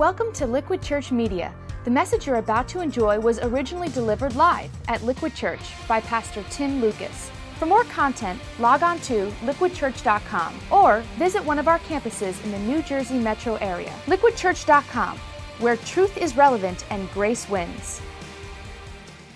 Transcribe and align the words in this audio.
Welcome 0.00 0.32
to 0.32 0.46
Liquid 0.46 0.80
Church 0.80 1.12
Media. 1.12 1.54
The 1.84 1.90
message 1.90 2.26
you're 2.26 2.36
about 2.36 2.66
to 2.68 2.80
enjoy 2.80 3.20
was 3.20 3.38
originally 3.40 3.90
delivered 3.90 4.34
live 4.34 4.70
at 4.88 5.04
Liquid 5.04 5.34
Church 5.34 5.60
by 5.86 6.00
Pastor 6.00 6.42
Tim 6.48 6.80
Lucas. 6.80 7.30
For 7.58 7.66
more 7.66 7.84
content, 7.84 8.40
log 8.58 8.82
on 8.82 8.98
to 9.00 9.30
liquidchurch.com 9.42 10.58
or 10.70 11.00
visit 11.18 11.44
one 11.44 11.58
of 11.58 11.68
our 11.68 11.78
campuses 11.80 12.42
in 12.44 12.50
the 12.50 12.58
New 12.60 12.80
Jersey 12.80 13.18
metro 13.18 13.56
area. 13.56 13.94
Liquidchurch.com, 14.06 15.18
where 15.58 15.76
truth 15.76 16.16
is 16.16 16.34
relevant 16.34 16.86
and 16.88 17.10
grace 17.10 17.46
wins. 17.50 18.00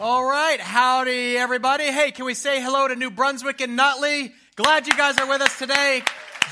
All 0.01 0.25
right, 0.25 0.59
howdy 0.59 1.37
everybody. 1.37 1.93
Hey, 1.93 2.11
can 2.11 2.25
we 2.25 2.33
say 2.33 2.63
hello 2.63 2.89
to 2.89 2.97
New 2.97 3.11
Brunswick 3.11 3.61
and 3.61 3.77
Nutley? 3.77 4.33
Glad 4.57 4.87
you 4.87 4.97
guys 4.97 5.19
are 5.19 5.29
with 5.29 5.43
us 5.43 5.59
today, 5.59 6.03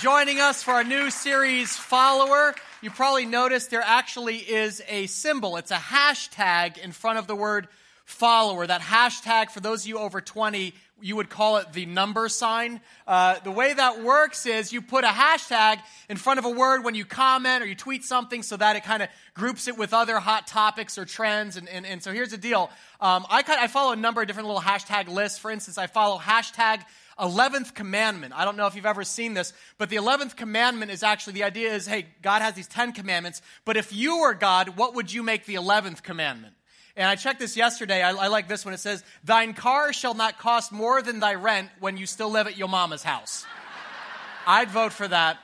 joining 0.01 0.39
us 0.39 0.63
for 0.63 0.73
our 0.73 0.85
new 0.85 1.09
series, 1.09 1.75
Follower. 1.79 2.55
You 2.83 2.91
probably 2.91 3.27
noticed 3.27 3.71
there 3.71 3.81
actually 3.81 4.39
is 4.39 4.83
a 4.89 5.07
symbol. 5.07 5.57
It's 5.57 5.71
a 5.71 5.77
hashtag 5.77 6.79
in 6.79 6.91
front 6.91 7.21
of 7.21 7.29
the 7.29 7.37
word 7.37 7.69
follower. 8.05 8.67
That 8.67 8.81
hashtag, 8.81 9.51
for 9.51 9.61
those 9.61 9.83
of 9.83 9.87
you 9.87 9.99
over 9.99 10.21
20, 10.21 10.75
you 11.01 11.15
would 11.15 11.31
call 11.31 11.59
it 11.59 11.73
the 11.73 11.87
number 11.87 12.29
sign. 12.29 12.81
Uh, 13.07 13.39
the 13.45 13.53
way 13.53 13.73
that 13.73 14.03
works 14.03 14.47
is 14.47 14.73
you 14.73 14.83
put 14.83 15.05
a 15.05 15.09
hashtag 15.09 15.79
in 16.09 16.17
front 16.17 16.41
of 16.41 16.45
a 16.45 16.51
word 16.51 16.83
when 16.83 16.97
you 16.97 17.05
comment 17.05 17.63
or 17.63 17.67
you 17.67 17.77
tweet 17.77 18.03
something 18.03 18.43
so 18.43 18.57
that 18.57 18.75
it 18.75 18.83
kind 18.83 19.05
of 19.05 19.09
groups 19.35 19.69
it 19.69 19.79
with 19.79 19.95
other 19.95 20.19
hot 20.19 20.49
topics 20.49 20.99
or 20.99 21.05
trends. 21.05 21.57
And, 21.57 21.69
and, 21.69 21.87
and 21.87 22.03
so 22.03 22.13
here's 22.13 22.33
the 22.33 22.37
deal 22.37 22.69
um, 23.01 23.25
I, 23.31 23.45
I 23.47 23.69
follow 23.69 23.93
a 23.93 23.97
number 23.97 24.23
of 24.23 24.27
different 24.27 24.49
little 24.49 24.61
hashtag 24.61 25.07
lists. 25.07 25.39
For 25.39 25.53
instance, 25.53 25.79
I 25.79 25.87
follow 25.87 26.19
hashtag 26.19 26.83
11th 27.19 27.75
commandment. 27.75 28.33
I 28.37 28.45
don't 28.45 28.57
know 28.57 28.67
if 28.67 28.75
you've 28.75 28.87
ever 28.87 29.05
seen 29.05 29.35
this, 29.35 29.53
but 29.79 29.91
the 29.91 29.97
11th 29.97 30.37
commandment 30.37 30.91
is 30.91 31.03
actually 31.03 31.35
the 31.35 31.45
idea 31.45 31.75
is 31.75 31.87
hey, 31.87 32.07
God 32.23 32.43
has 32.43 32.55
these 32.55 32.69
10 32.69 32.93
commandments, 32.93 33.43
but 33.65 33.77
if 33.77 33.93
you 33.93 34.21
were 34.21 34.35
God, 34.35 34.77
what 34.77 34.95
would 34.95 35.13
you 35.13 35.23
make 35.23 35.47
the 35.47 35.55
11th 35.55 36.03
commandment? 36.03 36.55
And 36.97 37.07
I 37.07 37.17
checked 37.17 37.41
this 37.41 37.57
yesterday. 37.57 38.03
I, 38.03 38.11
I, 38.11 38.27
like 38.29 38.49
this 38.49 38.65
one. 38.65 38.75
It 38.75 38.81
says, 38.81 39.03
Thine 39.25 39.55
car 39.55 39.95
shall 39.95 40.13
not 40.13 40.39
cost 40.39 40.73
more 40.73 41.01
than 41.01 41.21
thy 41.21 41.35
rent 41.35 41.71
when 41.81 41.97
you 41.97 42.05
still 42.05 42.31
live 42.31 42.47
at 42.47 42.59
your 42.59 42.69
mama's 42.69 43.03
house. 43.03 43.47
I'd 44.47 44.69
vote 44.69 44.93
for 44.93 45.09
that. 45.09 45.39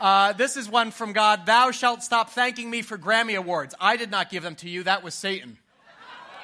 Uh, 0.00 0.32
this 0.32 0.56
is 0.56 0.68
one 0.68 0.90
from 0.90 1.12
God. 1.12 1.44
Thou 1.44 1.72
shalt 1.72 2.02
stop 2.02 2.30
thanking 2.30 2.70
me 2.70 2.82
for 2.82 2.96
Grammy 2.96 3.36
Awards. 3.36 3.74
I 3.80 3.96
did 3.96 4.10
not 4.10 4.30
give 4.30 4.42
them 4.42 4.54
to 4.56 4.68
you. 4.68 4.84
That 4.84 5.02
was 5.02 5.12
Satan. 5.12 5.58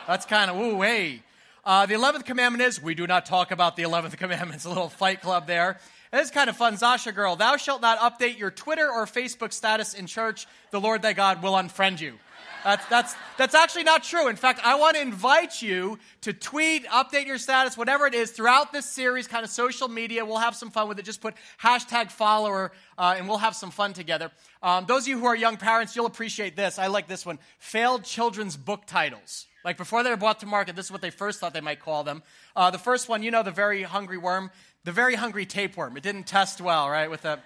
That's 0.06 0.26
kind 0.26 0.50
of, 0.50 0.58
ooh, 0.58 0.82
hey. 0.82 1.22
Uh, 1.64 1.86
the 1.86 1.94
11th 1.94 2.26
commandment 2.26 2.62
is 2.62 2.82
we 2.82 2.94
do 2.94 3.06
not 3.06 3.24
talk 3.24 3.50
about 3.50 3.74
the 3.74 3.84
11th 3.84 4.16
commandment. 4.18 4.54
It's 4.54 4.66
a 4.66 4.68
little 4.68 4.90
fight 4.90 5.22
club 5.22 5.46
there. 5.46 5.78
It's 6.12 6.30
kind 6.30 6.50
of 6.50 6.56
fun. 6.56 6.76
Zasha 6.76 7.14
girl, 7.14 7.36
thou 7.36 7.56
shalt 7.56 7.80
not 7.80 7.98
update 7.98 8.38
your 8.38 8.50
Twitter 8.50 8.88
or 8.88 9.06
Facebook 9.06 9.52
status 9.52 9.94
in 9.94 10.06
church. 10.06 10.46
The 10.72 10.80
Lord 10.80 11.00
thy 11.00 11.14
God 11.14 11.42
will 11.42 11.54
unfriend 11.54 12.00
you. 12.00 12.18
That's, 12.64 12.86
that's, 12.86 13.14
that's 13.36 13.54
actually 13.54 13.84
not 13.84 14.04
true. 14.04 14.28
In 14.28 14.36
fact, 14.36 14.60
I 14.62 14.76
want 14.76 14.96
to 14.96 15.02
invite 15.02 15.60
you 15.60 15.98
to 16.22 16.32
tweet, 16.32 16.86
update 16.86 17.26
your 17.26 17.36
status, 17.38 17.76
whatever 17.76 18.06
it 18.06 18.14
is, 18.14 18.30
throughout 18.30 18.72
this 18.72 18.86
series, 18.86 19.26
kind 19.26 19.44
of 19.44 19.50
social 19.50 19.88
media. 19.88 20.24
We'll 20.24 20.38
have 20.38 20.56
some 20.56 20.70
fun 20.70 20.88
with 20.88 20.98
it. 20.98 21.04
Just 21.04 21.20
put 21.20 21.34
hashtag 21.62 22.10
follower, 22.10 22.72
uh, 22.96 23.14
and 23.18 23.28
we'll 23.28 23.38
have 23.38 23.54
some 23.54 23.70
fun 23.70 23.92
together. 23.92 24.30
Um, 24.62 24.84
those 24.86 25.02
of 25.02 25.08
you 25.08 25.18
who 25.18 25.26
are 25.26 25.36
young 25.36 25.56
parents, 25.56 25.96
you'll 25.96 26.06
appreciate 26.06 26.56
this. 26.56 26.78
I 26.78 26.86
like 26.86 27.06
this 27.06 27.26
one 27.26 27.38
failed 27.58 28.04
children's 28.04 28.56
book 28.56 28.86
titles. 28.86 29.46
Like 29.64 29.78
before 29.78 30.02
they 30.02 30.10
were 30.10 30.16
brought 30.16 30.40
to 30.40 30.46
market, 30.46 30.76
this 30.76 30.86
is 30.86 30.92
what 30.92 31.00
they 31.00 31.10
first 31.10 31.40
thought 31.40 31.54
they 31.54 31.60
might 31.60 31.80
call 31.80 32.04
them. 32.04 32.22
Uh, 32.54 32.70
the 32.70 32.78
first 32.78 33.08
one, 33.08 33.22
you 33.22 33.30
know, 33.30 33.42
the 33.42 33.50
very 33.50 33.82
hungry 33.82 34.18
worm, 34.18 34.50
the 34.84 34.92
very 34.92 35.14
hungry 35.14 35.46
tapeworm. 35.46 35.96
It 35.96 36.02
didn't 36.02 36.24
test 36.24 36.60
well, 36.60 36.88
right? 36.90 37.10
With 37.10 37.22
the, 37.22 37.38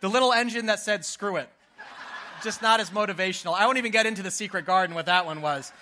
the 0.00 0.08
little 0.08 0.32
engine 0.32 0.66
that 0.66 0.80
said, 0.80 1.04
screw 1.04 1.36
it. 1.36 1.48
Just 2.42 2.60
not 2.60 2.80
as 2.80 2.90
motivational. 2.90 3.54
I 3.54 3.66
won't 3.66 3.78
even 3.78 3.92
get 3.92 4.04
into 4.04 4.22
the 4.22 4.30
secret 4.30 4.66
garden, 4.66 4.94
what 4.94 5.06
that 5.06 5.26
one 5.26 5.40
was 5.40 5.72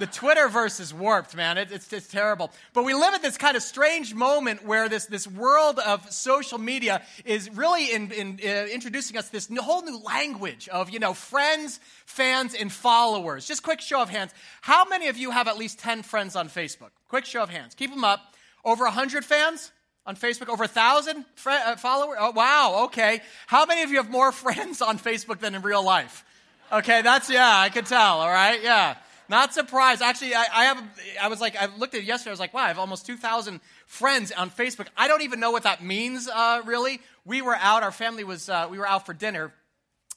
the 0.00 0.06
Twitterverse 0.06 0.80
is 0.80 0.92
warped, 0.94 1.36
man. 1.36 1.58
It, 1.58 1.70
it's, 1.70 1.92
it's 1.92 2.08
terrible. 2.08 2.50
But 2.72 2.84
we 2.84 2.94
live 2.94 3.12
at 3.12 3.20
this 3.20 3.36
kind 3.36 3.54
of 3.54 3.62
strange 3.62 4.14
moment 4.14 4.64
where 4.64 4.88
this, 4.88 5.04
this 5.06 5.28
world 5.28 5.78
of 5.78 6.10
social 6.10 6.58
media 6.58 7.02
is 7.26 7.50
really 7.54 7.92
in, 7.92 8.10
in, 8.10 8.40
uh, 8.42 8.66
introducing 8.72 9.18
us 9.18 9.28
this 9.28 9.48
whole 9.60 9.82
new 9.82 9.98
language 9.98 10.68
of, 10.68 10.88
you 10.88 10.98
know, 10.98 11.12
friends, 11.12 11.78
fans, 12.06 12.54
and 12.54 12.72
followers. 12.72 13.46
Just 13.46 13.62
quick 13.62 13.82
show 13.82 14.00
of 14.00 14.08
hands. 14.08 14.32
How 14.62 14.86
many 14.86 15.08
of 15.08 15.18
you 15.18 15.30
have 15.30 15.46
at 15.48 15.58
least 15.58 15.78
10 15.78 16.02
friends 16.02 16.34
on 16.34 16.48
Facebook? 16.48 16.90
Quick 17.08 17.26
show 17.26 17.42
of 17.42 17.50
hands. 17.50 17.74
Keep 17.74 17.90
them 17.90 18.04
up. 18.04 18.34
Over 18.64 18.84
100 18.84 19.24
fans? 19.24 19.70
on 20.06 20.16
Facebook? 20.16 20.48
Over 20.48 20.64
a 20.64 20.68
thousand 20.68 21.26
fr- 21.34 21.50
uh, 21.50 21.76
followers? 21.76 22.16
Oh, 22.18 22.30
wow, 22.30 22.84
okay. 22.86 23.20
How 23.46 23.66
many 23.66 23.82
of 23.82 23.90
you 23.90 23.98
have 23.98 24.10
more 24.10 24.32
friends 24.44 24.80
on 24.80 24.98
Facebook 24.98 25.40
than 25.40 25.54
in 25.54 25.60
real 25.60 25.84
life? 25.84 26.24
Okay, 26.72 27.02
that's, 27.02 27.28
yeah, 27.28 27.58
I 27.58 27.68
could 27.68 27.84
tell, 27.84 28.20
all 28.20 28.30
right? 28.30 28.60
Yeah. 28.62 28.96
Not 29.30 29.54
surprised. 29.54 30.02
Actually, 30.02 30.34
I, 30.34 30.44
I, 30.52 30.64
have. 30.64 30.82
I 31.22 31.28
was 31.28 31.40
like, 31.40 31.54
I 31.54 31.66
looked 31.76 31.94
at 31.94 32.00
it 32.00 32.04
yesterday. 32.04 32.30
I 32.30 32.32
was 32.32 32.40
like, 32.40 32.52
wow, 32.52 32.62
I 32.62 32.68
have 32.68 32.80
almost 32.80 33.06
2,000 33.06 33.60
friends 33.86 34.32
on 34.32 34.50
Facebook. 34.50 34.88
I 34.96 35.06
don't 35.06 35.22
even 35.22 35.38
know 35.38 35.52
what 35.52 35.62
that 35.62 35.84
means, 35.84 36.28
uh, 36.28 36.62
really. 36.64 37.00
We 37.24 37.40
were 37.40 37.54
out. 37.54 37.84
Our 37.84 37.92
family 37.92 38.24
was. 38.24 38.48
Uh, 38.48 38.66
we 38.68 38.76
were 38.76 38.88
out 38.88 39.06
for 39.06 39.14
dinner. 39.14 39.52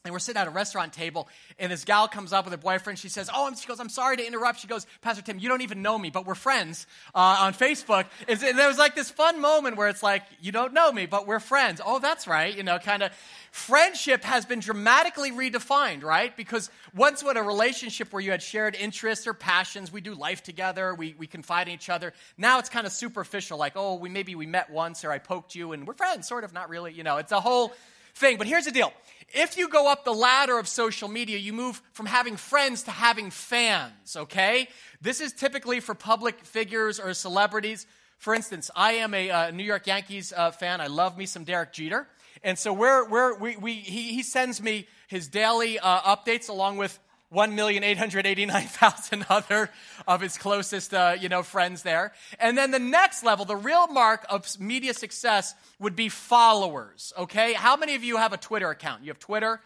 And 0.06 0.12
we're 0.12 0.20
sitting 0.20 0.42
at 0.42 0.50
a 0.50 0.52
restaurant 0.52 0.92
table, 0.92 1.30
and 1.58 1.72
this 1.72 1.86
gal 1.86 2.10
comes 2.10 2.34
up 2.34 2.44
with 2.44 2.52
her 2.52 2.58
boyfriend. 2.58 3.00
She 3.00 3.08
says, 3.08 3.30
"Oh," 3.34 3.50
she 3.58 3.66
goes, 3.66 3.80
"I'm 3.80 3.88
sorry 3.88 4.18
to 4.18 4.28
interrupt." 4.28 4.60
She 4.60 4.68
goes, 4.68 4.86
"Pastor 5.00 5.22
Tim, 5.22 5.40
you 5.40 5.48
don't 5.48 5.62
even 5.62 5.82
know 5.82 5.98
me, 5.98 6.10
but 6.10 6.26
we're 6.26 6.36
friends 6.36 6.88
uh, 7.16 7.38
on 7.40 7.54
Facebook." 7.54 8.06
And 8.28 8.38
there 8.38 8.68
was 8.68 8.78
like 8.78 8.96
this 8.96 9.10
fun 9.10 9.40
moment 9.40 9.78
where 9.78 9.88
it's 9.88 10.04
like, 10.04 10.24
"You 10.42 10.52
don't 10.52 10.74
know 10.74 10.92
me, 10.92 11.06
but 11.06 11.26
we're 11.26 11.40
friends." 11.40 11.80
Oh, 11.86 12.00
that's 12.00 12.28
right, 12.28 12.54
you 12.54 12.64
know, 12.64 12.80
kind 12.80 13.02
of. 13.02 13.14
Friendship 13.52 14.26
has 14.26 14.46
been 14.46 14.60
dramatically 14.60 15.32
redefined, 15.32 16.04
right? 16.04 16.36
Because 16.36 16.70
once 16.94 17.24
with 17.24 17.38
a 17.38 17.44
relationship 17.44 18.12
where 18.12 18.22
you 18.22 18.32
had 18.32 18.42
shared 18.42 18.76
interests 18.76 19.26
or 19.26 19.34
passions, 19.34 19.90
we 19.90 20.02
do 20.02 20.16
life 20.16 20.44
together, 20.44 20.94
we, 20.96 21.16
we 21.18 21.28
confide 21.28 21.68
in 21.70 21.76
each 21.76 21.90
other. 21.90 22.14
Now 22.38 22.60
it's 22.60 22.70
kind 22.70 22.86
of 22.86 22.92
superficial, 22.92 23.58
like, 23.58 23.74
oh, 23.78 23.96
we 23.96 24.10
maybe 24.10 24.36
we 24.36 24.48
met 24.48 24.70
once 24.70 25.06
or 25.06 25.12
I 25.12 25.20
poked 25.20 25.56
you 25.56 25.72
and 25.72 25.88
we're 25.88 25.94
friends, 25.94 26.28
sort 26.28 26.44
of, 26.44 26.52
not 26.52 26.68
really. 26.68 26.92
You 26.92 27.04
know, 27.04 27.18
it's 27.18 27.32
a 27.32 27.40
whole 27.40 27.72
thing. 28.16 28.38
But 28.38 28.48
here's 28.48 28.66
the 28.66 28.72
deal 28.72 28.92
if 29.34 29.58
you 29.58 29.68
go 29.68 29.92
up 29.92 30.06
the 30.06 30.14
ladder 30.14 30.60
of 30.60 30.68
social 30.68 31.10
media, 31.10 31.38
you 31.38 31.54
move 31.54 31.82
from 31.92 32.06
having 32.06 32.38
friends 32.38 32.84
to 32.84 32.92
having 32.92 33.32
fans, 33.32 34.16
okay? 34.16 34.68
This 35.02 35.20
is 35.20 35.34
typically 35.34 35.80
for 35.80 35.96
public 35.96 36.40
figures 36.46 37.00
or 37.00 37.14
celebrities. 37.14 37.88
For 38.20 38.36
instance, 38.36 38.70
I 38.76 38.94
am 38.94 39.14
a 39.14 39.32
uh, 39.32 39.52
New 39.52 39.64
York 39.64 39.88
Yankees 39.88 40.34
uh, 40.36 40.52
fan. 40.52 40.82
I 40.82 40.88
love 40.88 41.18
me 41.18 41.26
some 41.26 41.44
Derek 41.44 41.74
Jeter. 41.74 42.08
And 42.44 42.60
so 42.60 42.74
we're, 42.74 43.10
we're, 43.10 43.38
we, 43.38 43.58
we, 43.58 43.74
he, 43.74 44.14
he 44.14 44.24
sends 44.24 44.62
me 44.62 44.88
his 45.08 45.28
daily 45.28 45.80
uh, 45.80 46.16
updates 46.16 46.50
along 46.50 46.78
with 46.78 47.00
1,889,000 47.34 49.26
other 49.30 49.70
of 50.08 50.22
his 50.22 50.38
closest, 50.38 50.94
uh, 50.94 51.16
you 51.20 51.30
know, 51.30 51.44
friends 51.44 51.84
there. 51.84 52.14
And 52.40 52.58
then 52.58 52.72
the 52.72 52.80
next 52.80 53.24
level, 53.24 53.46
the 53.46 53.56
real 53.56 53.88
mark 53.88 54.26
of 54.30 54.48
media 54.60 54.94
success 54.94 55.56
would 55.80 55.96
be 55.96 56.10
followers, 56.10 57.14
okay? 57.18 57.54
How 57.54 57.76
many 57.76 57.96
of 57.96 58.04
you 58.04 58.18
have 58.18 58.34
a 58.34 58.38
Twitter 58.38 58.70
account? 58.70 59.04
You 59.04 59.10
have 59.10 59.20
Twitter? 59.20 59.60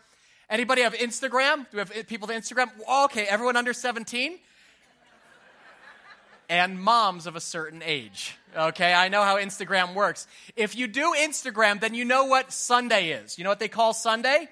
Anybody 0.50 0.84
have 0.84 0.94
Instagram? 0.94 1.70
Do 1.70 1.78
we 1.78 1.80
have 1.80 2.08
people 2.08 2.28
with 2.28 2.38
Instagram? 2.38 2.70
Okay, 3.06 3.26
everyone 3.26 3.58
under 3.58 3.74
17? 3.74 4.40
and 6.50 6.82
moms 6.82 7.28
of 7.28 7.36
a 7.36 7.42
certain 7.42 7.82
age. 7.84 8.38
Okay, 8.56 8.94
I 8.94 9.10
know 9.10 9.24
how 9.24 9.38
Instagram 9.38 9.94
works. 9.94 10.28
If 10.56 10.76
you 10.76 10.88
do 10.88 11.14
Instagram, 11.18 11.80
then 11.80 11.94
you 11.94 12.06
know 12.06 12.26
what 12.26 12.52
Sunday 12.52 13.10
is. 13.12 13.38
You 13.38 13.44
know 13.44 13.50
what 13.50 13.60
they 13.60 13.68
call 13.68 13.94
Sunday? 13.94 14.48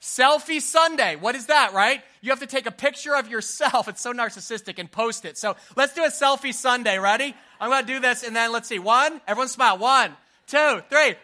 Selfie 0.00 0.62
Sunday. 0.62 1.16
What 1.16 1.34
is 1.34 1.46
that, 1.46 1.74
right? 1.74 2.02
You 2.22 2.30
have 2.30 2.40
to 2.40 2.46
take 2.46 2.66
a 2.66 2.70
picture 2.70 3.14
of 3.14 3.28
yourself. 3.28 3.86
It's 3.88 4.00
so 4.00 4.12
narcissistic 4.12 4.78
and 4.78 4.90
post 4.90 5.24
it. 5.24 5.36
So 5.36 5.56
let's 5.76 5.94
do 5.94 6.04
a 6.04 6.08
selfie 6.08 6.54
Sunday. 6.54 6.98
Ready? 6.98 7.34
I'm 7.60 7.70
going 7.70 7.86
to 7.86 7.92
do 7.92 8.00
this 8.00 8.22
and 8.22 8.34
then 8.34 8.52
let's 8.52 8.68
see. 8.68 8.78
One, 8.78 9.20
everyone 9.26 9.48
smile. 9.48 9.76
One, 9.76 10.16
two, 10.46 10.82
three. 10.88 11.14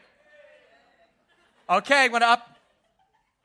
Okay, 1.69 2.05
I'm 2.05 2.11
going 2.11 2.21
to 2.21 2.29
up. 2.29 2.53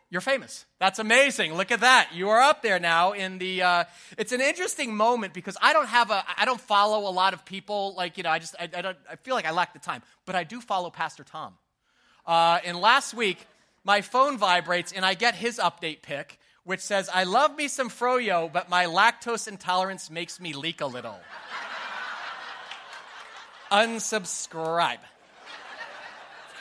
You're 0.10 0.20
famous. 0.20 0.66
That's 0.78 1.00
amazing. 1.00 1.54
Look 1.54 1.72
at 1.72 1.80
that. 1.80 2.10
You 2.14 2.30
are 2.30 2.42
up 2.42 2.62
there 2.62 2.80
now 2.80 3.14
in 3.14 3.38
the. 3.38 3.64
Uh, 3.64 3.84
it's 4.18 4.34
an 4.34 4.42
interesting 4.42 4.94
moment 4.94 5.34
because 5.34 5.56
I 5.62 5.72
don't 5.72 5.88
have 5.88 6.12
a. 6.12 6.26
I 6.38 6.44
don't 6.44 6.60
follow 6.60 7.10
a 7.10 7.14
lot 7.14 7.34
of 7.34 7.46
people. 7.46 7.94
Like 7.96 8.18
you 8.18 8.24
know, 8.24 8.30
I 8.30 8.40
just 8.40 8.54
I, 8.60 8.68
I 8.76 8.82
don't. 8.82 8.98
I 9.10 9.16
feel 9.16 9.36
like 9.36 9.46
I 9.46 9.52
lack 9.52 9.72
the 9.72 9.80
time, 9.80 10.02
but 10.26 10.36
I 10.36 10.44
do 10.44 10.60
follow 10.60 10.90
Pastor 10.90 11.24
Tom. 11.24 11.54
Uh, 12.28 12.60
and 12.66 12.78
last 12.78 13.14
week 13.14 13.48
my 13.84 14.02
phone 14.02 14.38
vibrates 14.38 14.92
and 14.92 15.06
I 15.06 15.14
get 15.14 15.36
his 15.36 15.58
update 15.58 16.02
pic, 16.02 16.40
which 16.64 16.82
says, 16.82 17.10
I 17.14 17.24
love 17.24 17.56
me 17.56 17.68
some 17.68 17.90
froyo, 17.90 18.52
but 18.52 18.70
my 18.70 18.86
lactose 18.86 19.48
intolerance 19.48 20.10
makes 20.10 20.40
me 20.40 20.54
leak 20.54 20.82
a 20.82 20.86
little. 20.86 21.20
Unsubscribe. 23.72 25.00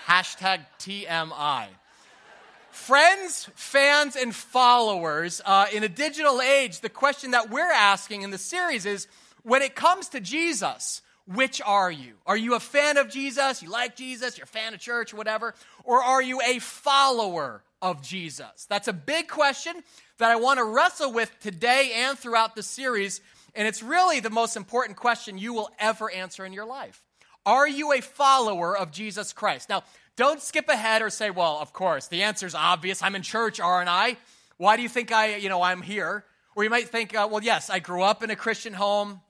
Hashtag 0.06 0.64
TMI. 0.78 1.66
Friends, 2.70 3.48
fans, 3.54 4.16
and 4.16 4.34
followers, 4.34 5.40
uh, 5.44 5.66
in 5.72 5.84
a 5.84 5.88
digital 5.88 6.40
age, 6.40 6.80
the 6.80 6.88
question 6.88 7.32
that 7.32 7.50
we're 7.50 7.70
asking 7.70 8.22
in 8.22 8.30
the 8.30 8.38
series 8.38 8.86
is 8.86 9.06
when 9.42 9.62
it 9.62 9.74
comes 9.74 10.08
to 10.10 10.20
Jesus, 10.20 11.02
Which 11.32 11.60
are 11.64 11.90
you? 11.92 12.14
Are 12.26 12.36
you 12.36 12.56
a 12.56 12.60
fan 12.60 12.96
of 12.96 13.08
Jesus? 13.08 13.62
You 13.62 13.70
like 13.70 13.94
Jesus? 13.94 14.36
You're 14.36 14.44
a 14.44 14.48
fan 14.48 14.74
of 14.74 14.80
church, 14.80 15.14
whatever? 15.14 15.54
Or 15.84 16.02
are 16.02 16.20
you 16.20 16.40
a 16.40 16.58
follower 16.58 17.62
of 17.80 18.02
Jesus? 18.02 18.66
That's 18.68 18.88
a 18.88 18.92
big 18.92 19.28
question 19.28 19.74
that 20.18 20.30
I 20.30 20.36
want 20.36 20.58
to 20.58 20.64
wrestle 20.64 21.12
with 21.12 21.30
today 21.38 21.92
and 21.94 22.18
throughout 22.18 22.56
the 22.56 22.64
series. 22.64 23.20
And 23.54 23.68
it's 23.68 23.80
really 23.80 24.18
the 24.18 24.30
most 24.30 24.56
important 24.56 24.96
question 24.96 25.38
you 25.38 25.52
will 25.52 25.70
ever 25.78 26.10
answer 26.10 26.44
in 26.44 26.52
your 26.52 26.66
life. 26.66 27.00
Are 27.46 27.68
you 27.68 27.92
a 27.92 28.00
follower 28.00 28.76
of 28.76 28.90
Jesus 28.90 29.32
Christ? 29.32 29.68
Now, 29.68 29.84
don't 30.16 30.42
skip 30.42 30.68
ahead 30.68 31.00
or 31.00 31.10
say, 31.10 31.30
well, 31.30 31.58
of 31.60 31.72
course, 31.72 32.08
the 32.08 32.24
answer's 32.24 32.56
obvious. 32.56 33.04
I'm 33.04 33.14
in 33.14 33.22
church, 33.22 33.60
aren't 33.60 33.88
I? 33.88 34.16
Why 34.56 34.74
do 34.76 34.82
you 34.82 34.88
think 34.88 35.12
I, 35.12 35.36
you 35.36 35.48
know, 35.48 35.62
I'm 35.62 35.80
here? 35.80 36.24
Or 36.56 36.64
you 36.64 36.70
might 36.70 36.88
think, 36.88 37.14
uh, 37.14 37.28
well, 37.30 37.42
yes, 37.42 37.70
I 37.70 37.78
grew 37.78 38.02
up 38.02 38.24
in 38.24 38.30
a 38.30 38.36
Christian 38.36 38.74
home. 38.74 39.20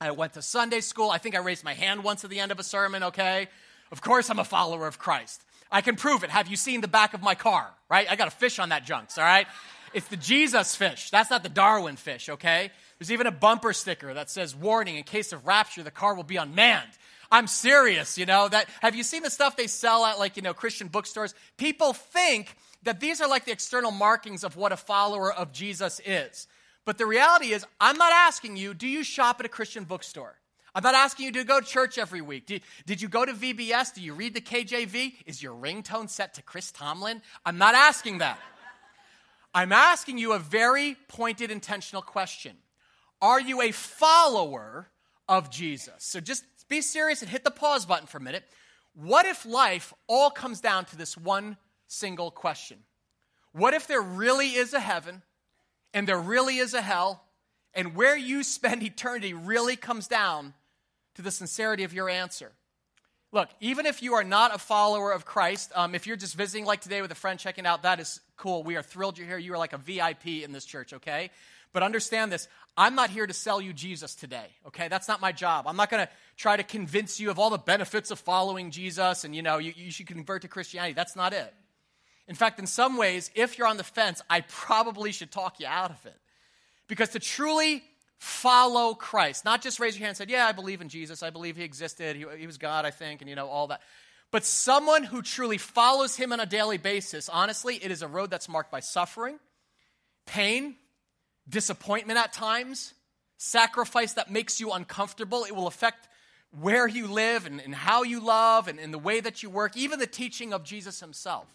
I 0.00 0.12
went 0.12 0.34
to 0.34 0.42
Sunday 0.42 0.80
school. 0.80 1.10
I 1.10 1.18
think 1.18 1.34
I 1.34 1.38
raised 1.38 1.64
my 1.64 1.74
hand 1.74 2.04
once 2.04 2.22
at 2.22 2.30
the 2.30 2.38
end 2.38 2.52
of 2.52 2.60
a 2.60 2.62
sermon, 2.62 3.02
okay? 3.04 3.48
Of 3.90 4.00
course, 4.00 4.30
I'm 4.30 4.38
a 4.38 4.44
follower 4.44 4.86
of 4.86 4.98
Christ. 4.98 5.42
I 5.72 5.80
can 5.80 5.96
prove 5.96 6.22
it. 6.22 6.30
Have 6.30 6.46
you 6.46 6.56
seen 6.56 6.80
the 6.80 6.88
back 6.88 7.14
of 7.14 7.22
my 7.22 7.34
car, 7.34 7.68
right? 7.90 8.06
I 8.08 8.14
got 8.14 8.28
a 8.28 8.32
fish 8.32 8.60
on 8.60 8.68
that 8.68 8.84
junks, 8.84 9.18
all 9.18 9.24
right? 9.24 9.48
It's 9.92 10.06
the 10.06 10.16
Jesus 10.16 10.76
fish. 10.76 11.10
That's 11.10 11.30
not 11.30 11.42
the 11.42 11.48
Darwin 11.48 11.96
fish, 11.96 12.28
okay? 12.28 12.70
There's 12.98 13.10
even 13.10 13.26
a 13.26 13.32
bumper 13.32 13.72
sticker 13.72 14.14
that 14.14 14.30
says, 14.30 14.54
warning, 14.54 14.96
in 14.96 15.02
case 15.02 15.32
of 15.32 15.46
rapture, 15.46 15.82
the 15.82 15.90
car 15.90 16.14
will 16.14 16.22
be 16.22 16.36
unmanned. 16.36 16.90
I'm 17.30 17.48
serious, 17.48 18.16
you 18.16 18.24
know. 18.24 18.48
That 18.48 18.68
have 18.80 18.94
you 18.94 19.02
seen 19.02 19.22
the 19.22 19.30
stuff 19.30 19.56
they 19.56 19.66
sell 19.66 20.04
at 20.04 20.18
like, 20.18 20.36
you 20.36 20.42
know, 20.42 20.54
Christian 20.54 20.88
bookstores? 20.88 21.34
People 21.56 21.92
think 21.92 22.56
that 22.84 23.00
these 23.00 23.20
are 23.20 23.28
like 23.28 23.44
the 23.44 23.52
external 23.52 23.90
markings 23.90 24.44
of 24.44 24.56
what 24.56 24.72
a 24.72 24.76
follower 24.76 25.32
of 25.32 25.52
Jesus 25.52 26.00
is. 26.06 26.46
But 26.88 26.96
the 26.96 27.04
reality 27.04 27.52
is, 27.52 27.66
I'm 27.78 27.98
not 27.98 28.14
asking 28.14 28.56
you, 28.56 28.72
do 28.72 28.88
you 28.88 29.04
shop 29.04 29.40
at 29.40 29.44
a 29.44 29.48
Christian 29.50 29.84
bookstore? 29.84 30.38
I'm 30.74 30.82
not 30.82 30.94
asking 30.94 31.26
you 31.26 31.32
to 31.32 31.44
go 31.44 31.60
to 31.60 31.66
church 31.66 31.98
every 31.98 32.22
week. 32.22 32.46
Did, 32.46 32.62
did 32.86 33.02
you 33.02 33.08
go 33.08 33.26
to 33.26 33.34
VBS? 33.34 33.92
Do 33.92 34.00
you 34.00 34.14
read 34.14 34.32
the 34.32 34.40
KJV? 34.40 35.16
Is 35.26 35.42
your 35.42 35.52
ringtone 35.52 36.08
set 36.08 36.32
to 36.36 36.42
Chris 36.42 36.72
Tomlin? 36.72 37.20
I'm 37.44 37.58
not 37.58 37.74
asking 37.74 38.18
that. 38.18 38.40
I'm 39.54 39.70
asking 39.70 40.16
you 40.16 40.32
a 40.32 40.38
very 40.38 40.96
pointed, 41.08 41.50
intentional 41.50 42.00
question. 42.00 42.56
Are 43.20 43.38
you 43.38 43.60
a 43.60 43.70
follower 43.70 44.88
of 45.28 45.50
Jesus? 45.50 45.92
So 45.98 46.20
just 46.20 46.42
be 46.70 46.80
serious 46.80 47.20
and 47.20 47.30
hit 47.30 47.44
the 47.44 47.50
pause 47.50 47.84
button 47.84 48.06
for 48.06 48.16
a 48.16 48.22
minute. 48.22 48.44
What 48.94 49.26
if 49.26 49.44
life 49.44 49.92
all 50.06 50.30
comes 50.30 50.62
down 50.62 50.86
to 50.86 50.96
this 50.96 51.18
one 51.18 51.58
single 51.86 52.30
question? 52.30 52.78
What 53.52 53.74
if 53.74 53.86
there 53.86 54.00
really 54.00 54.54
is 54.54 54.72
a 54.72 54.80
heaven 54.80 55.20
and 55.94 56.06
there 56.06 56.20
really 56.20 56.58
is 56.58 56.74
a 56.74 56.82
hell, 56.82 57.24
and 57.74 57.94
where 57.94 58.16
you 58.16 58.42
spend 58.42 58.82
eternity 58.82 59.32
really 59.32 59.76
comes 59.76 60.08
down 60.08 60.54
to 61.14 61.22
the 61.22 61.30
sincerity 61.30 61.84
of 61.84 61.92
your 61.92 62.08
answer? 62.08 62.52
Look, 63.30 63.50
even 63.60 63.84
if 63.84 64.02
you 64.02 64.14
are 64.14 64.24
not 64.24 64.54
a 64.54 64.58
follower 64.58 65.12
of 65.12 65.26
Christ, 65.26 65.70
um, 65.74 65.94
if 65.94 66.06
you're 66.06 66.16
just 66.16 66.34
visiting 66.34 66.64
like 66.64 66.80
today 66.80 67.02
with 67.02 67.12
a 67.12 67.16
friend 67.16 67.38
checking 67.38 67.66
out, 67.66 67.82
that 67.82 68.00
is 68.00 68.20
cool. 68.38 68.62
We 68.62 68.76
are 68.76 68.82
thrilled 68.82 69.18
you're 69.18 69.26
here. 69.26 69.36
You 69.36 69.52
are 69.52 69.58
like 69.58 69.74
a 69.74 69.78
VIP 69.78 70.26
in 70.26 70.52
this 70.52 70.64
church, 70.64 70.94
okay? 70.94 71.30
But 71.74 71.82
understand 71.82 72.32
this 72.32 72.48
I'm 72.76 72.94
not 72.94 73.10
here 73.10 73.26
to 73.26 73.34
sell 73.34 73.60
you 73.60 73.72
Jesus 73.72 74.14
today, 74.14 74.46
okay? 74.68 74.88
That's 74.88 75.08
not 75.08 75.20
my 75.20 75.32
job. 75.32 75.66
I'm 75.66 75.76
not 75.76 75.90
going 75.90 76.06
to 76.06 76.12
try 76.36 76.56
to 76.56 76.62
convince 76.62 77.20
you 77.20 77.30
of 77.30 77.38
all 77.38 77.50
the 77.50 77.58
benefits 77.58 78.10
of 78.10 78.18
following 78.18 78.70
Jesus 78.70 79.24
and, 79.24 79.34
you 79.34 79.42
know, 79.42 79.58
you, 79.58 79.74
you 79.76 79.90
should 79.90 80.06
convert 80.06 80.42
to 80.42 80.48
Christianity. 80.48 80.94
That's 80.94 81.16
not 81.16 81.34
it. 81.34 81.52
In 82.28 82.34
fact, 82.34 82.58
in 82.58 82.66
some 82.66 82.96
ways, 82.96 83.30
if 83.34 83.56
you're 83.56 83.66
on 83.66 83.78
the 83.78 83.84
fence, 83.84 84.20
I 84.28 84.42
probably 84.42 85.12
should 85.12 85.32
talk 85.32 85.58
you 85.60 85.66
out 85.66 85.90
of 85.90 86.06
it. 86.06 86.16
Because 86.86 87.10
to 87.10 87.18
truly 87.18 87.82
follow 88.18 88.94
Christ, 88.94 89.44
not 89.44 89.62
just 89.62 89.80
raise 89.80 89.94
your 89.94 90.06
hand 90.06 90.20
and 90.20 90.28
say, 90.28 90.32
Yeah, 90.32 90.46
I 90.46 90.52
believe 90.52 90.80
in 90.80 90.88
Jesus, 90.88 91.22
I 91.22 91.30
believe 91.30 91.56
he 91.56 91.64
existed, 91.64 92.16
he, 92.16 92.26
he 92.38 92.46
was 92.46 92.58
God, 92.58 92.84
I 92.84 92.90
think, 92.90 93.22
and 93.22 93.30
you 93.30 93.36
know, 93.36 93.48
all 93.48 93.68
that. 93.68 93.80
But 94.30 94.44
someone 94.44 95.04
who 95.04 95.22
truly 95.22 95.56
follows 95.56 96.16
him 96.16 96.32
on 96.32 96.40
a 96.40 96.46
daily 96.46 96.76
basis, 96.76 97.30
honestly, 97.30 97.76
it 97.76 97.90
is 97.90 98.02
a 98.02 98.08
road 98.08 98.30
that's 98.30 98.48
marked 98.48 98.70
by 98.70 98.80
suffering, 98.80 99.38
pain, 100.26 100.76
disappointment 101.48 102.18
at 102.18 102.34
times, 102.34 102.92
sacrifice 103.38 104.14
that 104.14 104.30
makes 104.30 104.60
you 104.60 104.72
uncomfortable. 104.72 105.44
It 105.44 105.56
will 105.56 105.66
affect 105.66 106.08
where 106.60 106.86
you 106.86 107.06
live 107.06 107.46
and, 107.46 107.60
and 107.60 107.74
how 107.74 108.02
you 108.02 108.20
love 108.20 108.68
and, 108.68 108.78
and 108.78 108.92
the 108.92 108.98
way 108.98 109.20
that 109.20 109.42
you 109.42 109.48
work, 109.48 109.76
even 109.76 109.98
the 109.98 110.06
teaching 110.06 110.52
of 110.52 110.62
Jesus 110.62 111.00
himself. 111.00 111.46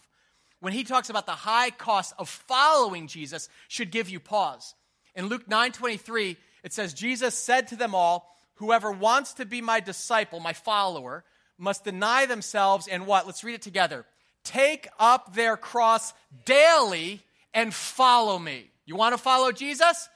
When 0.63 0.71
he 0.71 0.85
talks 0.85 1.09
about 1.09 1.25
the 1.25 1.33
high 1.33 1.71
cost 1.71 2.13
of 2.17 2.29
following 2.29 3.07
Jesus, 3.07 3.49
should 3.67 3.91
give 3.91 4.07
you 4.07 4.21
pause. 4.21 4.75
In 5.13 5.25
Luke 5.25 5.49
9:23, 5.49 6.37
it 6.63 6.71
says, 6.71 6.93
Jesus 6.93 7.37
said 7.37 7.67
to 7.67 7.75
them 7.75 7.93
all, 7.93 8.33
Whoever 8.55 8.89
wants 8.89 9.33
to 9.33 9.45
be 9.45 9.59
my 9.59 9.81
disciple, 9.81 10.39
my 10.39 10.53
follower, 10.53 11.25
must 11.57 11.83
deny 11.83 12.27
themselves 12.27 12.87
and 12.87 13.05
what? 13.05 13.25
Let's 13.25 13.43
read 13.43 13.55
it 13.55 13.61
together. 13.61 14.05
Take 14.45 14.87
up 14.97 15.35
their 15.35 15.57
cross 15.57 16.13
daily 16.45 17.21
and 17.53 17.73
follow 17.73 18.39
me. 18.39 18.71
You 18.85 18.95
want 18.95 19.13
to 19.13 19.21
follow 19.21 19.51
Jesus? 19.51 20.07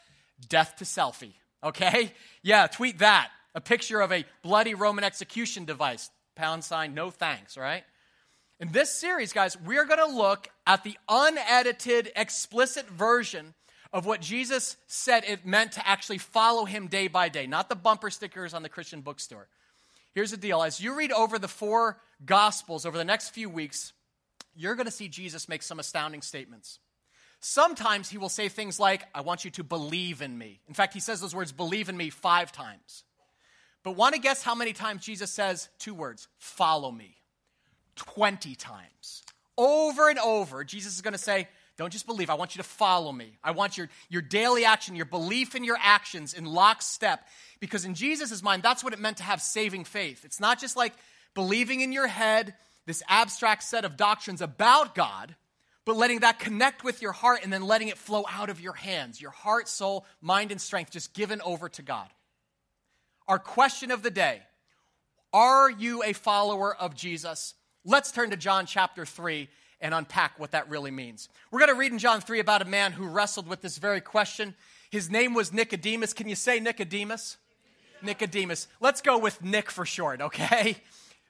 Death 0.48 0.78
to 0.78 0.86
selfie, 0.86 1.34
okay? 1.62 2.14
Yeah, 2.42 2.68
tweet 2.68 3.00
that. 3.00 3.32
A 3.54 3.60
picture 3.60 4.00
of 4.00 4.14
a 4.14 4.24
bloody 4.44 4.76
Roman 4.76 5.04
execution 5.04 5.66
device. 5.66 6.10
Pound 6.38 6.64
sign, 6.64 6.94
no 6.94 7.10
thanks, 7.10 7.58
right? 7.58 7.84
In 8.60 8.72
this 8.72 8.92
series, 8.92 9.34
guys, 9.34 9.56
we're 9.60 9.86
going 9.86 10.00
to 10.00 10.18
look 10.18 10.50
at 10.66 10.84
the 10.84 10.98
unedited, 11.08 12.12
explicit 12.16 12.90
version 12.90 13.54
of 13.94 14.08
what 14.08 14.20
Jesus 14.20 14.78
said 14.88 15.24
it 15.28 15.46
meant 15.46 15.74
to 15.74 15.88
actually 15.88 16.18
follow 16.18 16.66
him 16.66 16.88
day 16.88 17.08
by 17.08 17.30
day, 17.30 17.46
not 17.46 17.70
the 17.70 17.76
bumper 17.76 18.10
stickers 18.10 18.56
on 18.56 18.64
the 18.64 18.70
Christian 18.70 19.02
bookstore. 19.02 19.48
Here's 20.14 20.32
the 20.32 20.38
deal 20.38 20.64
as 20.64 20.82
you 20.82 20.96
read 20.96 21.12
over 21.12 21.38
the 21.38 21.48
four 21.48 22.00
Gospels 22.26 22.88
over 22.88 22.98
the 22.98 23.06
next 23.06 23.30
few 23.30 23.48
weeks, 23.48 23.94
you're 24.56 24.74
going 24.74 24.88
to 24.88 24.92
see 24.92 25.08
Jesus 25.08 25.48
make 25.48 25.62
some 25.62 25.80
astounding 25.80 26.24
statements. 26.24 26.80
Sometimes 27.40 28.10
he 28.10 28.18
will 28.18 28.28
say 28.28 28.50
things 28.50 28.80
like, 28.80 29.04
I 29.14 29.22
want 29.22 29.46
you 29.46 29.52
to 29.52 29.64
believe 29.64 30.24
in 30.24 30.36
me. 30.36 30.62
In 30.68 30.74
fact, 30.74 30.96
he 30.96 31.00
says 31.00 31.22
those 31.22 31.36
words, 31.36 31.52
believe 31.52 31.90
in 31.90 31.96
me, 31.96 32.10
five 32.10 32.52
times. 32.52 33.04
But 33.84 33.92
want 33.92 34.16
to 34.16 34.20
guess 34.20 34.42
how 34.42 34.56
many 34.56 34.74
times 34.74 35.06
Jesus 35.06 35.30
says 35.30 35.70
two 35.78 35.94
words, 35.94 36.28
follow 36.40 36.92
me? 36.92 37.17
20 37.98 38.56
times. 38.56 39.24
Over 39.58 40.10
and 40.10 40.20
over, 40.20 40.64
Jesus 40.64 40.96
is 40.96 41.02
going 41.02 41.14
to 41.14 41.18
say, 41.20 41.48
don't 41.78 41.92
just 41.92 42.08
believe, 42.08 42.30
I 42.30 42.36
want 42.36 42.56
you 42.56 42.62
to 42.62 42.68
follow 42.68 43.12
me. 43.12 43.38
I 43.44 43.52
want 43.52 43.78
your, 43.78 43.90
your 44.10 44.22
daily 44.22 44.66
action, 44.66 44.96
your 44.96 45.06
belief 45.06 45.54
in 45.56 45.64
your 45.64 45.78
actions 45.82 46.34
in 46.34 46.46
lockstep. 46.46 47.28
Because 47.60 47.86
in 47.86 47.94
Jesus' 47.94 48.42
mind, 48.42 48.64
that's 48.64 48.84
what 48.84 48.94
it 48.94 49.00
meant 49.00 49.18
to 49.18 49.24
have 49.24 49.42
saving 49.42 49.84
faith. 49.84 50.26
It's 50.26 50.40
not 50.40 50.60
just 50.60 50.76
like 50.76 50.94
believing 51.34 51.82
in 51.82 51.92
your 51.92 52.08
head 52.08 52.56
this 52.86 53.04
abstract 53.08 53.64
set 53.64 53.86
of 53.86 53.98
doctrines 53.98 54.42
about 54.42 54.96
God 54.96 55.36
but 55.88 55.96
letting 55.96 56.20
that 56.20 56.38
connect 56.38 56.84
with 56.84 57.02
your 57.02 57.14
heart 57.14 57.40
and 57.44 57.54
then 57.54 57.62
letting 57.62 57.88
it 57.88 57.98
flow 57.98 58.26
out 58.30 58.50
of 58.50 58.60
your 58.60 58.74
hands, 58.74 59.22
your 59.22 59.32
heart, 59.32 59.70
soul, 59.70 60.06
mind, 60.20 60.52
and 60.52 60.60
strength, 60.60 60.92
just 60.92 61.14
given 61.14 61.40
over 61.42 61.70
to 61.70 61.82
God. 61.82 62.10
Our 63.26 63.40
question 63.40 63.90
of 63.90 64.04
the 64.04 64.12
day 64.12 64.42
Are 65.32 65.72
you 65.72 66.04
a 66.04 66.12
follower 66.12 66.76
of 66.76 66.94
Jesus? 66.94 67.54
Let's 67.90 68.12
turn 68.12 68.32
to 68.32 68.36
John 68.36 68.66
chapter 68.66 69.06
3 69.06 69.48
and 69.80 69.94
unpack 69.94 70.38
what 70.38 70.52
that 70.52 70.70
really 70.70 70.92
means. 70.92 71.30
We're 71.52 71.60
going 71.60 71.72
to 71.72 71.80
read 71.80 71.94
in 71.94 72.00
John 72.00 72.20
3 72.20 72.42
about 72.42 72.62
a 72.62 72.66
man 72.66 72.92
who 72.92 73.08
wrestled 73.08 73.48
with 73.48 73.62
this 73.62 73.78
very 73.78 74.02
question. 74.02 74.56
His 74.92 75.10
name 75.10 75.34
was 75.34 75.54
Nicodemus. 75.54 76.12
Can 76.12 76.28
you 76.28 76.36
say 76.36 76.60
Nicodemus? 76.60 77.38
Nicodemus. 78.02 78.68
Let's 78.82 79.00
go 79.00 79.18
with 79.18 79.42
Nick 79.42 79.72
for 79.72 79.86
short, 79.86 80.20
okay? 80.20 80.76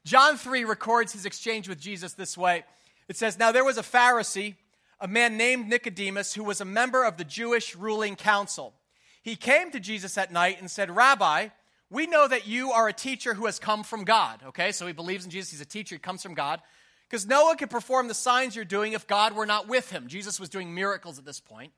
John 0.03 0.35
3 0.35 0.65
records 0.65 1.13
his 1.13 1.27
exchange 1.27 1.69
with 1.69 1.79
Jesus 1.79 2.13
this 2.13 2.35
way. 2.35 2.65
It 3.07 3.17
says, 3.17 3.37
Now 3.37 3.51
there 3.51 3.63
was 3.63 3.77
a 3.77 3.83
Pharisee, 3.83 4.55
a 4.99 5.07
man 5.07 5.37
named 5.37 5.69
Nicodemus, 5.69 6.33
who 6.33 6.43
was 6.43 6.59
a 6.59 6.65
member 6.65 7.03
of 7.03 7.17
the 7.17 7.23
Jewish 7.23 7.75
ruling 7.75 8.15
council. 8.15 8.73
He 9.21 9.35
came 9.35 9.69
to 9.69 9.79
Jesus 9.79 10.17
at 10.17 10.33
night 10.33 10.59
and 10.59 10.71
said, 10.71 10.89
Rabbi, 10.89 11.49
we 11.89 12.07
know 12.07 12.27
that 12.27 12.47
you 12.47 12.71
are 12.71 12.87
a 12.87 12.93
teacher 12.93 13.33
who 13.33 13.45
has 13.45 13.59
come 13.59 13.83
from 13.83 14.03
God. 14.03 14.41
Okay, 14.47 14.71
so 14.71 14.85
he 14.87 14.93
believes 14.93 15.25
in 15.25 15.31
Jesus. 15.31 15.51
He's 15.51 15.61
a 15.61 15.65
teacher, 15.65 15.95
he 15.95 15.99
comes 15.99 16.21
from 16.21 16.33
God. 16.33 16.61
Because 17.09 17.25
no 17.25 17.45
one 17.45 17.55
could 17.55 17.69
perform 17.69 18.09
the 18.09 18.13
signs 18.13 18.55
you're 18.55 18.65
doing 18.65 18.91
if 18.91 19.07
God 19.07 19.33
were 19.33 19.45
not 19.45 19.69
with 19.69 19.89
him. 19.91 20.07
Jesus 20.07 20.39
was 20.39 20.49
doing 20.49 20.75
miracles 20.75 21.17
at 21.17 21.25
this 21.25 21.39
point. 21.39 21.71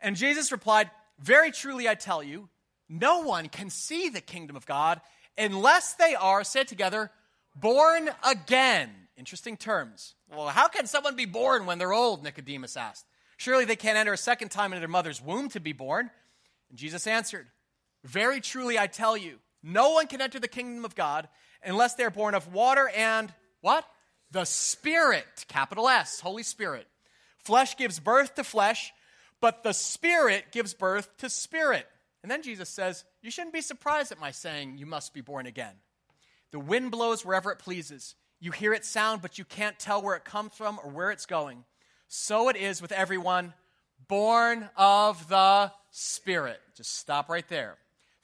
And 0.00 0.14
Jesus 0.14 0.52
replied, 0.52 0.90
Very 1.18 1.50
truly 1.50 1.88
I 1.88 1.94
tell 1.94 2.22
you, 2.22 2.50
no 2.88 3.20
one 3.20 3.48
can 3.48 3.70
see 3.70 4.10
the 4.10 4.20
kingdom 4.20 4.56
of 4.56 4.66
God 4.66 5.00
unless 5.38 5.94
they 5.94 6.14
are, 6.14 6.44
said 6.44 6.68
together, 6.68 7.10
born 7.54 8.10
again. 8.28 8.90
Interesting 9.16 9.56
terms. 9.56 10.14
Well, 10.30 10.48
how 10.48 10.68
can 10.68 10.86
someone 10.86 11.16
be 11.16 11.24
born 11.24 11.64
when 11.64 11.78
they're 11.78 11.92
old? 11.92 12.22
Nicodemus 12.22 12.76
asked. 12.76 13.06
Surely 13.38 13.64
they 13.64 13.76
can't 13.76 13.96
enter 13.96 14.12
a 14.12 14.18
second 14.18 14.50
time 14.50 14.72
into 14.72 14.80
their 14.80 14.88
mother's 14.88 15.22
womb 15.22 15.48
to 15.50 15.60
be 15.60 15.72
born. 15.72 16.10
And 16.68 16.78
Jesus 16.78 17.06
answered, 17.06 17.46
Very 18.08 18.40
truly 18.40 18.78
I 18.78 18.86
tell 18.86 19.16
you, 19.16 19.38
no 19.62 19.90
one 19.90 20.06
can 20.06 20.22
enter 20.22 20.40
the 20.40 20.48
kingdom 20.48 20.84
of 20.86 20.94
God 20.94 21.28
unless 21.62 21.94
they're 21.94 22.10
born 22.10 22.34
of 22.34 22.54
water 22.54 22.88
and 22.96 23.32
what? 23.60 23.84
The 24.30 24.46
Spirit, 24.46 25.44
capital 25.48 25.88
S, 25.88 26.20
Holy 26.20 26.42
Spirit. 26.42 26.86
Flesh 27.36 27.76
gives 27.76 28.00
birth 28.00 28.34
to 28.36 28.44
flesh, 28.44 28.92
but 29.40 29.62
the 29.62 29.72
Spirit 29.74 30.46
gives 30.52 30.72
birth 30.72 31.16
to 31.18 31.28
spirit. 31.28 31.86
And 32.22 32.30
then 32.30 32.42
Jesus 32.42 32.70
says, 32.70 33.04
You 33.20 33.30
shouldn't 33.30 33.52
be 33.52 33.60
surprised 33.60 34.10
at 34.10 34.20
my 34.20 34.30
saying 34.30 34.78
you 34.78 34.86
must 34.86 35.12
be 35.12 35.20
born 35.20 35.46
again. 35.46 35.74
The 36.50 36.58
wind 36.58 36.90
blows 36.90 37.26
wherever 37.26 37.52
it 37.52 37.58
pleases. 37.58 38.14
You 38.40 38.52
hear 38.52 38.72
its 38.72 38.88
sound, 38.88 39.20
but 39.20 39.38
you 39.38 39.44
can't 39.44 39.78
tell 39.78 40.00
where 40.00 40.16
it 40.16 40.24
comes 40.24 40.54
from 40.54 40.80
or 40.82 40.90
where 40.90 41.10
it's 41.10 41.26
going. 41.26 41.64
So 42.06 42.48
it 42.48 42.56
is 42.56 42.80
with 42.80 42.92
everyone 42.92 43.52
born 44.08 44.70
of 44.76 45.28
the 45.28 45.72
Spirit. 45.90 46.60
Just 46.74 46.96
stop 46.96 47.28
right 47.28 47.46
there. 47.48 47.76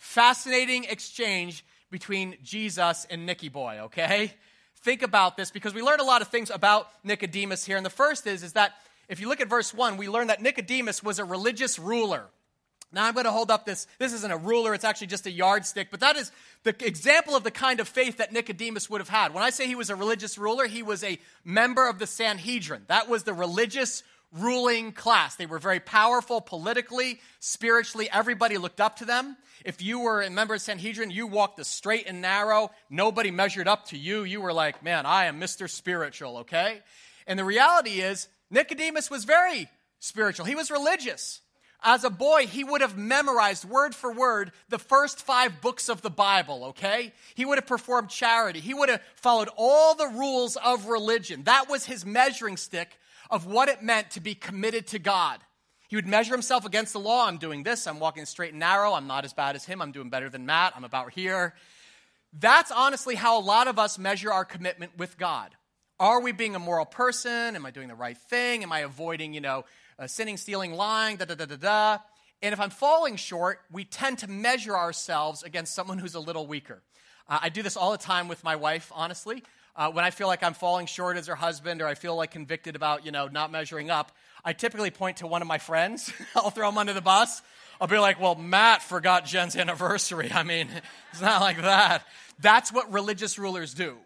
Fascinating 0.04 0.84
exchange 0.84 1.64
between 1.90 2.36
Jesus 2.42 3.06
and 3.08 3.24
Nicky 3.24 3.48
Boy, 3.48 3.78
okay? 3.84 4.34
Think 4.76 5.00
about 5.00 5.38
this 5.38 5.50
because 5.50 5.72
we 5.72 5.80
learn 5.80 5.98
a 5.98 6.04
lot 6.04 6.20
of 6.20 6.28
things 6.28 6.50
about 6.50 6.88
Nicodemus 7.02 7.64
here. 7.64 7.78
And 7.78 7.86
the 7.86 7.90
first 7.90 8.26
is, 8.26 8.42
is 8.42 8.52
that 8.52 8.74
if 9.08 9.18
you 9.18 9.28
look 9.28 9.40
at 9.40 9.48
verse 9.48 9.72
1, 9.72 9.96
we 9.96 10.08
learn 10.08 10.26
that 10.26 10.42
Nicodemus 10.42 11.02
was 11.02 11.18
a 11.18 11.24
religious 11.24 11.78
ruler. 11.78 12.26
Now 12.92 13.06
I'm 13.06 13.14
going 13.14 13.24
to 13.24 13.32
hold 13.32 13.50
up 13.50 13.64
this. 13.64 13.86
This 13.98 14.12
isn't 14.12 14.30
a 14.30 14.36
ruler, 14.36 14.74
it's 14.74 14.84
actually 14.84 15.06
just 15.06 15.26
a 15.26 15.30
yardstick, 15.30 15.90
but 15.90 16.00
that 16.00 16.16
is 16.16 16.30
the 16.64 16.76
example 16.86 17.34
of 17.34 17.42
the 17.42 17.50
kind 17.50 17.80
of 17.80 17.88
faith 17.88 18.18
that 18.18 18.30
Nicodemus 18.30 18.90
would 18.90 19.00
have 19.00 19.08
had. 19.08 19.32
When 19.32 19.42
I 19.42 19.48
say 19.50 19.66
he 19.66 19.74
was 19.74 19.88
a 19.88 19.96
religious 19.96 20.36
ruler, 20.36 20.66
he 20.66 20.82
was 20.82 21.02
a 21.02 21.18
member 21.44 21.88
of 21.88 21.98
the 21.98 22.06
Sanhedrin. 22.06 22.82
That 22.88 23.08
was 23.08 23.24
the 23.24 23.34
religious 23.34 24.02
ruling 24.34 24.92
class. 24.92 25.36
They 25.36 25.46
were 25.46 25.58
very 25.58 25.80
powerful 25.80 26.40
politically, 26.40 27.20
spiritually. 27.40 28.08
Everybody 28.12 28.58
looked 28.58 28.80
up 28.80 28.96
to 28.96 29.04
them. 29.04 29.36
If 29.64 29.80
you 29.80 30.00
were 30.00 30.22
a 30.22 30.30
member 30.30 30.54
of 30.54 30.60
Sanhedrin, 30.60 31.10
you 31.10 31.26
walked 31.26 31.56
the 31.56 31.64
straight 31.64 32.06
and 32.06 32.20
narrow. 32.20 32.70
Nobody 32.90 33.30
measured 33.30 33.68
up 33.68 33.86
to 33.88 33.98
you. 33.98 34.24
You 34.24 34.40
were 34.40 34.52
like, 34.52 34.82
man, 34.82 35.06
I 35.06 35.26
am 35.26 35.40
Mr. 35.40 35.70
Spiritual, 35.70 36.38
okay? 36.38 36.80
And 37.26 37.38
the 37.38 37.44
reality 37.44 38.00
is, 38.00 38.28
Nicodemus 38.50 39.10
was 39.10 39.24
very 39.24 39.68
spiritual. 40.00 40.44
He 40.44 40.54
was 40.54 40.70
religious. 40.70 41.40
As 41.86 42.02
a 42.02 42.10
boy, 42.10 42.46
he 42.46 42.64
would 42.64 42.80
have 42.80 42.96
memorized 42.96 43.66
word 43.66 43.94
for 43.94 44.10
word 44.10 44.52
the 44.70 44.78
first 44.78 45.20
five 45.20 45.60
books 45.60 45.88
of 45.88 46.00
the 46.02 46.10
Bible, 46.10 46.64
okay? 46.66 47.12
He 47.34 47.44
would 47.44 47.58
have 47.58 47.66
performed 47.66 48.08
charity. 48.08 48.60
He 48.60 48.72
would 48.72 48.88
have 48.88 49.02
followed 49.16 49.50
all 49.56 49.94
the 49.94 50.08
rules 50.08 50.56
of 50.56 50.86
religion. 50.86 51.44
That 51.44 51.68
was 51.68 51.84
his 51.84 52.06
measuring 52.06 52.56
stick 52.56 52.98
of 53.30 53.46
what 53.46 53.68
it 53.68 53.82
meant 53.82 54.10
to 54.12 54.20
be 54.20 54.34
committed 54.34 54.86
to 54.88 54.98
God. 54.98 55.40
He 55.88 55.96
would 55.96 56.06
measure 56.06 56.32
himself 56.32 56.64
against 56.64 56.92
the 56.92 57.00
law. 57.00 57.26
I'm 57.26 57.38
doing 57.38 57.62
this. 57.62 57.86
I'm 57.86 58.00
walking 58.00 58.26
straight 58.26 58.50
and 58.50 58.60
narrow. 58.60 58.94
I'm 58.94 59.06
not 59.06 59.24
as 59.24 59.32
bad 59.32 59.54
as 59.54 59.64
him. 59.64 59.80
I'm 59.80 59.92
doing 59.92 60.10
better 60.10 60.28
than 60.28 60.46
Matt. 60.46 60.72
I'm 60.76 60.84
about 60.84 61.12
here. 61.12 61.54
That's 62.32 62.70
honestly 62.70 63.14
how 63.14 63.38
a 63.38 63.44
lot 63.44 63.68
of 63.68 63.78
us 63.78 63.98
measure 63.98 64.32
our 64.32 64.44
commitment 64.44 64.98
with 64.98 65.16
God. 65.18 65.54
Are 66.00 66.20
we 66.20 66.32
being 66.32 66.56
a 66.56 66.58
moral 66.58 66.86
person? 66.86 67.54
Am 67.54 67.64
I 67.64 67.70
doing 67.70 67.88
the 67.88 67.94
right 67.94 68.18
thing? 68.18 68.64
Am 68.64 68.72
I 68.72 68.80
avoiding, 68.80 69.32
you 69.34 69.40
know, 69.40 69.64
uh, 69.98 70.06
sinning, 70.06 70.36
stealing, 70.36 70.74
lying, 70.74 71.16
da 71.16 71.26
da 71.26 71.34
da 71.34 71.44
da 71.44 71.56
da. 71.56 71.98
And 72.42 72.52
if 72.52 72.60
I'm 72.60 72.70
falling 72.70 73.16
short, 73.16 73.60
we 73.70 73.84
tend 73.84 74.18
to 74.18 74.28
measure 74.28 74.76
ourselves 74.76 75.42
against 75.42 75.74
someone 75.74 75.98
who's 75.98 76.14
a 76.14 76.20
little 76.20 76.46
weaker. 76.46 76.82
Uh, 77.28 77.38
I 77.42 77.48
do 77.48 77.62
this 77.62 77.76
all 77.76 77.92
the 77.92 77.98
time 77.98 78.28
with 78.28 78.42
my 78.42 78.56
wife, 78.56 78.90
honestly. 78.94 79.44
Uh, 79.76 79.90
when 79.90 80.04
I 80.04 80.10
feel 80.10 80.28
like 80.28 80.42
I'm 80.42 80.54
falling 80.54 80.86
short 80.86 81.16
as 81.16 81.26
her 81.26 81.34
husband 81.34 81.82
or 81.82 81.86
I 81.86 81.94
feel 81.94 82.14
like 82.14 82.30
convicted 82.30 82.76
about, 82.76 83.04
you 83.04 83.12
know, 83.12 83.26
not 83.26 83.50
measuring 83.50 83.90
up, 83.90 84.12
I 84.44 84.52
typically 84.52 84.90
point 84.90 85.18
to 85.18 85.26
one 85.26 85.42
of 85.42 85.48
my 85.48 85.58
friends. 85.58 86.12
I'll 86.36 86.50
throw 86.50 86.68
him 86.68 86.78
under 86.78 86.92
the 86.92 87.00
bus. 87.00 87.42
I'll 87.80 87.88
be 87.88 87.98
like, 87.98 88.20
well, 88.20 88.36
Matt 88.36 88.82
forgot 88.82 89.26
Jen's 89.26 89.56
anniversary. 89.56 90.30
I 90.32 90.44
mean, 90.44 90.68
it's 91.12 91.20
not 91.20 91.40
like 91.40 91.60
that. 91.62 92.06
That's 92.40 92.72
what 92.72 92.92
religious 92.92 93.38
rulers 93.38 93.74
do 93.74 93.98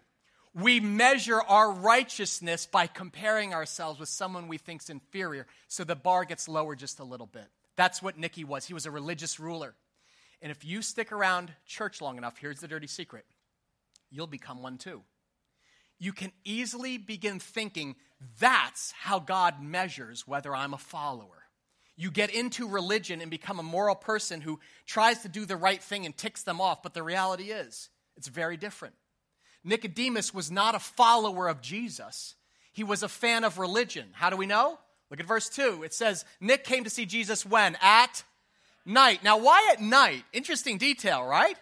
we 0.53 0.79
measure 0.79 1.41
our 1.41 1.71
righteousness 1.71 2.65
by 2.65 2.87
comparing 2.87 3.53
ourselves 3.53 3.99
with 3.99 4.09
someone 4.09 4.47
we 4.47 4.57
think's 4.57 4.89
inferior, 4.89 5.45
so 5.67 5.83
the 5.83 5.95
bar 5.95 6.25
gets 6.25 6.47
lower 6.47 6.75
just 6.75 6.99
a 6.99 7.03
little 7.03 7.27
bit. 7.27 7.47
That's 7.75 8.01
what 8.01 8.17
Nicky 8.17 8.43
was. 8.43 8.65
He 8.65 8.73
was 8.73 8.85
a 8.85 8.91
religious 8.91 9.39
ruler. 9.39 9.75
And 10.41 10.51
if 10.51 10.65
you 10.65 10.81
stick 10.81 11.11
around 11.11 11.53
church 11.65 12.01
long 12.01 12.17
enough, 12.17 12.37
here's 12.37 12.59
the 12.59 12.67
dirty 12.67 12.87
secret 12.87 13.25
you'll 14.11 14.27
become 14.27 14.63
one 14.63 14.77
too. 14.77 15.03
You 15.99 16.13
can 16.13 16.31
easily 16.43 16.97
begin 16.97 17.39
thinking 17.39 17.95
that's 18.39 18.91
how 18.91 19.19
God 19.19 19.61
measures 19.61 20.27
whether 20.27 20.55
I'm 20.55 20.73
a 20.73 20.77
follower. 20.77 21.43
You 21.95 22.11
get 22.11 22.33
into 22.33 22.67
religion 22.67 23.19
and 23.19 23.29
become 23.29 23.59
a 23.59 23.63
moral 23.63 23.95
person 23.95 24.39
who 24.39 24.59
tries 24.85 25.23
to 25.23 25.29
do 25.29 25.45
the 25.45 25.57
right 25.57 25.83
thing 25.83 26.05
and 26.05 26.15
ticks 26.15 26.43
them 26.43 26.61
off, 26.61 26.81
but 26.81 26.93
the 26.93 27.03
reality 27.03 27.51
is, 27.51 27.89
it's 28.15 28.29
very 28.29 28.55
different. 28.55 28.95
Nicodemus 29.65 30.33
was 30.33 30.49
not 30.49 30.75
a 30.75 30.79
follower 30.79 31.49
of 31.49 31.61
Jesus, 31.61 32.35
he 32.71 32.83
was 32.85 33.03
a 33.03 33.09
fan 33.09 33.43
of 33.43 33.57
religion. 33.57 34.07
How 34.13 34.29
do 34.29 34.37
we 34.37 34.45
know? 34.45 34.79
Look 35.09 35.19
at 35.19 35.25
verse 35.25 35.49
2. 35.49 35.83
It 35.83 35.93
says, 35.93 36.23
Nick 36.39 36.63
came 36.63 36.83
to 36.83 36.89
see 36.89 37.05
Jesus 37.05 37.45
when? 37.45 37.75
At 37.81 38.23
night. 38.85 39.23
Now, 39.23 39.37
why 39.37 39.69
at 39.73 39.81
night? 39.81 40.23
Interesting 40.31 40.77
detail, 40.77 41.25
right? 41.25 41.57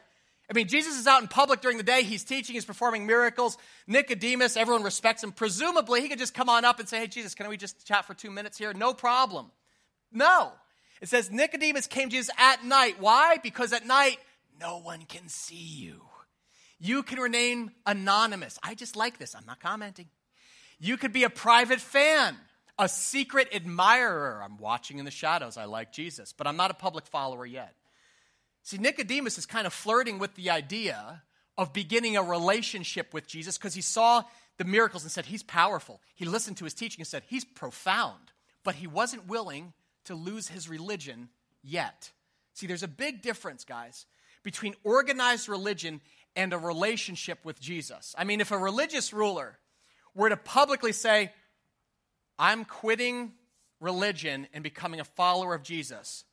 I 0.50 0.54
mean, 0.54 0.68
Jesus 0.68 0.98
is 0.98 1.08
out 1.08 1.22
in 1.22 1.28
public 1.28 1.60
during 1.60 1.78
the 1.78 1.84
day. 1.84 2.04
He's 2.04 2.24
teaching, 2.24 2.54
he's 2.54 2.66
performing 2.66 3.06
miracles. 3.06 3.58
Nicodemus, 3.86 4.56
everyone 4.56 4.84
respects 4.84 5.24
him. 5.24 5.34
Presumably, 5.34 6.02
he 6.02 6.08
could 6.08 6.20
just 6.20 6.34
come 6.34 6.48
on 6.48 6.64
up 6.64 6.80
and 6.80 6.88
say, 6.88 7.00
Hey, 7.00 7.08
Jesus, 7.08 7.36
can 7.36 7.50
we 7.50 7.58
just 7.58 7.86
chat 7.86 8.06
for 8.06 8.14
two 8.14 8.32
minutes 8.32 8.58
here? 8.58 8.74
No 8.74 8.94
problem. 8.94 9.52
No. 10.12 10.52
It 11.02 11.10
says 11.10 11.30
Nicodemus 11.30 11.88
came 11.88 12.10
to 12.10 12.16
Jesus 12.16 12.34
at 12.38 12.64
night. 12.64 12.96
Why? 13.00 13.38
Because 13.44 13.74
at 13.74 13.86
night, 13.86 14.18
no 14.60 14.80
one 14.80 15.02
can 15.02 15.28
see 15.28 15.56
you. 15.56 16.02
You 16.80 17.04
can 17.04 17.20
remain 17.20 17.72
anonymous. 17.86 18.58
I 18.64 18.76
just 18.76 18.96
like 18.96 19.18
this. 19.18 19.36
I'm 19.36 19.46
not 19.46 19.60
commenting. 19.60 20.08
You 20.80 20.98
could 20.98 21.12
be 21.12 21.24
a 21.24 21.30
private 21.30 21.82
fan, 21.82 22.38
a 22.78 22.88
secret 22.88 23.50
admirer. 23.54 24.42
I'm 24.44 24.58
watching 24.58 25.00
in 25.00 25.06
the 25.06 25.12
shadows. 25.12 25.58
I 25.58 25.66
like 25.66 25.92
Jesus, 25.92 26.34
but 26.34 26.48
I'm 26.48 26.58
not 26.58 26.72
a 26.72 26.76
public 26.76 27.08
follower 27.08 27.46
yet. 27.46 27.74
See, 28.68 28.78
Nicodemus 28.78 29.38
is 29.38 29.46
kind 29.46 29.66
of 29.66 29.72
flirting 29.72 30.20
with 30.20 30.36
the 30.36 30.50
idea 30.50 31.24
of 31.58 31.72
beginning 31.72 32.18
a 32.18 32.22
relationship 32.22 33.14
with 33.14 33.26
Jesus 33.26 33.58
because 33.58 33.74
he 33.74 33.82
saw 33.82 34.24
the 34.58 34.66
miracles 34.66 35.04
and 35.04 35.12
said, 35.12 35.26
He's 35.26 35.42
powerful. 35.42 36.02
He 36.16 36.26
listened 36.26 36.58
to 36.58 36.66
his 36.66 36.74
teaching 36.74 37.00
and 37.00 37.08
said, 37.08 37.24
He's 37.28 37.46
profound. 37.46 38.34
But 38.66 38.76
he 38.76 38.86
wasn't 38.86 39.30
willing 39.30 39.72
to 40.04 40.16
lose 40.16 40.50
his 40.50 40.68
religion 40.68 41.30
yet. 41.64 42.12
See, 42.56 42.68
there's 42.68 42.84
a 42.84 42.90
big 42.90 43.22
difference, 43.22 43.64
guys, 43.64 44.06
between 44.44 44.76
organized 44.84 45.48
religion 45.48 46.02
and 46.36 46.52
a 46.52 46.58
relationship 46.58 47.46
with 47.46 47.62
Jesus. 47.62 48.14
I 48.18 48.26
mean, 48.26 48.42
if 48.42 48.52
a 48.52 48.58
religious 48.58 49.14
ruler 49.14 49.58
were 50.14 50.28
to 50.28 50.36
publicly 50.36 50.92
say, 50.92 51.32
I'm 52.38 52.66
quitting 52.66 53.32
religion 53.80 54.46
and 54.54 54.62
becoming 54.62 55.00
a 55.00 55.06
follower 55.06 55.56
of 55.56 55.64
Jesus, 55.64 56.26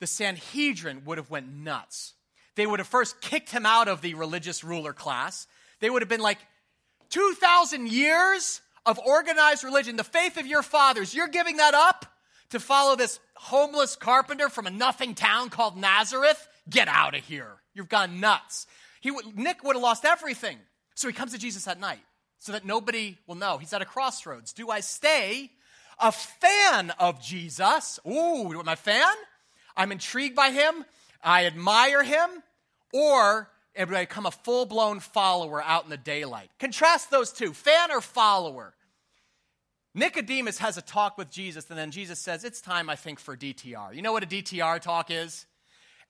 the 0.00 0.06
Sanhedrin 0.06 1.02
would 1.04 1.18
have 1.18 1.30
went 1.30 1.52
nuts. 1.52 2.14
They 2.54 2.66
would 2.66 2.80
have 2.80 2.88
first 2.88 3.20
kicked 3.20 3.50
him 3.50 3.66
out 3.66 3.88
of 3.88 4.00
the 4.00 4.14
religious 4.14 4.64
ruler 4.64 4.92
class. 4.92 5.46
They 5.80 5.90
would 5.90 6.02
have 6.02 6.08
been 6.08 6.20
like, 6.20 6.38
2,000 7.10 7.88
years 7.88 8.60
of 8.84 8.98
organized 8.98 9.64
religion, 9.64 9.96
the 9.96 10.04
faith 10.04 10.36
of 10.36 10.46
your 10.46 10.62
fathers, 10.62 11.14
you're 11.14 11.28
giving 11.28 11.56
that 11.58 11.74
up 11.74 12.06
to 12.50 12.60
follow 12.60 12.96
this 12.96 13.20
homeless 13.34 13.96
carpenter 13.96 14.48
from 14.48 14.66
a 14.66 14.70
nothing 14.70 15.14
town 15.14 15.50
called 15.50 15.76
Nazareth? 15.76 16.48
Get 16.68 16.88
out 16.88 17.14
of 17.14 17.24
here. 17.24 17.56
You've 17.74 17.88
gone 17.88 18.20
nuts. 18.20 18.66
He 19.00 19.10
would, 19.10 19.38
Nick 19.38 19.62
would 19.62 19.76
have 19.76 19.82
lost 19.82 20.04
everything. 20.04 20.58
So 20.94 21.08
he 21.08 21.14
comes 21.14 21.32
to 21.32 21.38
Jesus 21.38 21.68
at 21.68 21.78
night 21.78 22.00
so 22.38 22.52
that 22.52 22.64
nobody 22.64 23.18
will 23.26 23.34
know. 23.34 23.58
He's 23.58 23.72
at 23.72 23.82
a 23.82 23.86
crossroads. 23.86 24.52
Do 24.52 24.70
I 24.70 24.80
stay 24.80 25.50
a 25.98 26.12
fan 26.12 26.90
of 26.98 27.22
Jesus? 27.22 28.00
Ooh, 28.06 28.58
am 28.58 28.68
I 28.68 28.74
fan? 28.74 29.14
I'm 29.78 29.92
intrigued 29.92 30.36
by 30.36 30.50
him. 30.50 30.84
I 31.22 31.46
admire 31.46 32.02
him. 32.02 32.28
Or 32.92 33.48
I 33.74 33.84
become 33.84 34.26
a 34.26 34.30
full 34.30 34.66
blown 34.66 35.00
follower 35.00 35.62
out 35.62 35.84
in 35.84 35.90
the 35.90 35.96
daylight? 35.96 36.50
Contrast 36.58 37.10
those 37.10 37.32
two 37.32 37.54
fan 37.54 37.90
or 37.90 38.02
follower. 38.02 38.74
Nicodemus 39.94 40.58
has 40.58 40.76
a 40.76 40.82
talk 40.82 41.16
with 41.16 41.30
Jesus, 41.30 41.70
and 41.70 41.78
then 41.78 41.90
Jesus 41.90 42.18
says, 42.18 42.44
It's 42.44 42.60
time, 42.60 42.90
I 42.90 42.96
think, 42.96 43.18
for 43.18 43.36
DTR. 43.36 43.94
You 43.94 44.02
know 44.02 44.12
what 44.12 44.22
a 44.22 44.26
DTR 44.26 44.80
talk 44.80 45.10
is? 45.10 45.46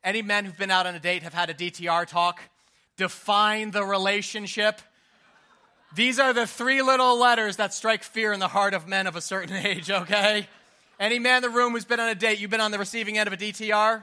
Any 0.02 0.22
men 0.22 0.44
who've 0.44 0.58
been 0.58 0.70
out 0.70 0.86
on 0.86 0.94
a 0.96 1.00
date 1.00 1.22
have 1.22 1.34
had 1.34 1.50
a 1.50 1.54
DTR 1.54 2.06
talk? 2.06 2.40
define 2.98 3.70
the 3.70 3.84
relationship. 3.84 4.82
These 5.94 6.18
are 6.18 6.34
the 6.34 6.46
three 6.46 6.82
little 6.82 7.18
letters 7.18 7.56
that 7.56 7.72
strike 7.72 8.02
fear 8.02 8.34
in 8.34 8.40
the 8.40 8.48
heart 8.48 8.74
of 8.74 8.86
men 8.86 9.06
of 9.06 9.16
a 9.16 9.22
certain 9.22 9.56
age, 9.64 9.90
okay? 9.90 10.46
Any 11.00 11.20
man 11.20 11.36
in 11.36 11.42
the 11.42 11.56
room 11.56 11.74
who's 11.74 11.84
been 11.84 12.00
on 12.00 12.08
a 12.08 12.14
date, 12.16 12.40
you've 12.40 12.50
been 12.50 12.60
on 12.60 12.72
the 12.72 12.78
receiving 12.78 13.18
end 13.18 13.28
of 13.28 13.32
a 13.32 13.36
DTR? 13.36 13.72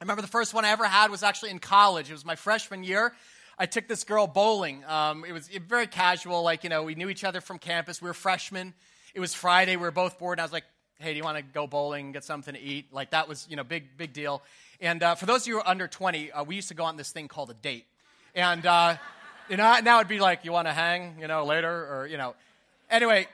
remember 0.00 0.22
the 0.22 0.28
first 0.28 0.54
one 0.54 0.64
I 0.64 0.70
ever 0.70 0.86
had 0.86 1.10
was 1.10 1.22
actually 1.22 1.50
in 1.50 1.58
college. 1.58 2.08
It 2.08 2.14
was 2.14 2.24
my 2.24 2.34
freshman 2.34 2.82
year. 2.82 3.12
I 3.58 3.66
took 3.66 3.88
this 3.88 4.04
girl 4.04 4.26
bowling. 4.26 4.82
Um, 4.86 5.26
it 5.26 5.32
was 5.32 5.48
very 5.48 5.86
casual, 5.86 6.42
like, 6.42 6.64
you 6.64 6.70
know, 6.70 6.82
we 6.82 6.94
knew 6.94 7.10
each 7.10 7.24
other 7.24 7.42
from 7.42 7.58
campus. 7.58 8.00
We 8.00 8.08
were 8.08 8.14
freshmen. 8.14 8.72
It 9.12 9.20
was 9.20 9.34
Friday. 9.34 9.76
We 9.76 9.82
were 9.82 9.90
both 9.90 10.18
bored. 10.18 10.38
And 10.38 10.40
I 10.40 10.44
was 10.46 10.52
like, 10.52 10.64
hey, 10.98 11.10
do 11.10 11.18
you 11.18 11.24
want 11.24 11.36
to 11.36 11.42
go 11.42 11.66
bowling, 11.66 12.12
get 12.12 12.24
something 12.24 12.54
to 12.54 12.60
eat? 12.60 12.86
Like, 12.90 13.10
that 13.10 13.28
was, 13.28 13.46
you 13.50 13.56
know, 13.56 13.64
big, 13.64 13.98
big 13.98 14.14
deal. 14.14 14.42
And 14.80 15.02
uh, 15.02 15.16
for 15.16 15.26
those 15.26 15.42
of 15.42 15.48
you 15.48 15.54
who 15.56 15.60
are 15.60 15.68
under 15.68 15.86
20, 15.86 16.32
uh, 16.32 16.44
we 16.44 16.56
used 16.56 16.68
to 16.68 16.74
go 16.74 16.84
on 16.84 16.96
this 16.96 17.12
thing 17.12 17.28
called 17.28 17.50
a 17.50 17.54
date. 17.54 17.84
And, 18.34 18.64
uh, 18.64 18.96
you 19.50 19.58
know, 19.58 19.78
now 19.84 19.98
it'd 19.98 20.08
be 20.08 20.20
like, 20.20 20.46
you 20.46 20.52
want 20.52 20.68
to 20.68 20.72
hang, 20.72 21.16
you 21.20 21.28
know, 21.28 21.44
later? 21.44 21.70
Or, 21.70 22.06
you 22.06 22.16
know. 22.16 22.34
Anyway, 22.88 23.28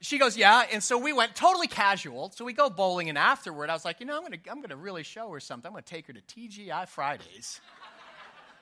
she 0.00 0.18
goes, 0.18 0.36
yeah. 0.36 0.64
And 0.72 0.82
so 0.82 0.96
we 0.98 1.12
went 1.12 1.34
totally 1.34 1.66
casual. 1.66 2.30
So 2.34 2.44
we 2.44 2.52
go 2.52 2.70
bowling, 2.70 3.08
and 3.08 3.18
afterward, 3.18 3.70
I 3.70 3.74
was 3.74 3.84
like, 3.84 4.00
you 4.00 4.06
know, 4.06 4.16
I'm 4.16 4.30
to 4.32 4.38
I'm 4.50 4.60
gonna 4.60 4.76
really 4.76 5.02
show 5.02 5.30
her 5.30 5.40
something. 5.40 5.70
I'm 5.70 5.76
to 5.76 5.82
take 5.82 6.06
her 6.06 6.12
to 6.12 6.20
TGI 6.20 6.88
Fridays 6.88 7.60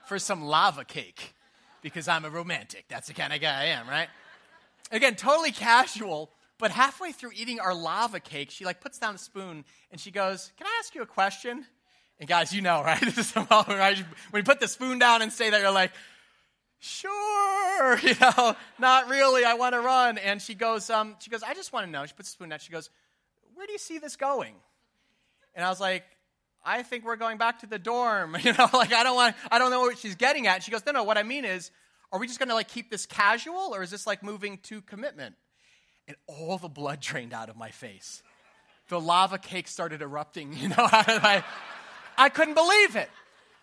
for 0.07 0.19
some 0.19 0.43
lava 0.43 0.83
cake. 0.83 1.33
because 1.81 2.07
I'm 2.07 2.25
a 2.25 2.29
romantic. 2.29 2.85
That's 2.89 3.07
the 3.07 3.13
kind 3.13 3.31
of 3.31 3.39
guy 3.41 3.61
I 3.61 3.65
am, 3.67 3.87
right? 3.87 4.09
Again, 4.91 5.15
totally 5.15 5.51
casual, 5.51 6.29
but 6.57 6.71
halfway 6.71 7.11
through 7.11 7.31
eating 7.35 7.59
our 7.59 7.73
lava 7.73 8.19
cake, 8.19 8.51
she 8.51 8.65
like 8.65 8.81
puts 8.81 8.99
down 8.99 9.13
the 9.13 9.19
spoon 9.19 9.63
and 9.91 10.01
she 10.01 10.11
goes, 10.11 10.51
Can 10.57 10.67
I 10.67 10.71
ask 10.79 10.93
you 10.93 11.01
a 11.01 11.05
question? 11.05 11.65
And 12.19 12.27
guys, 12.27 12.51
you 12.51 12.61
know, 12.61 12.83
right? 12.83 12.99
This 13.05 13.17
is 13.17 13.31
the 13.31 13.47
moment, 13.49 13.79
right? 13.79 13.97
When 14.31 14.41
you 14.41 14.43
put 14.43 14.59
the 14.59 14.67
spoon 14.67 14.99
down 14.99 15.21
and 15.21 15.31
say 15.31 15.49
that, 15.51 15.61
you're 15.61 15.71
like, 15.71 15.91
sure, 16.79 17.99
you 18.03 18.15
know, 18.19 18.55
not 18.79 19.07
really. 19.09 19.45
I 19.45 19.53
want 19.53 19.73
to 19.73 19.81
run. 19.81 20.17
And 20.17 20.41
she 20.41 20.55
goes, 20.55 20.89
um, 20.89 21.15
she 21.19 21.29
goes, 21.29 21.43
I 21.43 21.53
just 21.53 21.71
want 21.71 21.85
to 21.85 21.91
know. 21.91 22.05
She 22.05 22.13
puts 22.13 22.29
the 22.29 22.33
spoon 22.33 22.49
down. 22.49 22.59
She 22.59 22.71
goes, 22.71 22.89
where 23.55 23.67
do 23.67 23.73
you 23.73 23.79
see 23.79 23.97
this 23.99 24.15
going? 24.15 24.55
And 25.53 25.65
I 25.65 25.69
was 25.69 25.79
like, 25.79 26.03
I 26.63 26.83
think 26.83 27.05
we're 27.05 27.15
going 27.15 27.37
back 27.37 27.59
to 27.59 27.67
the 27.67 27.79
dorm. 27.79 28.37
You 28.43 28.53
know, 28.53 28.69
like 28.73 28.93
I 28.93 29.03
don't 29.03 29.15
want, 29.15 29.35
I 29.51 29.59
don't 29.59 29.71
know 29.71 29.81
what 29.81 29.97
she's 29.97 30.15
getting 30.15 30.47
at. 30.47 30.63
She 30.63 30.71
goes, 30.71 30.85
no, 30.85 30.91
no. 30.91 31.03
What 31.03 31.17
I 31.17 31.23
mean 31.23 31.45
is, 31.45 31.71
are 32.11 32.19
we 32.19 32.27
just 32.27 32.39
going 32.39 32.49
to 32.49 32.55
like 32.55 32.67
keep 32.67 32.89
this 32.89 33.05
casual, 33.05 33.75
or 33.75 33.83
is 33.83 33.91
this 33.91 34.07
like 34.07 34.23
moving 34.23 34.57
to 34.63 34.81
commitment? 34.81 35.35
And 36.07 36.17
all 36.27 36.57
the 36.57 36.69
blood 36.69 36.99
drained 37.01 37.33
out 37.33 37.49
of 37.49 37.55
my 37.55 37.69
face. 37.69 38.23
The 38.87 38.99
lava 38.99 39.37
cake 39.37 39.67
started 39.67 40.01
erupting. 40.01 40.53
You 40.57 40.69
know, 40.69 40.75
I, 40.77 41.43
I 42.17 42.29
couldn't 42.29 42.55
believe 42.55 42.95
it. 42.95 43.09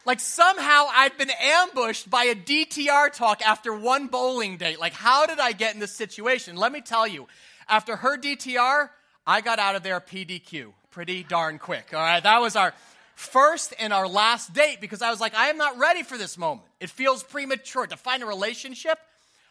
Like 0.06 0.20
somehow 0.20 0.86
I've 0.88 1.18
been 1.18 1.32
ambushed 1.42 2.08
by 2.08 2.24
a 2.24 2.36
DTR 2.36 3.12
talk 3.12 3.42
after 3.42 3.74
one 3.74 4.06
bowling 4.06 4.56
date. 4.56 4.78
Like, 4.78 4.92
how 4.92 5.26
did 5.26 5.40
I 5.40 5.50
get 5.50 5.74
in 5.74 5.80
this 5.80 5.90
situation? 5.90 6.54
Let 6.54 6.70
me 6.70 6.80
tell 6.80 7.08
you, 7.08 7.26
after 7.68 7.96
her 7.96 8.16
DTR, 8.16 8.88
I 9.26 9.40
got 9.40 9.58
out 9.58 9.74
of 9.74 9.82
there 9.82 10.00
PDQ 10.00 10.72
pretty 10.92 11.24
darn 11.24 11.58
quick. 11.58 11.88
All 11.92 11.98
right, 11.98 12.22
that 12.22 12.40
was 12.40 12.54
our 12.54 12.72
first 13.16 13.74
and 13.80 13.92
our 13.92 14.06
last 14.06 14.54
date 14.54 14.80
because 14.80 15.02
I 15.02 15.10
was 15.10 15.20
like, 15.20 15.34
I 15.34 15.48
am 15.48 15.58
not 15.58 15.76
ready 15.76 16.04
for 16.04 16.16
this 16.16 16.38
moment. 16.38 16.68
It 16.78 16.88
feels 16.88 17.24
premature 17.24 17.88
to 17.88 17.96
find 17.96 18.22
a 18.22 18.26
relationship. 18.26 18.98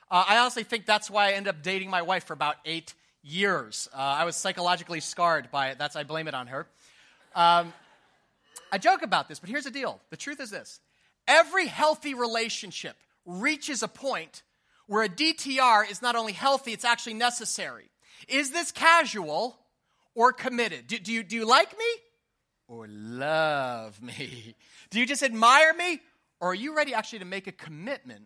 Uh, 0.09 0.23
I 0.25 0.37
honestly 0.37 0.63
think 0.63 0.85
that's 0.85 1.09
why 1.09 1.27
I 1.27 1.31
ended 1.33 1.53
up 1.53 1.63
dating 1.63 1.89
my 1.89 2.01
wife 2.01 2.23
for 2.23 2.33
about 2.33 2.55
eight 2.63 2.93
years. 3.23 3.89
Uh, 3.93 3.97
I 3.97 4.23
was 4.23 4.37
psychologically 4.37 5.01
scarred 5.01 5.51
by 5.51 5.67
it. 5.67 5.77
That's 5.77 5.97
I 5.97 6.03
blame 6.03 6.29
it 6.29 6.33
on 6.33 6.47
her. 6.47 6.65
Um, 7.35 7.73
I 8.75 8.77
joke 8.77 9.03
about 9.03 9.29
this, 9.29 9.39
but 9.39 9.49
here's 9.49 9.63
the 9.63 9.71
deal 9.71 10.01
the 10.09 10.17
truth 10.17 10.41
is 10.41 10.49
this 10.49 10.81
every 11.29 11.65
healthy 11.65 12.13
relationship 12.13 12.97
reaches 13.25 13.81
a 13.81 13.87
point 13.87 14.43
where 14.87 15.03
a 15.03 15.07
DTR 15.07 15.89
is 15.89 16.01
not 16.01 16.17
only 16.17 16.33
healthy, 16.33 16.73
it's 16.73 16.83
actually 16.83 17.13
necessary. 17.13 17.89
Is 18.27 18.51
this 18.51 18.73
casual 18.73 19.57
or 20.13 20.33
committed? 20.33 20.87
Do, 20.87 20.99
do, 20.99 21.13
you, 21.13 21.23
do 21.23 21.37
you 21.37 21.45
like 21.47 21.71
me 21.77 21.85
or 22.67 22.85
love 22.89 24.01
me? 24.01 24.55
Do 24.89 24.99
you 24.99 25.05
just 25.05 25.23
admire 25.23 25.73
me 25.73 26.01
or 26.41 26.51
are 26.51 26.55
you 26.55 26.75
ready 26.75 26.93
actually 26.93 27.19
to 27.19 27.25
make 27.25 27.47
a 27.47 27.51
commitment 27.51 28.25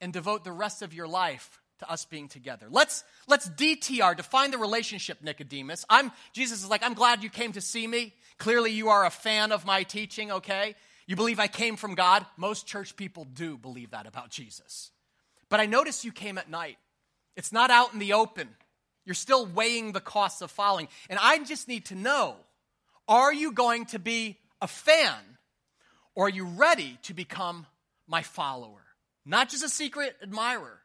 and 0.00 0.12
devote 0.14 0.44
the 0.44 0.52
rest 0.52 0.80
of 0.80 0.94
your 0.94 1.06
life 1.06 1.59
to 1.80 1.90
us 1.90 2.04
being 2.04 2.28
together. 2.28 2.66
Let's 2.70 3.04
let's 3.26 3.48
DTR 3.48 4.16
define 4.16 4.50
the 4.50 4.58
relationship, 4.58 5.22
Nicodemus. 5.22 5.84
I'm 5.90 6.12
Jesus 6.32 6.62
is 6.62 6.70
like, 6.70 6.82
I'm 6.84 6.94
glad 6.94 7.22
you 7.22 7.30
came 7.30 7.52
to 7.52 7.60
see 7.60 7.86
me. 7.86 8.14
Clearly 8.38 8.70
you 8.70 8.88
are 8.88 9.04
a 9.04 9.10
fan 9.10 9.52
of 9.52 9.66
my 9.66 9.82
teaching, 9.82 10.30
okay? 10.30 10.76
You 11.06 11.16
believe 11.16 11.40
I 11.40 11.48
came 11.48 11.76
from 11.76 11.94
God. 11.94 12.24
Most 12.36 12.66
church 12.66 12.96
people 12.96 13.24
do 13.24 13.58
believe 13.58 13.90
that 13.90 14.06
about 14.06 14.30
Jesus. 14.30 14.90
But 15.48 15.60
I 15.60 15.66
notice 15.66 16.04
you 16.04 16.12
came 16.12 16.38
at 16.38 16.48
night. 16.48 16.78
It's 17.36 17.52
not 17.52 17.70
out 17.70 17.92
in 17.92 17.98
the 17.98 18.12
open. 18.12 18.48
You're 19.04 19.14
still 19.14 19.46
weighing 19.46 19.92
the 19.92 20.00
costs 20.00 20.40
of 20.40 20.50
following. 20.50 20.88
And 21.08 21.18
I 21.20 21.42
just 21.42 21.66
need 21.66 21.86
to 21.86 21.94
know 21.94 22.36
are 23.08 23.32
you 23.32 23.52
going 23.52 23.86
to 23.86 23.98
be 23.98 24.38
a 24.60 24.68
fan 24.68 25.18
or 26.14 26.26
are 26.26 26.30
you 26.30 26.44
ready 26.44 26.98
to 27.02 27.14
become 27.14 27.66
my 28.06 28.22
follower? 28.22 28.84
Not 29.24 29.48
just 29.48 29.64
a 29.64 29.68
secret 29.68 30.16
admirer, 30.22 30.79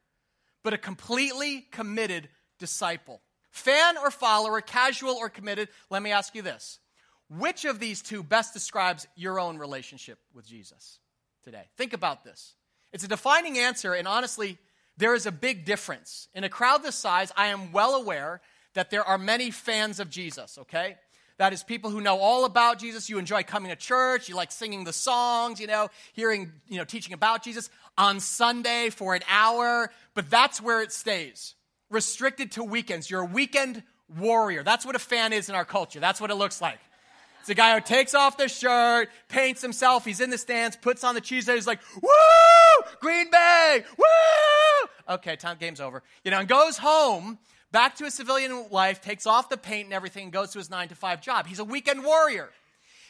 but 0.65 0.73
a 0.73 0.77
completely 0.79 1.61
committed 1.71 2.27
disciple. 2.57 3.21
Fan 3.51 3.97
or 3.99 4.09
follower, 4.09 4.59
casual 4.61 5.13
or 5.13 5.29
committed, 5.29 5.69
let 5.91 6.01
me 6.01 6.11
ask 6.11 6.33
you 6.33 6.41
this. 6.41 6.79
Which 7.29 7.65
of 7.65 7.79
these 7.79 8.01
two 8.01 8.23
best 8.23 8.51
describes 8.51 9.07
your 9.15 9.39
own 9.39 9.59
relationship 9.59 10.17
with 10.33 10.47
Jesus 10.47 10.97
today? 11.43 11.65
Think 11.77 11.93
about 11.93 12.23
this. 12.23 12.55
It's 12.91 13.03
a 13.03 13.07
defining 13.07 13.59
answer, 13.59 13.93
and 13.93 14.07
honestly, 14.07 14.57
there 14.97 15.13
is 15.13 15.27
a 15.27 15.31
big 15.31 15.65
difference. 15.65 16.29
In 16.33 16.43
a 16.43 16.49
crowd 16.49 16.81
this 16.81 16.95
size, 16.95 17.31
I 17.37 17.47
am 17.47 17.71
well 17.71 17.93
aware 17.93 18.41
that 18.73 18.89
there 18.89 19.03
are 19.03 19.19
many 19.19 19.51
fans 19.51 19.99
of 19.99 20.09
Jesus, 20.09 20.57
okay? 20.57 20.95
That 21.37 21.51
is 21.51 21.63
people 21.63 21.89
who 21.89 21.99
know 21.99 22.17
all 22.19 22.45
about 22.45 22.79
Jesus. 22.79 23.09
You 23.09 23.17
enjoy 23.17 23.43
coming 23.43 23.69
to 23.69 23.75
church. 23.75 24.29
You 24.29 24.35
like 24.35 24.51
singing 24.51 24.85
the 24.85 24.93
songs, 24.93 25.59
you 25.59 25.67
know, 25.67 25.89
hearing, 26.13 26.51
you 26.67 26.77
know, 26.77 26.85
teaching 26.85 27.13
about 27.13 27.43
Jesus 27.43 27.69
on 27.97 28.19
Sunday 28.19 28.89
for 28.89 29.15
an 29.15 29.21
hour. 29.29 29.91
But 30.13 30.29
that's 30.29 30.61
where 30.61 30.81
it 30.81 30.91
stays. 30.91 31.55
Restricted 31.89 32.53
to 32.53 32.63
weekends. 32.63 33.09
You're 33.09 33.21
a 33.21 33.25
weekend 33.25 33.83
warrior. 34.17 34.63
That's 34.63 34.85
what 34.85 34.95
a 34.95 34.99
fan 34.99 35.33
is 35.33 35.49
in 35.49 35.55
our 35.55 35.65
culture. 35.65 35.99
That's 35.99 36.21
what 36.21 36.31
it 36.31 36.35
looks 36.35 36.61
like. 36.61 36.79
It's 37.41 37.49
a 37.51 37.53
guy 37.53 37.75
who 37.75 37.81
takes 37.81 38.15
off 38.15 38.37
the 38.37 38.47
shirt, 38.47 39.09
paints 39.29 39.61
himself, 39.61 40.03
he's 40.03 40.19
in 40.19 40.31
the 40.31 40.37
stands, 40.39 40.75
puts 40.75 41.03
on 41.03 41.13
the 41.13 41.21
cheese, 41.21 41.47
he's 41.47 41.67
like, 41.67 41.79
woo! 42.01 42.09
Green 43.01 43.29
Bay! 43.29 43.83
Woo! 43.99 45.13
Okay, 45.13 45.35
time 45.35 45.57
game's 45.59 45.79
over. 45.79 46.01
You 46.23 46.31
know, 46.31 46.39
and 46.39 46.47
goes 46.47 46.79
home 46.79 47.37
back 47.75 47.97
to 47.97 48.05
his 48.05 48.13
civilian 48.13 48.67
life, 48.71 49.01
takes 49.01 49.27
off 49.27 49.49
the 49.49 49.57
paint 49.57 49.83
and 49.83 49.93
everything, 49.93 50.23
and 50.23 50.31
goes 50.31 50.51
to 50.51 50.59
his 50.59 50.69
nine 50.69 50.87
to 50.87 50.95
five 50.95 51.19
job. 51.21 51.45
He's 51.45 51.59
a 51.59 51.65
weekend 51.65 52.05
warrior. 52.05 52.47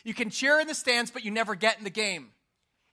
You 0.03 0.15
can 0.15 0.31
cheer 0.31 0.59
in 0.59 0.65
the 0.65 0.73
stands, 0.73 1.11
but 1.11 1.23
you 1.23 1.29
never 1.29 1.53
get 1.53 1.77
in 1.77 1.83
the 1.83 1.91
game. 1.91 2.29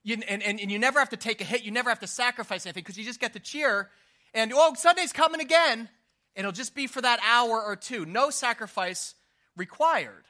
You, 0.05 0.19
and, 0.29 0.43
and, 0.43 0.61
and 0.61 0.71
you 0.71 0.79
never 0.79 0.99
have 0.99 1.09
to 1.09 1.17
take 1.17 1.41
a 1.41 1.45
hit, 1.45 1.63
you 1.63 1.71
never 1.71 1.89
have 1.89 2.01
to 2.01 2.07
sacrifice 2.07 2.67
anything 2.67 2.83
because 2.83 2.99
you 2.99 3.07
just 3.07 3.21
get 3.21 3.33
to 3.33 3.41
cheer. 3.41 3.89
And, 4.35 4.53
oh, 4.55 4.75
Sunday's 4.75 5.15
coming 5.15 5.41
again. 5.41 5.89
And 6.37 6.45
it'll 6.45 6.53
just 6.53 6.75
be 6.75 6.87
for 6.87 7.01
that 7.01 7.21
hour 7.27 7.63
or 7.63 7.75
two. 7.75 8.05
No 8.05 8.29
sacrifice 8.29 9.15
required. 9.57 10.25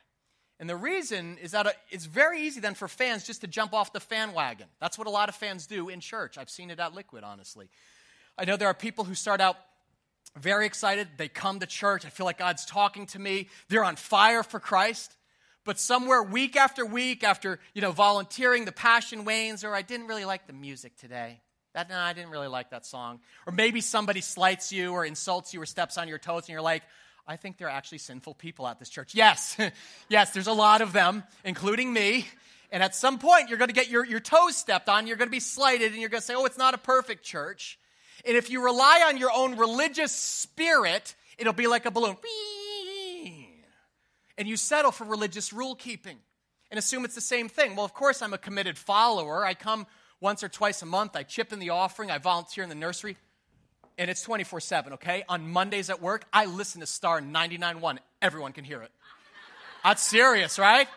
And 0.60 0.70
the 0.70 0.76
reason 0.76 1.38
is 1.42 1.50
that 1.50 1.66
uh, 1.66 1.72
it's 1.90 2.04
very 2.04 2.42
easy 2.42 2.60
then 2.60 2.74
for 2.74 2.86
fans 2.86 3.26
just 3.26 3.40
to 3.40 3.48
jump 3.48 3.74
off 3.74 3.92
the 3.92 3.98
fan 3.98 4.32
wagon. 4.32 4.68
That's 4.80 4.96
what 4.96 5.08
a 5.08 5.10
lot 5.10 5.28
of 5.28 5.34
fans 5.34 5.66
do 5.66 5.88
in 5.88 5.98
church. 5.98 6.38
I've 6.38 6.50
seen 6.50 6.70
it 6.70 6.78
at 6.78 6.94
Liquid, 6.94 7.24
honestly. 7.24 7.68
I 8.38 8.44
know 8.44 8.56
there 8.56 8.68
are 8.68 8.74
people 8.74 9.02
who 9.02 9.16
start 9.16 9.40
out 9.40 9.56
very 10.38 10.66
excited. 10.66 11.08
They 11.16 11.28
come 11.28 11.60
to 11.60 11.66
church. 11.66 12.06
I 12.06 12.08
feel 12.08 12.26
like 12.26 12.38
God's 12.38 12.64
talking 12.64 13.06
to 13.08 13.18
me. 13.18 13.48
They're 13.68 13.84
on 13.84 13.96
fire 13.96 14.42
for 14.42 14.60
Christ. 14.60 15.14
But 15.64 15.78
somewhere 15.78 16.22
week 16.22 16.56
after 16.56 16.84
week, 16.84 17.22
after 17.22 17.60
you 17.74 17.82
know 17.82 17.92
volunteering, 17.92 18.64
the 18.64 18.72
passion 18.72 19.24
wanes, 19.24 19.62
or 19.62 19.74
I 19.74 19.82
didn't 19.82 20.06
really 20.06 20.24
like 20.24 20.46
the 20.46 20.52
music 20.52 20.96
today. 20.96 21.40
That 21.74 21.88
no, 21.88 21.96
I 21.96 22.12
didn't 22.12 22.30
really 22.30 22.48
like 22.48 22.70
that 22.70 22.84
song. 22.84 23.20
Or 23.46 23.52
maybe 23.52 23.80
somebody 23.80 24.20
slights 24.20 24.72
you 24.72 24.92
or 24.92 25.04
insults 25.04 25.54
you 25.54 25.62
or 25.62 25.66
steps 25.66 25.98
on 25.98 26.08
your 26.08 26.18
toes, 26.18 26.42
and 26.42 26.48
you're 26.48 26.60
like, 26.60 26.82
I 27.26 27.36
think 27.36 27.58
there 27.58 27.68
are 27.68 27.70
actually 27.70 27.98
sinful 27.98 28.34
people 28.34 28.66
at 28.66 28.78
this 28.78 28.88
church. 28.88 29.14
Yes, 29.22 29.56
yes, 30.08 30.32
there's 30.32 30.48
a 30.48 30.52
lot 30.52 30.80
of 30.80 30.92
them, 30.92 31.22
including 31.44 31.92
me. 31.92 32.26
And 32.70 32.82
at 32.82 32.94
some 32.94 33.18
point, 33.18 33.50
you're 33.50 33.58
going 33.58 33.68
to 33.68 33.74
get 33.74 33.88
your, 33.88 34.04
your 34.04 34.18
toes 34.18 34.56
stepped 34.56 34.88
on, 34.88 35.06
you're 35.06 35.18
going 35.18 35.28
to 35.28 35.32
be 35.32 35.40
slighted, 35.40 35.92
and 35.92 36.00
you're 36.00 36.08
going 36.08 36.22
to 36.22 36.26
say, 36.26 36.34
oh, 36.34 36.46
it's 36.46 36.56
not 36.56 36.72
a 36.72 36.78
perfect 36.78 37.22
church. 37.22 37.78
And 38.24 38.36
if 38.36 38.50
you 38.50 38.64
rely 38.64 39.04
on 39.08 39.16
your 39.16 39.30
own 39.34 39.56
religious 39.56 40.12
spirit, 40.12 41.14
it'll 41.38 41.52
be 41.52 41.66
like 41.66 41.86
a 41.86 41.90
balloon. 41.90 42.16
And 44.38 44.48
you 44.48 44.56
settle 44.56 44.92
for 44.92 45.04
religious 45.04 45.52
rule 45.52 45.74
keeping 45.74 46.18
and 46.70 46.78
assume 46.78 47.04
it's 47.04 47.14
the 47.14 47.20
same 47.20 47.48
thing. 47.48 47.76
Well, 47.76 47.84
of 47.84 47.94
course, 47.94 48.22
I'm 48.22 48.32
a 48.32 48.38
committed 48.38 48.78
follower. 48.78 49.44
I 49.44 49.54
come 49.54 49.86
once 50.22 50.44
or 50.44 50.48
twice 50.48 50.80
a 50.82 50.86
month, 50.86 51.16
I 51.16 51.24
chip 51.24 51.52
in 51.52 51.58
the 51.58 51.70
offering, 51.70 52.10
I 52.10 52.18
volunteer 52.18 52.62
in 52.62 52.70
the 52.70 52.76
nursery, 52.76 53.16
and 53.98 54.08
it's 54.08 54.22
24 54.22 54.60
7, 54.60 54.92
okay? 54.94 55.24
On 55.28 55.50
Mondays 55.50 55.90
at 55.90 56.00
work, 56.00 56.24
I 56.32 56.46
listen 56.46 56.80
to 56.80 56.86
Star 56.86 57.20
99.1. 57.20 57.98
Everyone 58.22 58.52
can 58.52 58.64
hear 58.64 58.80
it. 58.82 58.90
That's 59.82 60.02
serious, 60.02 60.60
right? 60.60 60.88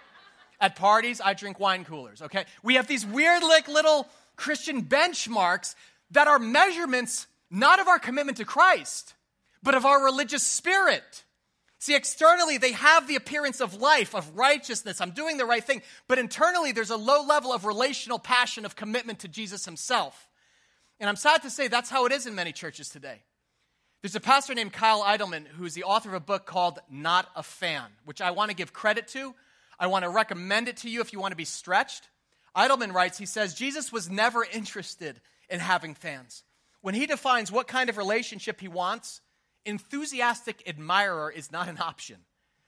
At 0.61 0.75
parties, 0.75 1.19
I 1.19 1.33
drink 1.33 1.59
wine 1.59 1.85
coolers, 1.85 2.21
okay? 2.21 2.45
We 2.63 2.75
have 2.75 2.88
these 2.88 3.05
weird, 3.05 3.41
like, 3.41 3.67
little 3.67 4.07
Christian 4.35 4.83
benchmarks 4.83 5.73
that 6.11 6.27
are 6.27 6.39
measurements 6.39 7.27
not 7.49 7.79
of 7.79 7.87
our 7.87 7.99
commitment 7.99 8.37
to 8.37 8.45
Christ, 8.45 9.13
but 9.63 9.75
of 9.75 9.85
our 9.85 10.03
religious 10.03 10.43
spirit. 10.43 11.23
See, 11.79 11.95
externally, 11.95 12.57
they 12.57 12.71
have 12.71 13.07
the 13.07 13.15
appearance 13.15 13.61
of 13.61 13.79
life, 13.79 14.15
of 14.15 14.35
righteousness. 14.35 15.01
I'm 15.01 15.11
doing 15.11 15.37
the 15.37 15.45
right 15.45 15.63
thing. 15.63 15.81
But 16.07 16.19
internally, 16.19 16.71
there's 16.71 16.89
a 16.89 16.97
low 16.97 17.23
level 17.23 17.53
of 17.53 17.65
relational 17.65 18.17
passion, 18.17 18.65
of 18.65 18.75
commitment 18.75 19.19
to 19.19 19.27
Jesus 19.27 19.65
himself. 19.65 20.27
And 20.99 21.09
I'm 21.09 21.15
sad 21.15 21.43
to 21.43 21.49
say 21.49 21.67
that's 21.67 21.89
how 21.89 22.05
it 22.05 22.11
is 22.11 22.25
in 22.25 22.35
many 22.35 22.51
churches 22.53 22.89
today. 22.89 23.21
There's 24.01 24.15
a 24.15 24.21
pastor 24.21 24.53
named 24.53 24.73
Kyle 24.73 25.03
Idleman 25.03 25.45
who's 25.45 25.73
the 25.73 25.83
author 25.83 26.09
of 26.09 26.15
a 26.15 26.19
book 26.19 26.45
called 26.45 26.79
Not 26.89 27.27
a 27.35 27.43
Fan, 27.43 27.85
which 28.05 28.21
I 28.21 28.31
want 28.31 28.49
to 28.51 28.55
give 28.55 28.71
credit 28.71 29.07
to. 29.09 29.35
I 29.79 29.87
want 29.87 30.03
to 30.05 30.09
recommend 30.09 30.67
it 30.67 30.77
to 30.77 30.89
you 30.89 31.01
if 31.01 31.11
you 31.11 31.19
want 31.19 31.31
to 31.31 31.37
be 31.37 31.45
stretched. 31.45 32.07
Idleman 32.55 32.93
writes, 32.93 33.17
he 33.17 33.25
says, 33.25 33.53
Jesus 33.53 33.91
was 33.91 34.09
never 34.09 34.45
interested 34.45 35.19
in 35.49 35.60
having 35.60 35.93
fans. 35.93 36.43
When 36.81 36.95
he 36.95 37.05
defines 37.05 37.51
what 37.51 37.67
kind 37.67 37.89
of 37.89 37.97
relationship 37.97 38.62
he 38.62 38.67
wants, 38.67 39.21
enthusiastic 39.65 40.63
admirer 40.67 41.31
is 41.31 41.51
not 41.51 41.67
an 41.67 41.79
option. 41.79 42.17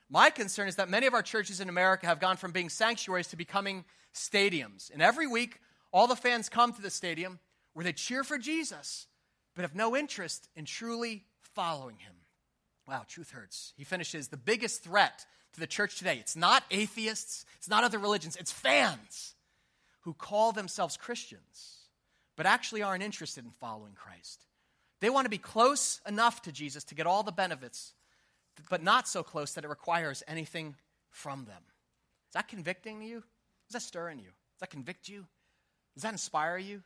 My 0.09 0.29
concern 0.29 0.67
is 0.67 0.77
that 0.77 0.89
many 0.89 1.05
of 1.05 1.13
our 1.13 1.21
churches 1.21 1.59
in 1.59 1.69
America 1.69 2.07
have 2.07 2.19
gone 2.19 2.37
from 2.37 2.51
being 2.51 2.69
sanctuaries 2.69 3.27
to 3.27 3.35
becoming 3.35 3.83
stadiums. 4.13 4.91
And 4.91 5.01
every 5.01 5.27
week, 5.27 5.59
all 5.91 6.07
the 6.07 6.15
fans 6.15 6.49
come 6.49 6.73
to 6.73 6.81
the 6.81 6.89
stadium 6.89 7.39
where 7.73 7.83
they 7.83 7.93
cheer 7.93 8.23
for 8.23 8.37
Jesus, 8.37 9.07
but 9.55 9.61
have 9.61 9.75
no 9.75 9.95
interest 9.95 10.49
in 10.55 10.65
truly 10.65 11.25
following 11.41 11.97
him. 11.97 12.13
Wow, 12.87 13.03
truth 13.07 13.31
hurts. 13.31 13.73
He 13.75 13.83
finishes 13.83 14.29
the 14.29 14.37
biggest 14.37 14.83
threat 14.83 15.25
to 15.53 15.59
the 15.59 15.67
church 15.67 15.97
today. 15.97 16.17
It's 16.19 16.35
not 16.35 16.63
atheists, 16.71 17.45
it's 17.57 17.69
not 17.69 17.83
other 17.83 17.99
religions, 17.99 18.35
it's 18.37 18.51
fans 18.51 19.35
who 20.01 20.13
call 20.13 20.53
themselves 20.53 20.95
Christians, 20.95 21.76
but 22.37 22.45
actually 22.45 22.83
aren't 22.83 23.03
interested 23.03 23.43
in 23.43 23.51
following 23.51 23.93
Christ. 23.93 24.45
They 25.01 25.09
want 25.09 25.25
to 25.25 25.29
be 25.29 25.37
close 25.37 25.99
enough 26.07 26.41
to 26.43 26.51
Jesus 26.51 26.85
to 26.85 26.95
get 26.95 27.05
all 27.05 27.23
the 27.23 27.31
benefits, 27.31 27.93
but 28.69 28.81
not 28.81 29.07
so 29.07 29.23
close 29.23 29.53
that 29.53 29.65
it 29.65 29.69
requires 29.69 30.23
anything 30.27 30.75
from 31.09 31.45
them. 31.45 31.61
Is 32.29 32.33
that 32.33 32.47
convicting 32.47 33.01
you? 33.01 33.17
Is 33.17 33.73
that 33.73 33.81
stirring 33.81 34.19
you? 34.19 34.25
Does 34.25 34.61
that 34.61 34.69
convict 34.69 35.09
you? 35.09 35.25
Does 35.95 36.03
that 36.03 36.13
inspire 36.13 36.57
you? 36.57 36.81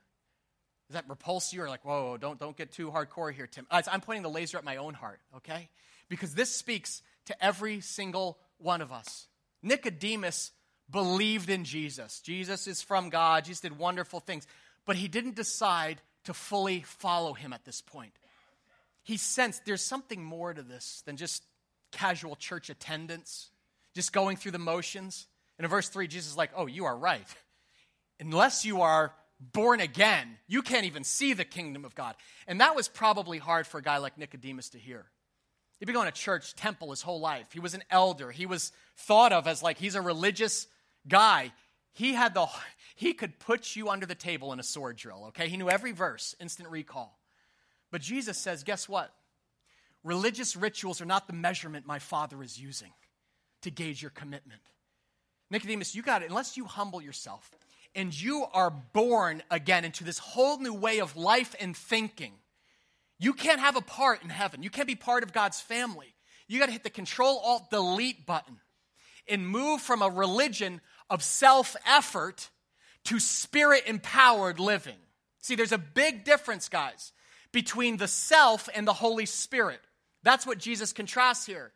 Does 0.88 0.96
that 0.96 1.10
repulse 1.10 1.54
you? 1.54 1.62
Or 1.62 1.70
like, 1.70 1.86
whoa, 1.86 2.18
don't, 2.18 2.40
don't 2.40 2.58
get 2.58 2.72
too 2.72 2.90
hardcore 2.90 3.34
here, 3.34 3.48
Tim. 3.48 3.66
I'm 3.70 4.02
pointing 4.02 4.24
the 4.24 4.30
laser 4.30 4.58
at 4.58 4.64
my 4.64 4.78
own 4.78 4.94
heart, 4.94 5.20
okay? 5.38 5.70
Because 6.10 6.34
this 6.34 6.54
speaks 6.54 7.02
to 7.26 7.44
every 7.44 7.80
single 7.82 8.38
one 8.58 8.82
of 8.82 8.92
us. 8.92 9.28
Nicodemus 9.64 10.52
believed 10.90 11.50
in 11.50 11.64
Jesus. 11.64 12.20
Jesus 12.20 12.68
is 12.68 12.82
from 12.82 13.10
God. 13.10 13.46
Jesus 13.46 13.62
did 13.62 13.78
wonderful 13.78 14.20
things. 14.20 14.46
But 14.86 14.96
he 14.96 15.08
didn't 15.08 15.36
decide 15.36 16.02
to 16.26 16.34
fully 16.34 16.82
follow 16.82 17.34
him 17.34 17.54
at 17.54 17.66
this 17.66 17.82
point. 17.82 18.14
He 19.04 19.18
sensed 19.18 19.66
there's 19.66 19.82
something 19.82 20.24
more 20.24 20.54
to 20.54 20.62
this 20.62 21.04
than 21.06 21.18
just 21.18 21.44
casual 21.92 22.36
church 22.36 22.70
attendance, 22.70 23.50
just 23.96 24.14
going 24.14 24.38
through 24.38 24.52
the 24.52 24.60
motions. 24.60 25.28
And 25.58 25.66
in 25.66 25.70
verse 25.70 25.90
3, 25.90 26.08
Jesus 26.08 26.32
is 26.32 26.38
like, 26.38 26.52
Oh, 26.56 26.68
you 26.68 26.86
are 26.86 26.96
right. 26.96 27.28
Unless 28.20 28.66
you 28.66 28.82
are 28.82 29.14
born 29.40 29.80
again, 29.80 30.38
you 30.48 30.62
can't 30.62 30.86
even 30.86 31.04
see 31.04 31.34
the 31.34 31.46
kingdom 31.46 31.84
of 31.86 31.96
God. 31.96 32.16
And 32.48 32.62
that 32.62 32.76
was 32.76 32.88
probably 32.88 33.40
hard 33.40 33.66
for 33.66 33.80
a 33.80 33.82
guy 33.82 33.98
like 33.98 34.18
Nicodemus 34.18 34.70
to 34.70 34.78
hear. 34.78 35.06
He'd 35.80 35.86
been 35.86 35.96
going 35.96 36.06
to 36.06 36.12
church, 36.12 36.56
temple 36.56 36.92
his 36.92 37.02
whole 37.02 37.20
life. 37.20 37.48
He 37.52 37.60
was 37.60 37.74
an 37.74 37.84
elder. 37.90 38.30
He 38.30 38.46
was 38.46 38.72
thought 38.98 39.34
of 39.34 39.48
as 39.48 39.64
like 39.64 39.80
he's 39.80 39.96
a 39.96 40.02
religious 40.02 40.68
guy. 41.08 41.52
He 41.94 42.14
had 42.14 42.34
the 42.34 42.48
he 42.96 43.14
could 43.14 43.40
put 43.40 43.76
you 43.76 43.90
under 43.90 44.06
the 44.06 44.16
table 44.16 44.54
in 44.54 44.60
a 44.60 44.64
sword 44.64 44.98
drill, 44.98 45.26
okay? 45.30 45.50
He 45.50 45.58
knew 45.58 45.70
every 45.70 45.92
verse, 45.92 46.36
instant 46.40 46.70
recall. 46.70 47.20
But 47.92 48.02
Jesus 48.02 48.38
says, 48.38 48.64
guess 48.64 48.88
what? 48.88 49.14
Religious 50.04 50.56
rituals 50.56 51.02
are 51.02 51.06
not 51.06 51.28
the 51.28 51.34
measurement 51.34 51.86
my 51.86 52.00
Father 52.00 52.42
is 52.42 52.60
using 52.60 52.92
to 53.62 53.72
gauge 53.72 54.02
your 54.02 54.12
commitment. 54.12 54.62
Nicodemus, 55.50 55.94
you 55.94 56.02
got 56.02 56.24
it. 56.24 56.30
Unless 56.30 56.58
you 56.58 56.66
humble 56.66 57.02
yourself 57.02 57.52
and 57.94 58.20
you 58.20 58.46
are 58.54 58.72
born 58.72 59.44
again 59.52 59.84
into 59.84 60.04
this 60.04 60.18
whole 60.18 60.58
new 60.60 60.74
way 60.74 61.00
of 61.00 61.18
life 61.18 61.56
and 61.60 61.76
thinking, 61.76 62.34
you 63.20 63.34
can't 63.34 63.60
have 63.60 63.76
a 63.76 63.82
part 63.82 64.24
in 64.24 64.30
heaven. 64.30 64.64
You 64.64 64.70
can't 64.70 64.88
be 64.88 64.96
part 64.96 65.24
of 65.24 65.34
God's 65.34 65.60
family. 65.60 66.16
You 66.48 66.60
got 66.60 66.68
to 66.68 66.72
hit 66.72 66.84
the 66.84 66.90
control 66.90 67.40
alt 67.40 67.70
delete 67.70 68.26
button 68.26 68.60
and 69.28 69.48
move 69.48 69.82
from 69.82 70.02
a 70.02 70.10
religion 70.10 70.82
of 71.12 71.22
self 71.22 71.76
effort 71.86 72.50
to 73.04 73.20
spirit 73.20 73.84
empowered 73.86 74.60
living. 74.60 74.98
See, 75.42 75.56
there's 75.56 75.72
a 75.72 75.78
big 75.78 76.24
difference, 76.24 76.70
guys, 76.70 77.12
between 77.52 77.98
the 77.98 78.08
self 78.08 78.70
and 78.74 78.88
the 78.88 78.94
Holy 78.94 79.26
Spirit. 79.28 79.82
That's 80.24 80.48
what 80.48 80.58
Jesus 80.58 80.94
contrasts 80.94 81.46
here. 81.46 81.74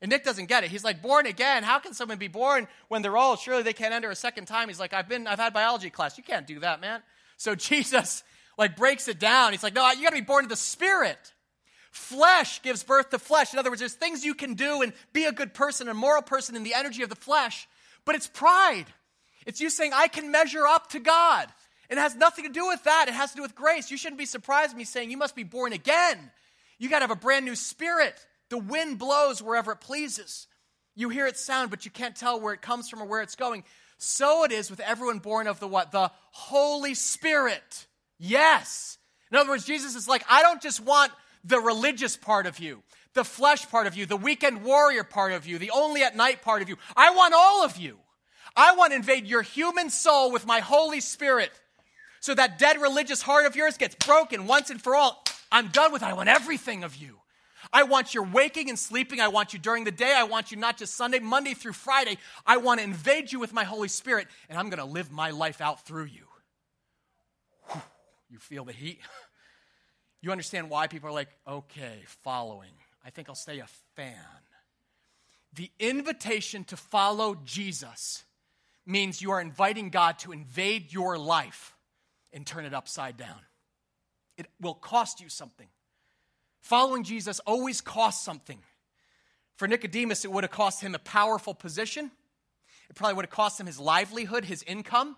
And 0.00 0.10
Nick 0.10 0.24
doesn't 0.24 0.46
get 0.46 0.64
it. 0.64 0.70
He's 0.70 0.84
like, 0.84 1.02
born 1.02 1.26
again. 1.26 1.64
How 1.64 1.80
can 1.80 1.92
someone 1.92 2.18
be 2.18 2.28
born 2.28 2.68
when 2.86 3.02
they're 3.02 3.16
old? 3.16 3.40
Surely 3.40 3.62
they 3.62 3.72
can't 3.72 3.92
enter 3.92 4.10
a 4.10 4.16
second 4.16 4.46
time. 4.46 4.68
He's 4.68 4.78
like, 4.78 4.92
I've 4.92 5.08
been, 5.08 5.26
I've 5.26 5.40
had 5.40 5.52
biology 5.52 5.90
class. 5.90 6.16
You 6.16 6.24
can't 6.24 6.46
do 6.46 6.60
that, 6.60 6.80
man. 6.80 7.02
So 7.36 7.54
Jesus 7.56 8.22
like 8.56 8.76
breaks 8.76 9.08
it 9.08 9.18
down. 9.18 9.52
He's 9.52 9.62
like, 9.62 9.74
no, 9.74 9.90
you 9.90 10.02
got 10.02 10.10
to 10.10 10.16
be 10.16 10.20
born 10.22 10.44
of 10.44 10.50
the 10.50 10.56
Spirit. 10.56 11.34
Flesh 11.90 12.62
gives 12.62 12.84
birth 12.84 13.10
to 13.10 13.18
flesh. 13.18 13.52
In 13.52 13.58
other 13.58 13.70
words, 13.70 13.80
there's 13.80 13.94
things 13.94 14.24
you 14.24 14.34
can 14.34 14.54
do 14.54 14.82
and 14.82 14.92
be 15.12 15.24
a 15.24 15.32
good 15.32 15.52
person, 15.52 15.88
a 15.88 15.94
moral 15.94 16.22
person 16.22 16.54
in 16.54 16.62
the 16.62 16.74
energy 16.74 17.02
of 17.02 17.08
the 17.08 17.16
flesh, 17.16 17.66
but 18.08 18.14
it's 18.14 18.26
pride. 18.26 18.86
It's 19.44 19.60
you 19.60 19.68
saying, 19.68 19.92
I 19.94 20.08
can 20.08 20.30
measure 20.30 20.66
up 20.66 20.88
to 20.92 20.98
God. 20.98 21.46
It 21.90 21.98
has 21.98 22.14
nothing 22.14 22.46
to 22.46 22.50
do 22.50 22.66
with 22.66 22.82
that. 22.84 23.04
It 23.06 23.12
has 23.12 23.32
to 23.32 23.36
do 23.36 23.42
with 23.42 23.54
grace. 23.54 23.90
You 23.90 23.98
shouldn't 23.98 24.18
be 24.18 24.24
surprised 24.24 24.74
me 24.74 24.84
saying 24.84 25.10
you 25.10 25.18
must 25.18 25.36
be 25.36 25.44
born 25.44 25.74
again. 25.74 26.30
You 26.78 26.88
got 26.88 27.00
to 27.00 27.02
have 27.02 27.10
a 27.10 27.16
brand 27.16 27.44
new 27.44 27.54
spirit. 27.54 28.14
The 28.48 28.56
wind 28.56 28.98
blows 28.98 29.42
wherever 29.42 29.72
it 29.72 29.82
pleases. 29.82 30.46
You 30.96 31.10
hear 31.10 31.26
it 31.26 31.36
sound, 31.36 31.68
but 31.68 31.84
you 31.84 31.90
can't 31.90 32.16
tell 32.16 32.40
where 32.40 32.54
it 32.54 32.62
comes 32.62 32.88
from 32.88 33.02
or 33.02 33.04
where 33.04 33.20
it's 33.20 33.36
going. 33.36 33.62
So 33.98 34.44
it 34.44 34.52
is 34.52 34.70
with 34.70 34.80
everyone 34.80 35.18
born 35.18 35.46
of 35.46 35.60
the 35.60 35.68
what? 35.68 35.92
The 35.92 36.10
Holy 36.30 36.94
Spirit. 36.94 37.86
Yes. 38.18 38.96
In 39.30 39.36
other 39.36 39.50
words, 39.50 39.66
Jesus 39.66 39.96
is 39.96 40.08
like, 40.08 40.24
I 40.30 40.40
don't 40.40 40.62
just 40.62 40.80
want 40.80 41.12
the 41.44 41.60
religious 41.60 42.16
part 42.16 42.46
of 42.46 42.58
you, 42.58 42.82
the 43.18 43.24
flesh 43.24 43.68
part 43.68 43.88
of 43.88 43.96
you, 43.96 44.06
the 44.06 44.16
weekend 44.16 44.62
warrior 44.62 45.02
part 45.02 45.32
of 45.32 45.44
you, 45.44 45.58
the 45.58 45.72
only 45.72 46.04
at 46.04 46.16
night 46.16 46.40
part 46.40 46.62
of 46.62 46.68
you. 46.68 46.76
I 46.96 47.10
want 47.10 47.34
all 47.36 47.64
of 47.64 47.76
you. 47.76 47.98
I 48.56 48.76
want 48.76 48.92
to 48.92 48.96
invade 48.96 49.26
your 49.26 49.42
human 49.42 49.90
soul 49.90 50.30
with 50.30 50.46
my 50.46 50.60
Holy 50.60 51.00
Spirit 51.00 51.50
so 52.20 52.32
that 52.34 52.58
dead 52.58 52.80
religious 52.80 53.20
heart 53.20 53.44
of 53.44 53.56
yours 53.56 53.76
gets 53.76 53.96
broken 54.06 54.46
once 54.46 54.70
and 54.70 54.80
for 54.80 54.94
all. 54.94 55.24
I'm 55.50 55.68
done 55.68 55.92
with 55.92 56.02
it. 56.02 56.08
I 56.08 56.12
want 56.12 56.28
everything 56.28 56.84
of 56.84 56.94
you. 56.94 57.16
I 57.72 57.82
want 57.82 58.14
your 58.14 58.22
waking 58.22 58.68
and 58.68 58.78
sleeping. 58.78 59.20
I 59.20 59.28
want 59.28 59.52
you 59.52 59.58
during 59.58 59.82
the 59.82 59.90
day. 59.90 60.14
I 60.16 60.22
want 60.22 60.52
you 60.52 60.56
not 60.56 60.78
just 60.78 60.94
Sunday, 60.94 61.18
Monday 61.18 61.54
through 61.54 61.72
Friday. 61.72 62.18
I 62.46 62.58
want 62.58 62.78
to 62.78 62.84
invade 62.84 63.32
you 63.32 63.40
with 63.40 63.52
my 63.52 63.64
Holy 63.64 63.88
Spirit, 63.88 64.28
and 64.48 64.56
I'm 64.56 64.70
going 64.70 64.78
to 64.78 64.84
live 64.84 65.10
my 65.10 65.30
life 65.30 65.60
out 65.60 65.84
through 65.84 66.04
you. 66.04 66.24
You 68.30 68.38
feel 68.38 68.64
the 68.64 68.72
heat? 68.72 69.00
You 70.20 70.32
understand 70.32 70.68
why 70.68 70.88
people 70.88 71.08
are 71.08 71.12
like, 71.12 71.28
okay, 71.46 72.02
following. 72.24 72.72
I 73.04 73.10
think 73.10 73.28
I'll 73.28 73.34
stay 73.34 73.60
a 73.60 73.66
fan. 73.96 74.14
The 75.54 75.70
invitation 75.78 76.64
to 76.64 76.76
follow 76.76 77.36
Jesus 77.44 78.24
means 78.86 79.22
you 79.22 79.30
are 79.30 79.40
inviting 79.40 79.90
God 79.90 80.18
to 80.20 80.32
invade 80.32 80.92
your 80.92 81.18
life 81.18 81.74
and 82.32 82.46
turn 82.46 82.64
it 82.64 82.74
upside 82.74 83.16
down. 83.16 83.40
It 84.36 84.46
will 84.60 84.74
cost 84.74 85.20
you 85.20 85.28
something. 85.28 85.68
Following 86.60 87.04
Jesus 87.04 87.40
always 87.40 87.80
costs 87.80 88.24
something. 88.24 88.58
For 89.56 89.66
Nicodemus, 89.66 90.24
it 90.24 90.32
would 90.32 90.44
have 90.44 90.50
cost 90.50 90.80
him 90.80 90.94
a 90.94 90.98
powerful 90.98 91.54
position. 91.54 92.10
It 92.88 92.96
probably 92.96 93.14
would 93.14 93.24
have 93.24 93.30
cost 93.30 93.58
him 93.58 93.66
his 93.66 93.80
livelihood, 93.80 94.44
his 94.44 94.62
income. 94.62 95.16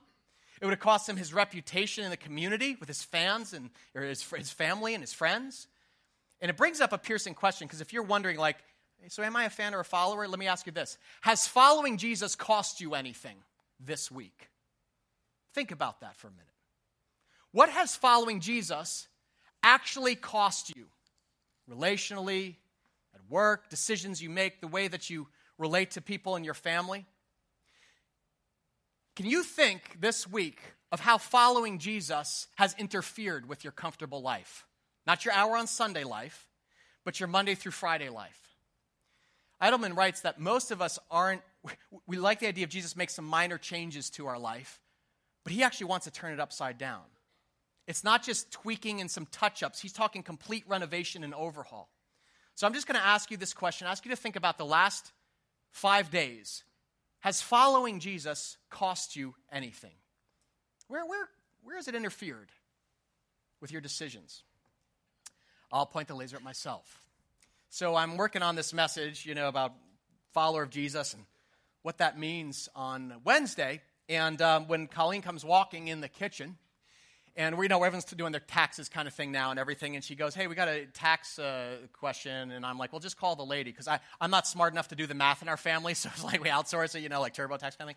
It 0.60 0.64
would 0.64 0.72
have 0.72 0.80
cost 0.80 1.08
him 1.08 1.16
his 1.16 1.32
reputation 1.32 2.04
in 2.04 2.10
the 2.10 2.16
community 2.16 2.76
with 2.78 2.88
his 2.88 3.02
fans 3.02 3.52
and 3.52 3.70
or 3.94 4.02
his, 4.02 4.22
his 4.22 4.50
family 4.50 4.94
and 4.94 5.02
his 5.02 5.12
friends. 5.12 5.66
And 6.40 6.50
it 6.50 6.56
brings 6.56 6.80
up 6.80 6.92
a 6.92 6.98
piercing 6.98 7.34
question 7.34 7.66
because 7.66 7.80
if 7.80 7.92
you're 7.92 8.02
wondering, 8.02 8.38
like, 8.38 8.56
so 9.08 9.22
am 9.22 9.36
I 9.36 9.44
a 9.44 9.50
fan 9.50 9.74
or 9.74 9.80
a 9.80 9.84
follower? 9.84 10.26
Let 10.28 10.38
me 10.38 10.46
ask 10.46 10.66
you 10.66 10.72
this 10.72 10.98
Has 11.22 11.46
following 11.46 11.96
Jesus 11.96 12.34
cost 12.34 12.80
you 12.80 12.94
anything? 12.94 13.36
this 13.84 14.10
week? 14.10 14.50
Think 15.54 15.70
about 15.70 16.00
that 16.00 16.16
for 16.16 16.28
a 16.28 16.30
minute. 16.30 16.46
What 17.52 17.70
has 17.70 17.96
following 17.96 18.40
Jesus 18.40 19.08
actually 19.62 20.14
cost 20.14 20.74
you? 20.76 20.86
Relationally, 21.68 22.56
at 23.14 23.20
work, 23.28 23.70
decisions 23.70 24.22
you 24.22 24.30
make, 24.30 24.60
the 24.60 24.68
way 24.68 24.88
that 24.88 25.10
you 25.10 25.28
relate 25.58 25.92
to 25.92 26.00
people 26.00 26.36
in 26.36 26.44
your 26.44 26.54
family? 26.54 27.06
Can 29.16 29.26
you 29.26 29.42
think 29.42 30.00
this 30.00 30.26
week 30.26 30.60
of 30.92 31.00
how 31.00 31.18
following 31.18 31.78
Jesus 31.78 32.46
has 32.56 32.74
interfered 32.78 33.48
with 33.48 33.64
your 33.64 33.72
comfortable 33.72 34.22
life? 34.22 34.66
Not 35.06 35.24
your 35.24 35.34
hour 35.34 35.56
on 35.56 35.66
Sunday 35.66 36.04
life, 36.04 36.48
but 37.04 37.20
your 37.20 37.28
Monday 37.28 37.54
through 37.54 37.72
Friday 37.72 38.08
life. 38.08 38.38
Idleman 39.60 39.96
writes 39.96 40.22
that 40.22 40.38
most 40.38 40.70
of 40.70 40.80
us 40.80 40.98
aren't 41.10 41.42
we 42.06 42.16
like 42.16 42.40
the 42.40 42.46
idea 42.46 42.64
of 42.64 42.70
Jesus 42.70 42.96
makes 42.96 43.14
some 43.14 43.26
minor 43.26 43.58
changes 43.58 44.08
to 44.10 44.26
our 44.26 44.38
life, 44.38 44.80
but 45.44 45.52
he 45.52 45.62
actually 45.62 45.88
wants 45.88 46.04
to 46.04 46.10
turn 46.10 46.32
it 46.32 46.40
upside 46.40 46.78
down. 46.78 47.02
It's 47.86 48.04
not 48.04 48.22
just 48.22 48.50
tweaking 48.50 49.00
and 49.00 49.10
some 49.10 49.26
touch 49.26 49.62
ups, 49.62 49.80
he's 49.80 49.92
talking 49.92 50.22
complete 50.22 50.64
renovation 50.66 51.24
and 51.24 51.34
overhaul. 51.34 51.90
So 52.54 52.66
I'm 52.66 52.74
just 52.74 52.86
going 52.86 52.98
to 52.98 53.06
ask 53.06 53.30
you 53.30 53.36
this 53.36 53.52
question 53.52 53.86
ask 53.86 54.04
you 54.04 54.10
to 54.10 54.16
think 54.16 54.36
about 54.36 54.58
the 54.58 54.64
last 54.64 55.12
five 55.70 56.10
days. 56.10 56.64
Has 57.20 57.42
following 57.42 58.00
Jesus 58.00 58.56
cost 58.70 59.16
you 59.16 59.34
anything? 59.52 59.94
Where, 60.88 61.04
where, 61.04 61.28
where 61.62 61.76
has 61.76 61.88
it 61.88 61.94
interfered 61.94 62.50
with 63.60 63.70
your 63.70 63.82
decisions? 63.82 64.42
I'll 65.72 65.86
point 65.86 66.08
the 66.08 66.14
laser 66.14 66.36
at 66.36 66.42
myself. 66.42 67.00
So 67.68 67.94
I'm 67.94 68.16
working 68.16 68.42
on 68.42 68.56
this 68.56 68.72
message, 68.72 69.24
you 69.24 69.34
know, 69.34 69.48
about 69.48 69.72
follower 70.32 70.64
of 70.64 70.70
Jesus 70.70 71.14
and 71.14 71.24
what 71.82 71.98
that 71.98 72.18
means 72.18 72.68
on 72.74 73.14
Wednesday. 73.24 73.80
And 74.08 74.42
um, 74.42 74.66
when 74.66 74.88
Colleen 74.88 75.22
comes 75.22 75.44
walking 75.44 75.88
in 75.88 76.00
the 76.00 76.08
kitchen, 76.08 76.56
and 77.36 77.56
we 77.56 77.68
know 77.68 77.82
everyone's 77.84 78.04
doing 78.04 78.32
their 78.32 78.40
taxes 78.40 78.88
kind 78.88 79.06
of 79.06 79.14
thing 79.14 79.30
now 79.30 79.50
and 79.50 79.60
everything. 79.60 79.94
And 79.94 80.04
she 80.04 80.16
goes, 80.16 80.34
Hey, 80.34 80.48
we 80.48 80.56
got 80.56 80.68
a 80.68 80.86
tax 80.86 81.38
uh, 81.38 81.76
question. 81.92 82.50
And 82.50 82.66
I'm 82.66 82.76
like, 82.76 82.92
Well, 82.92 83.00
just 83.00 83.16
call 83.16 83.36
the 83.36 83.44
lady 83.44 83.70
because 83.70 83.88
I'm 84.20 84.30
not 84.30 84.46
smart 84.48 84.72
enough 84.72 84.88
to 84.88 84.96
do 84.96 85.06
the 85.06 85.14
math 85.14 85.40
in 85.42 85.48
our 85.48 85.56
family. 85.56 85.94
So 86.00 86.10
it's 86.12 86.24
like 86.24 86.42
we 86.42 86.48
outsource 86.48 86.94
it, 86.96 87.02
you 87.02 87.08
know, 87.08 87.20
like 87.20 87.34
TurboTax 87.34 87.60
kind 87.60 87.82
of 87.82 87.86
thing. 87.86 87.96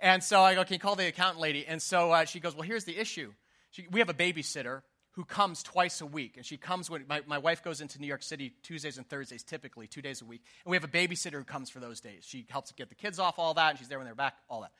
And 0.00 0.24
so 0.24 0.40
I 0.40 0.54
go, 0.54 0.64
Can 0.64 0.74
you 0.74 0.80
call 0.80 0.96
the 0.96 1.06
accountant 1.06 1.40
lady? 1.40 1.64
And 1.66 1.80
so 1.80 2.10
uh, 2.10 2.24
she 2.24 2.40
goes, 2.40 2.54
Well, 2.54 2.66
here's 2.66 2.84
the 2.84 2.98
issue. 2.98 3.32
she, 3.70 3.86
we 3.90 4.00
have 4.00 4.08
a 4.08 4.14
babysitter 4.14 4.82
who 5.14 5.24
comes 5.24 5.62
twice 5.62 6.00
a 6.00 6.06
week. 6.06 6.36
And 6.36 6.44
she 6.44 6.56
comes 6.56 6.90
when 6.90 7.04
my, 7.08 7.22
my 7.26 7.38
wife 7.38 7.62
goes 7.62 7.80
into 7.80 8.00
New 8.00 8.06
York 8.06 8.22
City 8.22 8.52
Tuesdays 8.62 8.98
and 8.98 9.08
Thursdays, 9.08 9.44
typically, 9.44 9.86
two 9.86 10.02
days 10.02 10.22
a 10.22 10.24
week. 10.24 10.42
And 10.64 10.70
we 10.70 10.76
have 10.76 10.84
a 10.84 10.88
babysitter 10.88 11.34
who 11.34 11.44
comes 11.44 11.70
for 11.70 11.78
those 11.78 12.00
days. 12.00 12.24
She 12.26 12.46
helps 12.48 12.72
get 12.72 12.88
the 12.88 12.96
kids 12.96 13.18
off, 13.18 13.38
all 13.38 13.54
that, 13.54 13.70
and 13.70 13.78
she's 13.78 13.88
there 13.88 13.98
when 13.98 14.06
they're 14.06 14.14
back, 14.14 14.34
all 14.48 14.62
that. 14.62 14.72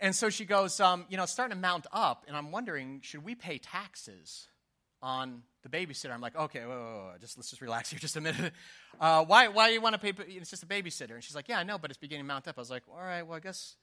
And 0.00 0.14
so 0.14 0.28
she 0.28 0.44
goes, 0.44 0.80
um, 0.80 1.06
You 1.08 1.16
know, 1.16 1.22
it's 1.22 1.32
starting 1.32 1.56
to 1.56 1.60
mount 1.60 1.86
up, 1.92 2.24
and 2.26 2.36
I'm 2.36 2.50
wondering, 2.50 3.00
should 3.02 3.24
we 3.24 3.34
pay 3.34 3.58
taxes 3.58 4.48
on 5.00 5.42
the 5.62 5.68
babysitter? 5.68 6.12
I'm 6.12 6.20
like, 6.20 6.36
Okay, 6.36 6.60
whoa, 6.60 6.68
whoa, 6.68 7.10
whoa, 7.10 7.12
just, 7.20 7.38
let's 7.38 7.50
just 7.50 7.62
relax 7.62 7.90
here 7.90 7.98
just 7.98 8.16
a 8.16 8.20
minute. 8.20 8.52
Uh, 9.00 9.24
why, 9.24 9.46
why 9.46 9.68
do 9.68 9.74
you 9.74 9.80
want 9.80 9.94
to 9.94 10.00
pay? 10.00 10.12
It's 10.26 10.50
just 10.50 10.64
a 10.64 10.66
babysitter. 10.66 11.14
And 11.14 11.22
she's 11.22 11.36
like, 11.36 11.48
Yeah, 11.48 11.60
I 11.60 11.62
know, 11.62 11.78
but 11.78 11.92
it's 11.92 11.98
beginning 11.98 12.24
to 12.24 12.26
mount 12.26 12.48
up. 12.48 12.58
I 12.58 12.60
was 12.60 12.70
like, 12.70 12.82
All 12.90 13.00
right, 13.00 13.22
well, 13.22 13.36
I 13.36 13.40
guess 13.40 13.76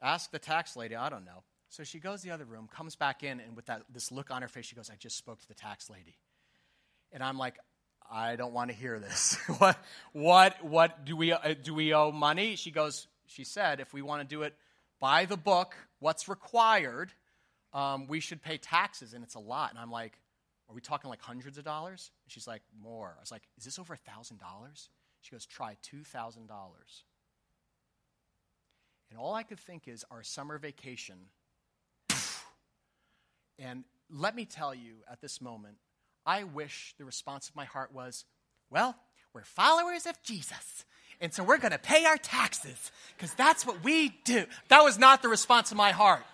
ask 0.00 0.30
the 0.30 0.38
tax 0.38 0.76
lady. 0.76 0.94
I 0.94 1.08
don't 1.08 1.24
know. 1.24 1.42
So 1.72 1.84
she 1.84 2.00
goes 2.00 2.20
the 2.20 2.32
other 2.32 2.44
room, 2.44 2.68
comes 2.70 2.96
back 2.96 3.22
in, 3.22 3.40
and 3.40 3.56
with 3.56 3.64
that, 3.64 3.84
this 3.90 4.12
look 4.12 4.30
on 4.30 4.42
her 4.42 4.48
face, 4.48 4.66
she 4.66 4.76
goes, 4.76 4.90
I 4.90 4.96
just 4.96 5.16
spoke 5.16 5.40
to 5.40 5.48
the 5.48 5.54
tax 5.54 5.88
lady. 5.88 6.18
And 7.12 7.22
I'm 7.22 7.38
like, 7.38 7.58
I 8.10 8.36
don't 8.36 8.52
want 8.52 8.68
to 8.70 8.76
hear 8.76 8.98
this. 8.98 9.38
what, 9.58 9.78
what, 10.12 10.62
what, 10.62 11.06
do 11.06 11.16
we, 11.16 11.32
uh, 11.32 11.54
do 11.62 11.72
we 11.72 11.94
owe 11.94 12.12
money? 12.12 12.56
She 12.56 12.70
goes, 12.70 13.06
she 13.26 13.44
said, 13.44 13.80
if 13.80 13.94
we 13.94 14.02
want 14.02 14.20
to 14.20 14.28
do 14.28 14.42
it 14.42 14.54
by 15.00 15.24
the 15.24 15.38
book, 15.38 15.74
what's 15.98 16.28
required, 16.28 17.10
um, 17.72 18.06
we 18.06 18.20
should 18.20 18.42
pay 18.42 18.58
taxes, 18.58 19.14
and 19.14 19.24
it's 19.24 19.34
a 19.34 19.40
lot. 19.40 19.70
And 19.70 19.78
I'm 19.78 19.90
like, 19.90 20.12
are 20.68 20.74
we 20.74 20.82
talking 20.82 21.08
like 21.08 21.22
hundreds 21.22 21.56
of 21.56 21.64
dollars? 21.64 22.10
And 22.26 22.32
she's 22.32 22.46
like, 22.46 22.60
more. 22.82 23.14
I 23.16 23.20
was 23.22 23.32
like, 23.32 23.44
is 23.56 23.64
this 23.64 23.78
over 23.78 23.94
a 23.94 24.10
$1,000? 24.10 24.36
She 25.22 25.32
goes, 25.32 25.46
try 25.46 25.78
$2,000. 25.90 26.36
And 29.08 29.18
all 29.18 29.32
I 29.34 29.42
could 29.42 29.58
think 29.58 29.88
is 29.88 30.04
our 30.10 30.22
summer 30.22 30.58
vacation 30.58 31.16
and 33.58 33.84
let 34.10 34.34
me 34.34 34.44
tell 34.44 34.74
you 34.74 34.96
at 35.10 35.20
this 35.20 35.40
moment, 35.40 35.76
I 36.24 36.44
wish 36.44 36.94
the 36.98 37.04
response 37.04 37.48
of 37.48 37.56
my 37.56 37.64
heart 37.64 37.92
was, 37.92 38.24
well, 38.70 38.96
we're 39.34 39.44
followers 39.44 40.06
of 40.06 40.22
Jesus. 40.22 40.84
And 41.20 41.32
so 41.32 41.44
we're 41.44 41.58
going 41.58 41.72
to 41.72 41.78
pay 41.78 42.04
our 42.04 42.16
taxes 42.16 42.90
because 43.16 43.34
that's 43.34 43.66
what 43.66 43.82
we 43.84 44.10
do. 44.24 44.44
That 44.68 44.82
was 44.82 44.98
not 44.98 45.22
the 45.22 45.28
response 45.28 45.70
of 45.70 45.76
my 45.76 45.90
heart. 45.90 46.24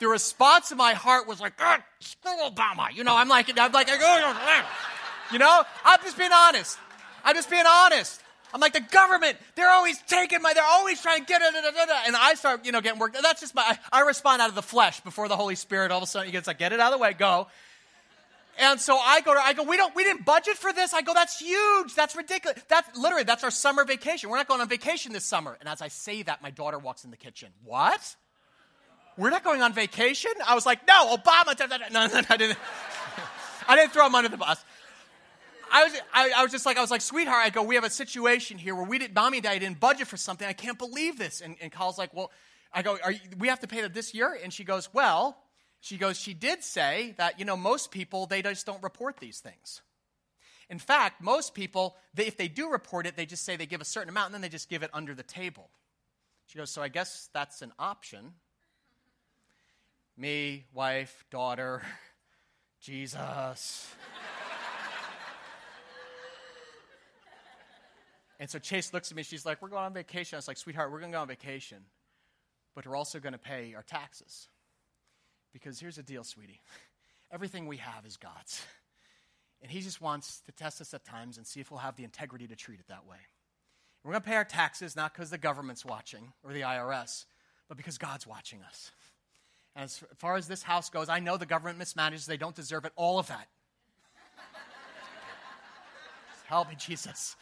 The 0.00 0.08
response 0.08 0.72
of 0.72 0.78
my 0.78 0.94
heart 0.94 1.28
was 1.28 1.40
like, 1.40 1.52
screw 2.00 2.32
Obama. 2.44 2.88
You 2.92 3.04
know, 3.04 3.16
I'm 3.16 3.28
like, 3.28 3.48
I'm 3.56 3.72
like, 3.72 3.88
you 3.88 5.38
know, 5.38 5.62
I'm 5.84 5.98
just 6.02 6.18
being 6.18 6.32
honest. 6.32 6.78
I'm 7.24 7.36
just 7.36 7.50
being 7.50 7.66
honest. 7.66 8.21
I'm 8.54 8.60
like, 8.60 8.72
the 8.72 8.80
government, 8.80 9.38
they're 9.54 9.70
always 9.70 9.98
taking 10.06 10.42
my, 10.42 10.52
they're 10.52 10.62
always 10.64 11.00
trying 11.00 11.20
to 11.20 11.26
get 11.26 11.40
it, 11.42 11.54
and 12.06 12.16
I 12.16 12.34
start, 12.34 12.66
you 12.66 12.72
know, 12.72 12.80
getting 12.80 12.98
worked. 12.98 13.16
That's 13.20 13.40
just 13.40 13.54
my, 13.54 13.78
I, 13.90 14.00
respond 14.02 14.42
out 14.42 14.48
of 14.50 14.54
the 14.54 14.62
flesh 14.62 15.00
before 15.00 15.28
the 15.28 15.36
Holy 15.36 15.54
Spirit. 15.54 15.90
All 15.90 15.98
of 15.98 16.04
a 16.04 16.06
sudden, 16.06 16.26
he 16.26 16.32
gets 16.32 16.46
like, 16.46 16.58
get 16.58 16.72
it 16.72 16.80
out 16.80 16.92
of 16.92 16.98
the 16.98 17.02
way, 17.02 17.14
go. 17.14 17.46
And 18.58 18.78
so 18.78 18.98
I 18.98 19.22
go, 19.22 19.32
to, 19.32 19.40
I 19.40 19.54
go, 19.54 19.62
we 19.62 19.78
don't, 19.78 19.94
we 19.96 20.04
didn't 20.04 20.26
budget 20.26 20.56
for 20.56 20.72
this. 20.72 20.92
I 20.92 21.00
go, 21.00 21.14
that's 21.14 21.38
huge. 21.38 21.94
That's 21.94 22.14
ridiculous. 22.14 22.62
That's 22.68 22.98
literally, 22.98 23.24
that's 23.24 23.44
our 23.44 23.50
summer 23.50 23.84
vacation. 23.84 24.28
We're 24.28 24.36
not 24.36 24.48
going 24.48 24.60
on 24.60 24.68
vacation 24.68 25.12
this 25.12 25.24
summer. 25.24 25.56
And 25.58 25.68
as 25.68 25.80
I 25.80 25.88
say 25.88 26.22
that, 26.24 26.42
my 26.42 26.50
daughter 26.50 26.78
walks 26.78 27.04
in 27.04 27.10
the 27.10 27.16
kitchen. 27.16 27.48
What? 27.64 28.16
We're 29.16 29.30
not 29.30 29.44
going 29.44 29.62
on 29.62 29.72
vacation? 29.72 30.32
I 30.46 30.54
was 30.54 30.66
like, 30.66 30.86
no, 30.86 31.16
Obama. 31.16 31.58
No, 31.58 32.06
no, 32.06 32.06
no, 32.06 32.20
I 32.28 32.36
didn't. 32.36 32.58
I 33.68 33.76
didn't 33.76 33.92
throw 33.92 34.06
him 34.06 34.14
under 34.14 34.28
the 34.28 34.36
bus. 34.36 34.62
I 35.74 35.84
was, 35.84 35.92
I, 36.12 36.32
I, 36.36 36.42
was 36.42 36.52
just 36.52 36.66
like, 36.66 36.76
I 36.76 36.82
was 36.82 36.90
like, 36.90 37.00
sweetheart, 37.00 37.46
I 37.46 37.48
go, 37.48 37.62
we 37.62 37.76
have 37.76 37.84
a 37.84 37.90
situation 37.90 38.58
here 38.58 38.74
where 38.74 38.84
we 38.84 38.98
didn't, 38.98 39.14
mommy 39.14 39.38
and 39.38 39.44
daddy 39.44 39.58
didn't 39.60 39.80
budget 39.80 40.06
for 40.06 40.18
something. 40.18 40.46
I 40.46 40.52
can't 40.52 40.78
believe 40.78 41.18
this. 41.18 41.40
And, 41.40 41.56
and 41.62 41.72
Kyle's 41.72 41.96
like, 41.96 42.12
well, 42.12 42.30
I 42.74 42.82
go, 42.82 42.98
you, 43.08 43.18
we 43.38 43.48
have 43.48 43.60
to 43.60 43.66
pay 43.66 43.80
that 43.80 43.94
this 43.94 44.12
year? 44.12 44.38
And 44.44 44.52
she 44.52 44.64
goes, 44.64 44.92
well, 44.92 45.38
she 45.80 45.96
goes, 45.96 46.18
she 46.18 46.34
did 46.34 46.62
say 46.62 47.14
that, 47.16 47.38
you 47.38 47.46
know, 47.46 47.56
most 47.56 47.90
people, 47.90 48.26
they 48.26 48.42
just 48.42 48.66
don't 48.66 48.82
report 48.82 49.16
these 49.16 49.40
things. 49.40 49.80
In 50.68 50.78
fact, 50.78 51.22
most 51.22 51.54
people, 51.54 51.96
they, 52.12 52.26
if 52.26 52.36
they 52.36 52.48
do 52.48 52.70
report 52.70 53.06
it, 53.06 53.16
they 53.16 53.26
just 53.26 53.44
say 53.44 53.56
they 53.56 53.66
give 53.66 53.80
a 53.80 53.86
certain 53.86 54.10
amount 54.10 54.26
and 54.26 54.34
then 54.34 54.42
they 54.42 54.50
just 54.50 54.68
give 54.68 54.82
it 54.82 54.90
under 54.92 55.14
the 55.14 55.22
table. 55.22 55.70
She 56.46 56.58
goes, 56.58 56.70
so 56.70 56.82
I 56.82 56.88
guess 56.88 57.30
that's 57.32 57.62
an 57.62 57.72
option. 57.78 58.34
Me, 60.18 60.64
wife, 60.74 61.24
daughter, 61.30 61.82
Jesus. 62.80 63.94
And 68.42 68.50
so 68.50 68.58
Chase 68.58 68.92
looks 68.92 69.08
at 69.12 69.16
me, 69.16 69.22
she's 69.22 69.46
like, 69.46 69.62
We're 69.62 69.68
going 69.68 69.84
on 69.84 69.92
vacation. 69.94 70.34
I 70.34 70.38
was 70.38 70.48
like, 70.48 70.56
Sweetheart, 70.56 70.90
we're 70.90 70.98
going 70.98 71.12
to 71.12 71.16
go 71.16 71.22
on 71.22 71.28
vacation, 71.28 71.78
but 72.74 72.84
we're 72.84 72.96
also 72.96 73.20
going 73.20 73.34
to 73.34 73.38
pay 73.38 73.72
our 73.76 73.84
taxes. 73.84 74.48
Because 75.52 75.78
here's 75.78 75.94
the 75.94 76.02
deal, 76.02 76.24
sweetie 76.24 76.60
everything 77.32 77.68
we 77.68 77.76
have 77.76 78.04
is 78.04 78.16
God's. 78.16 78.66
And 79.62 79.70
He 79.70 79.80
just 79.80 80.00
wants 80.00 80.40
to 80.46 80.50
test 80.50 80.80
us 80.80 80.92
at 80.92 81.04
times 81.04 81.36
and 81.36 81.46
see 81.46 81.60
if 81.60 81.70
we'll 81.70 81.78
have 81.78 81.94
the 81.94 82.02
integrity 82.02 82.48
to 82.48 82.56
treat 82.56 82.80
it 82.80 82.88
that 82.88 83.06
way. 83.06 83.18
We're 84.02 84.10
going 84.10 84.22
to 84.22 84.28
pay 84.28 84.34
our 84.34 84.44
taxes 84.44 84.96
not 84.96 85.14
because 85.14 85.30
the 85.30 85.38
government's 85.38 85.84
watching 85.84 86.32
or 86.42 86.52
the 86.52 86.62
IRS, 86.62 87.26
but 87.68 87.76
because 87.76 87.96
God's 87.96 88.26
watching 88.26 88.58
us. 88.66 88.90
As 89.76 90.02
far 90.16 90.34
as 90.34 90.48
this 90.48 90.64
house 90.64 90.90
goes, 90.90 91.08
I 91.08 91.20
know 91.20 91.36
the 91.36 91.46
government 91.46 91.78
mismanages, 91.78 92.26
they 92.26 92.38
don't 92.38 92.56
deserve 92.56 92.86
it, 92.86 92.92
all 92.96 93.20
of 93.20 93.28
that. 93.28 93.46
Help 96.48 96.70
me, 96.70 96.74
Jesus. 96.74 97.36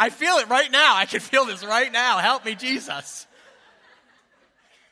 I 0.00 0.08
feel 0.08 0.36
it 0.38 0.48
right 0.48 0.70
now. 0.72 0.96
I 0.96 1.04
can 1.04 1.20
feel 1.20 1.44
this 1.44 1.62
right 1.62 1.92
now. 1.92 2.18
Help 2.18 2.46
me, 2.46 2.54
Jesus. 2.54 3.26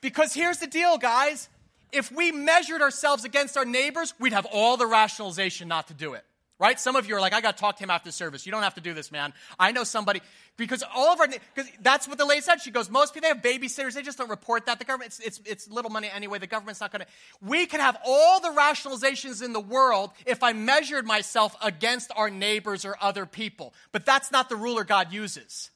Because 0.03 0.35
here's 0.35 0.59
the 0.59 0.66
deal, 0.66 0.99
guys. 0.99 1.49
If 1.90 2.12
we 2.12 2.31
measured 2.31 2.83
ourselves 2.83 3.25
against 3.25 3.57
our 3.57 3.64
neighbors, 3.64 4.12
we'd 4.21 4.35
have 4.35 4.47
all 4.53 4.77
the 4.77 4.87
rationalization 4.87 5.66
not 5.66 5.88
to 5.88 5.94
do 5.94 6.12
it 6.12 6.25
right? 6.59 6.79
Some 6.79 6.97
of 6.97 7.09
you 7.09 7.14
are 7.16 7.21
like, 7.21 7.33
I 7.33 7.40
got 7.40 7.57
to 7.57 7.61
talk 7.61 7.77
to 7.77 7.85
him 7.85 7.90
after 7.90 8.11
service. 8.11 8.44
You 8.44 8.53
don't 8.53 8.62
have 8.62 8.75
to 8.75 8.81
do 8.81 8.94
this, 8.94 9.12
man. 9.12 9.33
I 9.59 9.73
know 9.73 9.85
somebody 9.85 10.21
because 10.57 10.83
all 10.94 11.12
of 11.12 11.21
our 11.21 11.29
because 11.29 11.71
that's 11.81 12.09
what 12.09 12.18
the 12.18 12.25
lady 12.25 12.40
said. 12.40 12.61
She 12.61 12.71
goes, 12.71 12.90
most 12.90 13.14
people 13.14 13.29
they 13.29 13.35
have 13.35 13.42
babysitters. 13.42 13.94
They 13.94 14.03
just 14.03 14.18
don't 14.18 14.31
report 14.31 14.66
that. 14.66 14.79
The 14.79 14.85
government 14.85 15.18
it's, 15.18 15.38
it's, 15.38 15.49
it's 15.49 15.71
little 15.71 15.90
money 15.90 16.11
anyway. 16.12 16.38
The 16.38 16.47
government's 16.47 16.81
not 16.81 16.90
going 16.90 17.03
to. 17.03 17.07
We 17.40 17.66
can 17.66 17.81
have 17.81 17.97
all 18.05 18.40
the 18.40 18.49
rationalizations 18.49 19.42
in 19.42 19.53
the 19.53 19.61
world 19.61 20.11
if 20.27 20.42
I 20.42 20.53
measured 20.53 21.07
myself 21.07 21.57
against 21.62 22.11
our 22.16 22.31
neighbors 22.31 22.85
or 22.85 22.97
other 23.01 23.25
people. 23.25 23.73
But 23.92 24.05
that's 24.05 24.33
not 24.33 24.49
the 24.49 24.57
ruler 24.57 24.85
God 24.85 25.12
uses. 25.12 25.71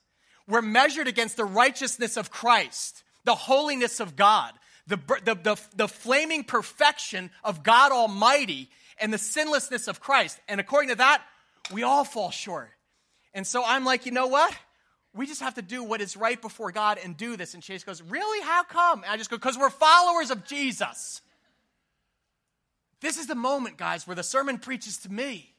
We're 0.48 0.62
measured 0.62 1.06
against 1.06 1.36
the 1.36 1.44
righteousness 1.44 2.16
of 2.16 2.30
Christ, 2.30 3.04
the 3.24 3.34
holiness 3.34 4.00
of 4.00 4.16
God. 4.16 4.52
The, 4.88 4.96
the, 5.24 5.34
the, 5.36 5.60
the 5.76 5.86
flaming 5.86 6.42
perfection 6.42 7.30
of 7.44 7.62
God 7.62 7.92
Almighty 7.92 8.68
and 8.98 9.12
the 9.12 9.18
sinlessness 9.18 9.88
of 9.88 10.00
Christ. 10.00 10.38
And 10.48 10.60
according 10.60 10.90
to 10.90 10.96
that, 10.96 11.22
we 11.72 11.82
all 11.82 12.04
fall 12.04 12.30
short. 12.30 12.70
And 13.34 13.46
so 13.46 13.62
I'm 13.64 13.84
like, 13.84 14.06
you 14.06 14.12
know 14.12 14.26
what? 14.26 14.54
We 15.14 15.26
just 15.26 15.42
have 15.42 15.54
to 15.54 15.62
do 15.62 15.84
what 15.84 16.00
is 16.00 16.16
right 16.16 16.40
before 16.40 16.72
God 16.72 16.98
and 17.02 17.16
do 17.16 17.36
this. 17.36 17.54
And 17.54 17.62
Chase 17.62 17.84
goes, 17.84 18.00
Really? 18.02 18.42
How 18.42 18.64
come? 18.64 19.02
And 19.02 19.12
I 19.12 19.16
just 19.16 19.30
go, 19.30 19.36
Because 19.36 19.58
we're 19.58 19.70
followers 19.70 20.30
of 20.30 20.44
Jesus. 20.46 21.20
This 23.00 23.18
is 23.18 23.26
the 23.26 23.34
moment, 23.34 23.76
guys, 23.76 24.06
where 24.06 24.14
the 24.14 24.22
sermon 24.22 24.58
preaches 24.58 24.98
to 24.98 25.12
me. 25.12 25.54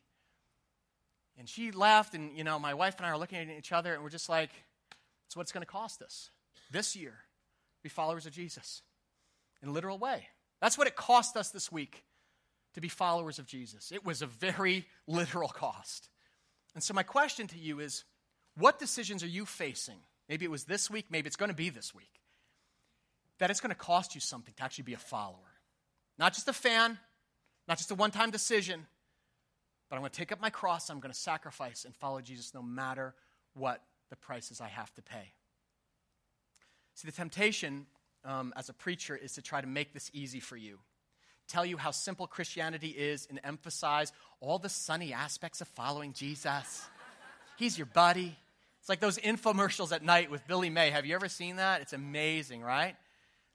And 1.38 1.48
she 1.50 1.72
left, 1.72 2.13
and 2.13 2.38
you 2.38 2.43
know, 2.43 2.58
my 2.58 2.74
wife 2.74 2.96
and 2.98 3.06
I 3.06 3.10
are 3.10 3.17
looking 3.17 3.38
at 3.38 3.50
each 3.50 3.72
other, 3.72 3.93
and 3.93 4.02
we're 4.02 4.10
just 4.10 4.30
like, 4.30 4.50
it's 5.28 5.36
what 5.36 5.41
it's 5.41 5.52
going 5.52 5.65
to 5.65 5.72
cost 5.72 6.02
us 6.02 6.30
this 6.72 6.96
year 6.96 7.13
be 7.84 7.89
followers 7.89 8.26
of 8.26 8.32
Jesus 8.32 8.82
in 9.62 9.69
a 9.69 9.72
literal 9.72 9.98
way. 9.98 10.28
That's 10.62 10.78
what 10.78 10.88
it 10.88 10.96
cost 10.96 11.36
us 11.36 11.50
this 11.50 11.72
week 11.72 12.04
to 12.74 12.82
be 12.82 12.90
followers 12.90 13.40
of 13.40 13.46
Jesus. 13.46 13.92
It 13.92 14.06
was 14.06 14.22
a 14.22 14.28
very 14.28 14.86
literal 15.08 15.50
cost. 15.50 16.10
And 16.74 16.84
so, 16.84 16.94
my 16.94 17.04
question 17.04 17.48
to 17.48 17.58
you 17.58 17.80
is 17.80 18.04
what 18.58 18.80
decisions 18.80 19.24
are 19.24 19.28
you 19.28 19.46
facing? 19.46 20.00
Maybe 20.30 20.46
it 20.46 20.52
was 20.52 20.64
this 20.64 20.90
week, 20.90 21.08
maybe 21.10 21.28
it's 21.28 21.36
going 21.36 21.52
to 21.52 21.56
be 21.56 21.70
this 21.70 21.94
week. 21.94 22.22
That 23.40 23.50
it's 23.50 23.60
going 23.60 23.70
to 23.70 23.76
cost 23.76 24.16
you 24.16 24.22
something 24.22 24.54
to 24.58 24.64
actually 24.64 24.86
be 24.86 24.94
a 24.94 25.00
follower. 25.00 25.38
Not 26.18 26.34
just 26.34 26.48
a 26.48 26.54
fan, 26.54 26.98
not 27.68 27.78
just 27.78 27.92
a 27.92 27.96
one 27.96 28.12
time 28.12 28.32
decision, 28.32 28.86
but 29.90 29.96
I'm 29.96 30.02
going 30.02 30.12
to 30.12 30.18
take 30.18 30.32
up 30.32 30.42
my 30.42 30.50
cross, 30.50 30.90
I'm 30.90 31.00
going 31.00 31.14
to 31.14 31.20
sacrifice 31.20 31.86
and 31.86 31.96
follow 31.96 32.22
Jesus 32.22 32.54
no 32.54 32.62
matter 32.62 33.14
what 33.54 33.84
the 34.10 34.16
prices 34.16 34.62
I 34.62 34.68
have 34.68 34.94
to 34.96 35.02
pay. 35.02 35.34
See, 36.96 37.08
the 37.08 37.12
temptation 37.12 37.88
um, 38.24 38.54
as 38.56 38.70
a 38.70 38.74
preacher 38.74 39.16
is 39.16 39.34
to 39.34 39.42
try 39.42 39.62
to 39.62 39.68
make 39.68 39.94
this 39.94 40.10
easy 40.14 40.40
for 40.40 40.56
you 40.56 40.80
tell 41.48 41.66
you 41.66 41.78
how 41.78 41.92
simple 41.92 42.28
Christianity 42.28 42.90
is 42.90 43.28
and 43.30 43.40
emphasize 43.44 44.12
all 44.40 44.60
the 44.60 44.70
sunny 44.70 45.14
aspects 45.14 45.62
of 45.62 45.68
following 45.70 46.14
Jesus. 46.14 46.86
He's 47.58 47.78
your 47.78 47.88
buddy. 47.88 48.36
It's 48.80 48.90
like 48.90 49.00
those 49.00 49.18
infomercials 49.18 49.94
at 49.94 50.04
night 50.04 50.30
with 50.30 50.46
Billy 50.48 50.70
Mays. 50.70 50.94
Have 50.94 51.06
you 51.06 51.16
ever 51.16 51.30
seen 51.30 51.56
that? 51.58 51.82
It's 51.82 51.94
amazing, 51.94 52.62
right? 52.62 52.96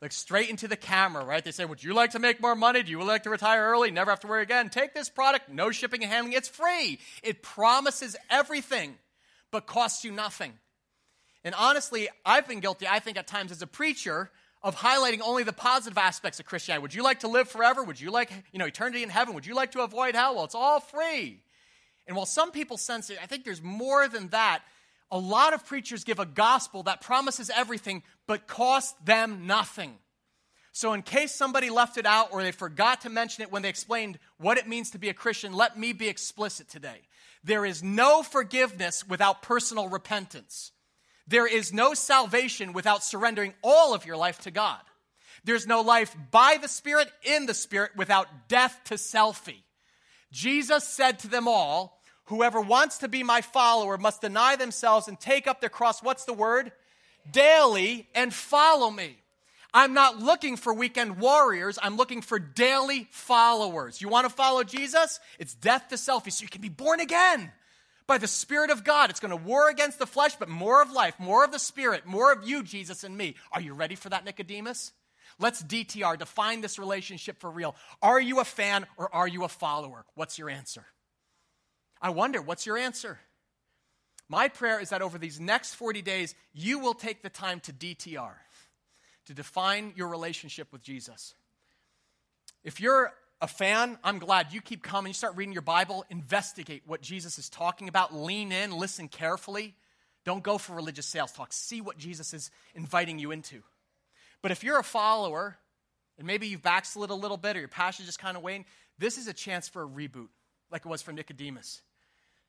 Like 0.00 0.12
straight 0.12 0.48
into 0.48 0.68
the 0.68 0.76
camera, 0.76 1.24
right? 1.24 1.44
They 1.44 1.50
say, 1.50 1.64
Would 1.64 1.82
you 1.82 1.92
like 1.92 2.12
to 2.12 2.18
make 2.18 2.40
more 2.40 2.54
money? 2.54 2.82
Do 2.82 2.90
you 2.90 3.02
like 3.02 3.24
to 3.24 3.30
retire 3.30 3.62
early? 3.70 3.90
Never 3.90 4.10
have 4.10 4.20
to 4.20 4.28
worry 4.28 4.42
again. 4.42 4.70
Take 4.70 4.94
this 4.94 5.08
product, 5.08 5.48
no 5.48 5.70
shipping 5.70 6.02
and 6.02 6.12
handling. 6.12 6.34
It's 6.34 6.48
free. 6.48 6.98
It 7.22 7.42
promises 7.42 8.16
everything, 8.30 8.94
but 9.50 9.66
costs 9.66 10.04
you 10.04 10.12
nothing. 10.12 10.52
And 11.44 11.54
honestly, 11.54 12.08
I've 12.24 12.46
been 12.46 12.60
guilty, 12.60 12.86
I 12.88 13.00
think, 13.00 13.16
at 13.16 13.26
times 13.26 13.50
as 13.50 13.60
a 13.60 13.66
preacher 13.66 14.30
of 14.68 14.76
highlighting 14.76 15.20
only 15.22 15.42
the 15.42 15.52
positive 15.52 15.96
aspects 15.96 16.38
of 16.38 16.46
Christianity. 16.46 16.82
Would 16.82 16.94
you 16.94 17.02
like 17.02 17.20
to 17.20 17.28
live 17.28 17.48
forever? 17.48 17.82
Would 17.82 18.00
you 18.00 18.10
like, 18.10 18.30
you 18.52 18.58
know, 18.58 18.66
eternity 18.66 19.02
in 19.02 19.08
heaven? 19.08 19.34
Would 19.34 19.46
you 19.46 19.54
like 19.54 19.72
to 19.72 19.80
avoid 19.80 20.14
hell? 20.14 20.34
Well, 20.34 20.44
it's 20.44 20.54
all 20.54 20.78
free. 20.78 21.40
And 22.06 22.16
while 22.16 22.26
some 22.26 22.50
people 22.50 22.76
sense 22.76 23.08
it, 23.10 23.18
I 23.22 23.26
think 23.26 23.44
there's 23.44 23.62
more 23.62 24.08
than 24.08 24.28
that. 24.28 24.60
A 25.10 25.18
lot 25.18 25.54
of 25.54 25.64
preachers 25.64 26.04
give 26.04 26.18
a 26.18 26.26
gospel 26.26 26.82
that 26.82 27.00
promises 27.00 27.50
everything 27.54 28.02
but 28.26 28.46
costs 28.46 28.94
them 29.04 29.46
nothing. 29.46 29.94
So, 30.72 30.92
in 30.92 31.02
case 31.02 31.34
somebody 31.34 31.70
left 31.70 31.96
it 31.96 32.06
out 32.06 32.28
or 32.30 32.42
they 32.42 32.52
forgot 32.52 33.00
to 33.00 33.10
mention 33.10 33.42
it 33.42 33.50
when 33.50 33.62
they 33.62 33.68
explained 33.68 34.18
what 34.36 34.58
it 34.58 34.68
means 34.68 34.90
to 34.90 34.98
be 34.98 35.08
a 35.08 35.14
Christian, 35.14 35.52
let 35.54 35.78
me 35.78 35.92
be 35.92 36.08
explicit 36.08 36.68
today. 36.68 37.00
There 37.42 37.64
is 37.64 37.82
no 37.82 38.22
forgiveness 38.22 39.08
without 39.08 39.42
personal 39.42 39.88
repentance. 39.88 40.72
There 41.28 41.46
is 41.46 41.72
no 41.72 41.92
salvation 41.92 42.72
without 42.72 43.04
surrendering 43.04 43.52
all 43.62 43.94
of 43.94 44.06
your 44.06 44.16
life 44.16 44.40
to 44.40 44.50
God. 44.50 44.80
There's 45.44 45.66
no 45.66 45.82
life 45.82 46.16
by 46.30 46.58
the 46.60 46.68
Spirit, 46.68 47.10
in 47.22 47.46
the 47.46 47.54
Spirit, 47.54 47.92
without 47.96 48.48
death 48.48 48.80
to 48.86 48.94
selfie. 48.94 49.62
Jesus 50.32 50.84
said 50.84 51.18
to 51.20 51.28
them 51.28 51.46
all, 51.46 52.00
Whoever 52.24 52.60
wants 52.60 52.98
to 52.98 53.08
be 53.08 53.22
my 53.22 53.40
follower 53.40 53.96
must 53.96 54.20
deny 54.20 54.56
themselves 54.56 55.08
and 55.08 55.18
take 55.18 55.46
up 55.46 55.60
their 55.60 55.70
cross. 55.70 56.02
What's 56.02 56.24
the 56.24 56.34
word? 56.34 56.72
Daily 57.30 58.06
and 58.14 58.32
follow 58.34 58.90
me. 58.90 59.16
I'm 59.72 59.94
not 59.94 60.18
looking 60.18 60.56
for 60.56 60.74
weekend 60.74 61.18
warriors. 61.18 61.78
I'm 61.82 61.96
looking 61.96 62.20
for 62.20 62.38
daily 62.38 63.06
followers. 63.10 64.02
You 64.02 64.08
want 64.08 64.28
to 64.28 64.34
follow 64.34 64.62
Jesus? 64.62 65.20
It's 65.38 65.54
death 65.54 65.88
to 65.88 65.94
selfie 65.94 66.32
so 66.32 66.42
you 66.42 66.48
can 66.48 66.60
be 66.60 66.68
born 66.68 67.00
again 67.00 67.52
by 68.08 68.18
the 68.18 68.26
Spirit 68.26 68.70
of 68.70 68.82
God. 68.82 69.10
It's 69.10 69.20
going 69.20 69.30
to 69.30 69.36
war 69.36 69.70
against 69.70 70.00
the 70.00 70.06
flesh, 70.06 70.34
but 70.34 70.48
more 70.48 70.82
of 70.82 70.90
life, 70.90 71.14
more 71.20 71.44
of 71.44 71.52
the 71.52 71.60
Spirit, 71.60 72.06
more 72.06 72.32
of 72.32 72.48
you, 72.48 72.64
Jesus, 72.64 73.04
and 73.04 73.16
me. 73.16 73.36
Are 73.52 73.60
you 73.60 73.74
ready 73.74 73.94
for 73.94 74.08
that, 74.08 74.24
Nicodemus? 74.24 74.92
Let's 75.38 75.62
DTR, 75.62 76.18
define 76.18 76.62
this 76.62 76.80
relationship 76.80 77.38
for 77.38 77.50
real. 77.50 77.76
Are 78.02 78.20
you 78.20 78.40
a 78.40 78.44
fan 78.44 78.86
or 78.96 79.14
are 79.14 79.28
you 79.28 79.44
a 79.44 79.48
follower? 79.48 80.04
What's 80.16 80.38
your 80.38 80.50
answer? 80.50 80.84
I 82.02 82.10
wonder, 82.10 82.42
what's 82.42 82.66
your 82.66 82.78
answer? 82.78 83.20
My 84.28 84.48
prayer 84.48 84.80
is 84.80 84.90
that 84.90 85.02
over 85.02 85.18
these 85.18 85.38
next 85.38 85.74
40 85.74 86.02
days, 86.02 86.34
you 86.52 86.78
will 86.80 86.94
take 86.94 87.22
the 87.22 87.30
time 87.30 87.60
to 87.60 87.72
DTR, 87.72 88.34
to 89.26 89.34
define 89.34 89.92
your 89.96 90.08
relationship 90.08 90.72
with 90.72 90.82
Jesus. 90.82 91.34
If 92.64 92.80
you're 92.80 93.12
a 93.40 93.46
fan, 93.46 93.98
I'm 94.02 94.18
glad 94.18 94.52
you 94.52 94.60
keep 94.60 94.82
coming. 94.82 95.10
You 95.10 95.14
start 95.14 95.36
reading 95.36 95.52
your 95.52 95.62
Bible, 95.62 96.04
investigate 96.10 96.82
what 96.86 97.00
Jesus 97.00 97.38
is 97.38 97.48
talking 97.48 97.88
about, 97.88 98.14
lean 98.14 98.50
in, 98.50 98.72
listen 98.72 99.08
carefully. 99.08 99.74
Don't 100.24 100.42
go 100.42 100.58
for 100.58 100.74
religious 100.74 101.06
sales 101.06 101.32
talk. 101.32 101.52
See 101.52 101.80
what 101.80 101.96
Jesus 101.96 102.34
is 102.34 102.50
inviting 102.74 103.18
you 103.18 103.30
into. 103.30 103.62
But 104.42 104.50
if 104.50 104.62
you're 104.64 104.78
a 104.78 104.84
follower, 104.84 105.56
and 106.18 106.26
maybe 106.26 106.48
you've 106.48 106.62
backslid 106.62 107.10
a 107.10 107.14
little 107.14 107.36
bit 107.36 107.56
or 107.56 107.60
your 107.60 107.68
passion 107.68 108.04
just 108.04 108.18
kind 108.18 108.36
of 108.36 108.42
waning, 108.42 108.66
this 108.98 109.18
is 109.18 109.28
a 109.28 109.32
chance 109.32 109.68
for 109.68 109.84
a 109.84 109.88
reboot, 109.88 110.28
like 110.70 110.84
it 110.84 110.88
was 110.88 111.00
for 111.00 111.12
Nicodemus. 111.12 111.82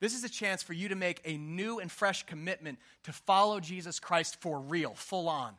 This 0.00 0.14
is 0.14 0.24
a 0.24 0.28
chance 0.28 0.62
for 0.62 0.72
you 0.72 0.88
to 0.88 0.96
make 0.96 1.20
a 1.24 1.36
new 1.36 1.78
and 1.78 1.90
fresh 1.90 2.24
commitment 2.24 2.78
to 3.04 3.12
follow 3.12 3.60
Jesus 3.60 4.00
Christ 4.00 4.40
for 4.40 4.58
real, 4.58 4.94
full 4.94 5.28
on. 5.28 5.54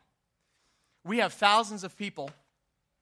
We 1.04 1.18
have 1.18 1.32
thousands 1.32 1.84
of 1.84 1.96
people 1.96 2.30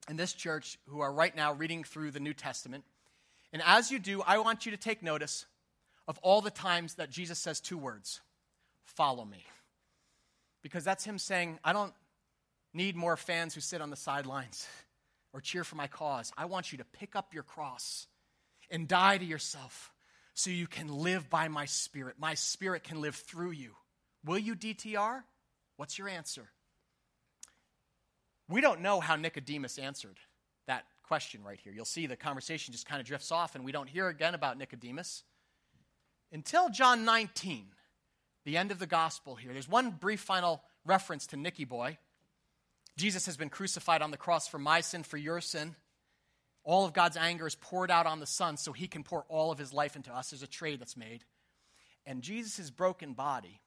in 0.09 0.17
this 0.17 0.33
church 0.33 0.79
who 0.89 1.01
are 1.01 1.13
right 1.13 1.35
now 1.35 1.53
reading 1.53 1.85
through 1.85 2.11
the 2.11 2.21
New 2.21 2.35
Testament. 2.35 2.85
And 3.53 3.63
as 3.65 3.91
you 3.91 3.99
do, 3.99 4.23
I 4.23 4.39
want 4.39 4.67
you 4.67 4.73
to 4.73 4.79
take 4.79 5.03
notice 5.03 5.47
of 6.09 6.19
all 6.23 6.41
the 6.41 6.51
times 6.51 6.95
that 6.95 7.11
Jesus 7.11 7.39
says 7.39 7.61
two 7.61 7.79
words 7.79 8.21
follow 8.85 9.25
me. 9.25 9.45
Because 10.63 10.85
that's 10.85 11.05
him 11.05 11.19
saying, 11.19 11.59
I 11.65 11.73
don't 11.73 11.93
need 12.75 12.97
more 12.97 13.17
fans 13.17 13.55
who 13.55 13.61
sit 13.61 13.81
on 13.81 13.91
the 13.91 13.97
sidelines 13.97 14.67
or 15.33 15.41
cheer 15.41 15.65
for 15.65 15.77
my 15.77 15.87
cause. 15.87 16.33
I 16.37 16.47
want 16.47 16.73
you 16.73 16.79
to 16.79 16.85
pick 16.85 17.17
up 17.17 17.35
your 17.35 17.43
cross 17.43 18.07
and 18.71 18.87
die 18.87 19.19
to 19.19 19.25
yourself 19.25 19.93
so 20.35 20.51
you 20.51 20.67
can 20.67 20.89
live 20.89 21.29
by 21.29 21.49
my 21.49 21.67
spirit. 21.67 22.17
My 22.19 22.35
spirit 22.35 22.85
can 22.85 23.01
live 23.01 23.15
through 23.15 23.53
you. 23.53 23.75
Will 24.25 24.39
you 24.39 24.55
DTR? 24.55 25.23
What's 25.77 25.99
your 25.99 26.09
answer? 26.09 26.49
We 28.51 28.61
don't 28.61 28.81
know 28.81 28.99
how 28.99 29.15
Nicodemus 29.15 29.79
answered 29.79 30.19
that 30.67 30.85
question 31.05 31.45
right 31.45 31.59
here. 31.63 31.73
You'll 31.73 31.85
see 31.85 32.07
the 32.07 32.17
conversation 32.17 32.73
just 32.73 32.87
kind 32.87 33.01
of 33.01 33.07
drifts 33.07 33.31
off, 33.31 33.55
and 33.55 33.65
we 33.65 33.73
don't 33.73 33.89
hear 33.89 34.09
again 34.09 34.35
about 34.35 34.59
Nicodemus 34.59 35.23
until 36.33 36.69
John 36.69 37.05
19, 37.05 37.67
the 38.45 38.57
end 38.57 38.73
of 38.73 38.81
the 38.81 38.87
gospel 38.87 39.37
here. 39.37 39.53
There's 39.53 39.69
one 39.69 39.91
brief 39.91 40.21
final 40.21 40.63
reference 40.85 41.29
to 41.29 41.37
Nicky 41.37 41.65
Boy. 41.65 41.99
Jesus 42.97 43.27
has 43.27 43.37
been 43.37 43.51
crucified 43.51 44.03
on 44.03 44.11
the 44.11 44.17
cross 44.17 44.49
for 44.49 44.59
my 44.59 44.81
sin, 44.81 45.05
for 45.05 45.17
your 45.17 45.41
sin. 45.41 45.77
All 46.65 46.85
of 46.85 46.93
God's 46.93 47.17
anger 47.17 47.47
is 47.47 47.55
poured 47.55 47.91
out 47.91 48.07
on 48.07 48.21
the 48.21 48.27
Son 48.27 48.57
so 48.57 48.73
he 48.73 48.89
can 48.89 49.05
pour 49.05 49.25
all 49.29 49.53
of 49.53 49.59
his 49.59 49.73
life 49.73 49.97
into 49.97 50.13
us. 50.13 50.31
There's 50.31 50.43
a 50.43 50.49
trade 50.49 50.81
that's 50.81 50.97
made. 50.97 51.25
And 52.05 52.23
Jesus' 52.23 52.71
broken 52.71 53.13
body 53.13 53.61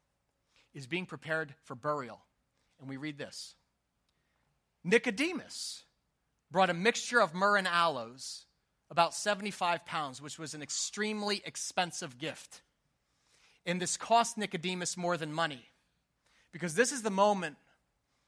is 0.73 0.87
being 0.87 1.05
prepared 1.05 1.53
for 1.63 1.75
burial. 1.75 2.19
And 2.79 2.89
we 2.89 2.97
read 2.97 3.17
this 3.17 3.55
Nicodemus 4.83 5.83
brought 6.51 6.69
a 6.69 6.73
mixture 6.73 7.21
of 7.21 7.33
myrrh 7.33 7.57
and 7.57 7.67
aloes, 7.67 8.45
about 8.91 9.13
75 9.13 9.85
pounds, 9.85 10.21
which 10.21 10.37
was 10.37 10.53
an 10.53 10.61
extremely 10.61 11.41
expensive 11.45 12.17
gift. 12.17 12.61
And 13.65 13.81
this 13.81 13.97
cost 13.97 14.37
Nicodemus 14.37 14.97
more 14.97 15.17
than 15.17 15.33
money. 15.33 15.65
Because 16.51 16.75
this 16.75 16.91
is 16.91 17.01
the 17.01 17.09
moment 17.09 17.55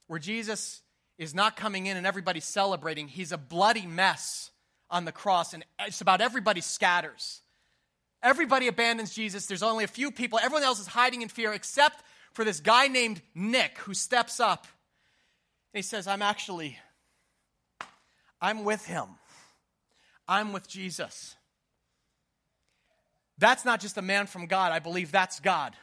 where 0.07 0.19
Jesus 0.19 0.81
is 1.17 1.35
not 1.35 1.55
coming 1.55 1.85
in 1.85 1.97
and 1.97 2.07
everybody's 2.07 2.45
celebrating. 2.45 3.07
He's 3.07 3.31
a 3.31 3.37
bloody 3.37 3.85
mess 3.85 4.51
on 4.89 5.05
the 5.05 5.11
cross, 5.11 5.53
and 5.53 5.63
it's 5.79 6.01
about 6.01 6.21
everybody 6.21 6.61
scatters. 6.61 7.41
Everybody 8.23 8.67
abandons 8.67 9.13
Jesus. 9.13 9.45
There's 9.45 9.63
only 9.63 9.83
a 9.83 9.87
few 9.87 10.09
people. 10.11 10.39
Everyone 10.39 10.63
else 10.63 10.79
is 10.79 10.87
hiding 10.87 11.21
in 11.21 11.29
fear 11.29 11.53
except 11.53 12.03
for 12.33 12.43
this 12.43 12.59
guy 12.59 12.87
named 12.87 13.21
Nick 13.33 13.77
who 13.79 13.93
steps 13.93 14.39
up 14.39 14.67
he 15.77 15.81
says, 15.81 16.07
I'm 16.07 16.21
actually, 16.21 16.77
I'm 18.41 18.63
with 18.63 18.85
him. 18.85 19.05
I'm 20.27 20.53
with 20.53 20.67
Jesus. 20.67 21.35
That's 23.37 23.65
not 23.65 23.81
just 23.81 23.97
a 23.97 24.01
man 24.01 24.27
from 24.27 24.47
God. 24.47 24.71
I 24.71 24.79
believe 24.79 25.11
that's 25.11 25.39
God. 25.39 25.75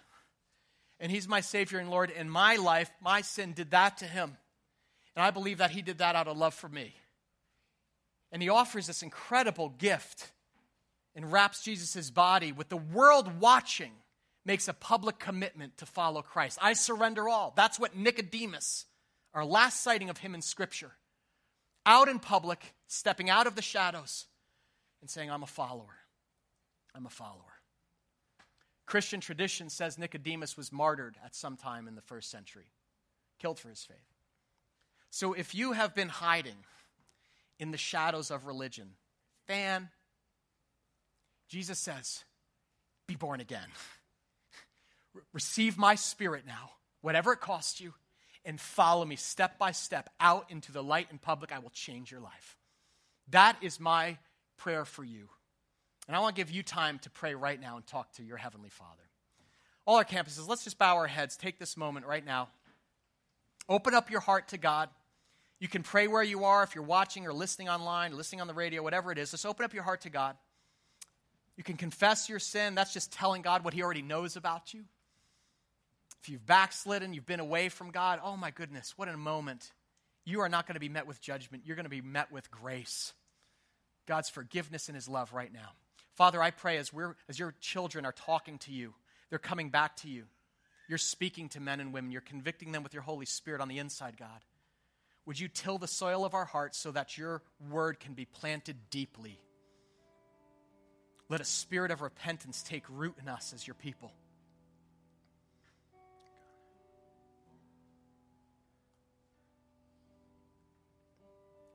And 0.98 1.12
he's 1.12 1.28
my 1.28 1.40
Savior 1.40 1.78
and 1.78 1.90
Lord. 1.90 2.10
In 2.10 2.30
my 2.30 2.56
life, 2.56 2.90
my 3.02 3.20
sin 3.20 3.52
did 3.52 3.72
that 3.72 3.98
to 3.98 4.04
him. 4.04 4.36
And 5.14 5.24
I 5.24 5.30
believe 5.30 5.58
that 5.58 5.72
he 5.72 5.82
did 5.82 5.98
that 5.98 6.16
out 6.16 6.28
of 6.28 6.38
love 6.38 6.54
for 6.54 6.68
me. 6.68 6.94
And 8.30 8.40
he 8.42 8.48
offers 8.48 8.86
this 8.86 9.02
incredible 9.02 9.68
gift 9.68 10.30
and 11.14 11.30
wraps 11.30 11.62
Jesus' 11.62 12.10
body 12.10 12.50
with 12.50 12.70
the 12.70 12.78
world 12.78 13.40
watching, 13.40 13.92
makes 14.46 14.68
a 14.68 14.72
public 14.72 15.18
commitment 15.18 15.76
to 15.78 15.86
follow 15.86 16.22
Christ. 16.22 16.58
I 16.62 16.72
surrender 16.72 17.28
all. 17.28 17.52
That's 17.54 17.78
what 17.78 17.94
Nicodemus 17.94 18.86
our 19.34 19.44
last 19.44 19.82
sighting 19.82 20.10
of 20.10 20.18
him 20.18 20.34
in 20.34 20.42
Scripture, 20.42 20.92
out 21.86 22.08
in 22.08 22.18
public, 22.18 22.74
stepping 22.86 23.30
out 23.30 23.46
of 23.46 23.54
the 23.54 23.62
shadows 23.62 24.26
and 25.00 25.08
saying, 25.08 25.30
I'm 25.30 25.42
a 25.42 25.46
follower. 25.46 25.96
I'm 26.94 27.06
a 27.06 27.10
follower. 27.10 27.40
Christian 28.86 29.20
tradition 29.20 29.70
says 29.70 29.98
Nicodemus 29.98 30.56
was 30.56 30.72
martyred 30.72 31.16
at 31.24 31.34
some 31.34 31.56
time 31.56 31.88
in 31.88 31.94
the 31.94 32.02
first 32.02 32.30
century, 32.30 32.66
killed 33.38 33.58
for 33.58 33.68
his 33.68 33.82
faith. 33.82 33.96
So 35.10 35.32
if 35.32 35.54
you 35.54 35.72
have 35.72 35.94
been 35.94 36.08
hiding 36.08 36.56
in 37.58 37.70
the 37.70 37.78
shadows 37.78 38.30
of 38.30 38.46
religion, 38.46 38.90
fan, 39.46 39.88
Jesus 41.48 41.78
says, 41.78 42.24
be 43.06 43.14
born 43.14 43.40
again. 43.40 43.68
Receive 45.32 45.78
my 45.78 45.94
spirit 45.94 46.44
now, 46.46 46.70
whatever 47.00 47.32
it 47.32 47.40
costs 47.40 47.80
you 47.80 47.94
and 48.44 48.60
follow 48.60 49.04
me 49.04 49.16
step 49.16 49.58
by 49.58 49.72
step 49.72 50.10
out 50.20 50.50
into 50.50 50.72
the 50.72 50.82
light 50.82 51.08
in 51.10 51.18
public, 51.18 51.52
I 51.52 51.58
will 51.58 51.70
change 51.70 52.10
your 52.10 52.20
life. 52.20 52.56
That 53.30 53.56
is 53.62 53.78
my 53.78 54.18
prayer 54.58 54.84
for 54.84 55.04
you. 55.04 55.28
And 56.08 56.16
I 56.16 56.20
want 56.20 56.34
to 56.34 56.40
give 56.40 56.50
you 56.50 56.62
time 56.62 56.98
to 57.00 57.10
pray 57.10 57.34
right 57.34 57.60
now 57.60 57.76
and 57.76 57.86
talk 57.86 58.12
to 58.14 58.24
your 58.24 58.36
Heavenly 58.36 58.70
Father. 58.70 59.02
All 59.86 59.96
our 59.96 60.04
campuses, 60.04 60.48
let's 60.48 60.64
just 60.64 60.78
bow 60.78 60.96
our 60.96 61.06
heads. 61.06 61.36
Take 61.36 61.58
this 61.58 61.76
moment 61.76 62.06
right 62.06 62.24
now. 62.24 62.48
Open 63.68 63.94
up 63.94 64.10
your 64.10 64.20
heart 64.20 64.48
to 64.48 64.58
God. 64.58 64.88
You 65.60 65.68
can 65.68 65.82
pray 65.84 66.08
where 66.08 66.22
you 66.22 66.44
are 66.44 66.64
if 66.64 66.74
you're 66.74 66.82
watching 66.82 67.26
or 67.26 67.32
listening 67.32 67.68
online, 67.68 68.16
listening 68.16 68.40
on 68.40 68.48
the 68.48 68.54
radio, 68.54 68.82
whatever 68.82 69.12
it 69.12 69.18
is. 69.18 69.30
Just 69.30 69.46
open 69.46 69.64
up 69.64 69.72
your 69.72 69.84
heart 69.84 70.00
to 70.02 70.10
God. 70.10 70.36
You 71.56 71.62
can 71.62 71.76
confess 71.76 72.28
your 72.28 72.40
sin. 72.40 72.74
That's 72.74 72.92
just 72.92 73.12
telling 73.12 73.42
God 73.42 73.64
what 73.64 73.74
He 73.74 73.82
already 73.82 74.02
knows 74.02 74.36
about 74.36 74.74
you. 74.74 74.84
If 76.22 76.28
you've 76.28 76.46
backslidden, 76.46 77.14
you've 77.14 77.26
been 77.26 77.40
away 77.40 77.68
from 77.68 77.90
God, 77.90 78.20
oh 78.22 78.36
my 78.36 78.52
goodness, 78.52 78.94
what 78.96 79.08
a 79.08 79.16
moment. 79.16 79.72
You 80.24 80.40
are 80.42 80.48
not 80.48 80.68
going 80.68 80.74
to 80.74 80.80
be 80.80 80.88
met 80.88 81.08
with 81.08 81.20
judgment. 81.20 81.64
You're 81.66 81.74
going 81.74 81.84
to 81.84 81.90
be 81.90 82.00
met 82.00 82.30
with 82.30 82.48
grace. 82.48 83.12
God's 84.06 84.28
forgiveness 84.28 84.88
and 84.88 84.94
his 84.94 85.08
love 85.08 85.32
right 85.32 85.52
now. 85.52 85.70
Father, 86.14 86.40
I 86.40 86.52
pray 86.52 86.76
as, 86.76 86.92
we're, 86.92 87.16
as 87.28 87.40
your 87.40 87.54
children 87.60 88.06
are 88.06 88.12
talking 88.12 88.58
to 88.58 88.72
you, 88.72 88.94
they're 89.30 89.40
coming 89.40 89.70
back 89.70 89.96
to 89.98 90.08
you. 90.08 90.26
You're 90.88 90.98
speaking 90.98 91.48
to 91.50 91.60
men 91.60 91.80
and 91.80 91.92
women. 91.92 92.12
You're 92.12 92.20
convicting 92.20 92.70
them 92.70 92.84
with 92.84 92.94
your 92.94 93.02
Holy 93.02 93.26
Spirit 93.26 93.60
on 93.60 93.66
the 93.66 93.78
inside, 93.78 94.16
God. 94.16 94.44
Would 95.26 95.40
you 95.40 95.48
till 95.48 95.78
the 95.78 95.88
soil 95.88 96.24
of 96.24 96.34
our 96.34 96.44
hearts 96.44 96.78
so 96.78 96.92
that 96.92 97.18
your 97.18 97.42
word 97.68 97.98
can 97.98 98.14
be 98.14 98.26
planted 98.26 98.76
deeply? 98.90 99.40
Let 101.28 101.40
a 101.40 101.44
spirit 101.44 101.90
of 101.90 102.00
repentance 102.00 102.62
take 102.62 102.84
root 102.88 103.16
in 103.20 103.28
us 103.28 103.52
as 103.52 103.66
your 103.66 103.74
people. 103.74 104.12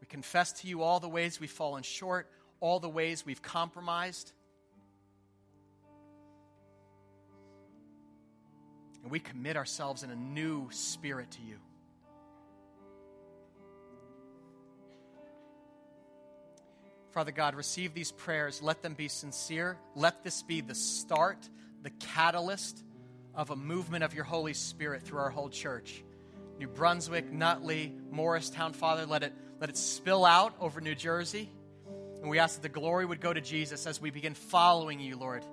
We 0.07 0.11
confess 0.11 0.53
to 0.61 0.67
you 0.67 0.83
all 0.83 1.01
the 1.01 1.09
ways 1.09 1.37
we've 1.41 1.51
fallen 1.51 1.83
short, 1.83 2.29
all 2.61 2.79
the 2.79 2.87
ways 2.87 3.25
we've 3.25 3.41
compromised. 3.41 4.31
And 9.03 9.11
we 9.11 9.19
commit 9.19 9.57
ourselves 9.57 10.03
in 10.03 10.09
a 10.09 10.15
new 10.15 10.69
spirit 10.71 11.31
to 11.31 11.41
you. 11.41 11.57
Father 17.11 17.31
God, 17.31 17.55
receive 17.55 17.93
these 17.93 18.13
prayers. 18.13 18.61
Let 18.61 18.81
them 18.81 18.93
be 18.93 19.09
sincere. 19.09 19.77
Let 19.93 20.23
this 20.23 20.41
be 20.41 20.61
the 20.61 20.75
start, 20.75 21.49
the 21.83 21.89
catalyst 21.89 22.81
of 23.35 23.49
a 23.49 23.57
movement 23.57 24.05
of 24.05 24.13
your 24.13 24.23
Holy 24.23 24.53
Spirit 24.53 25.03
through 25.03 25.19
our 25.19 25.29
whole 25.29 25.49
church. 25.49 26.01
New 26.59 26.67
Brunswick, 26.67 27.29
Nutley, 27.29 27.93
Morristown, 28.09 28.71
Father, 28.71 29.05
let 29.05 29.23
it, 29.23 29.33
let 29.59 29.69
it 29.69 29.77
spill 29.77 30.25
out 30.25 30.53
over 30.59 30.81
New 30.81 30.95
Jersey. 30.95 31.49
And 32.21 32.29
we 32.29 32.39
ask 32.39 32.55
that 32.55 32.63
the 32.63 32.69
glory 32.69 33.05
would 33.05 33.21
go 33.21 33.33
to 33.33 33.41
Jesus 33.41 33.85
as 33.85 34.01
we 34.01 34.09
begin 34.09 34.33
following 34.33 34.99
you, 34.99 35.17
Lord, 35.17 35.43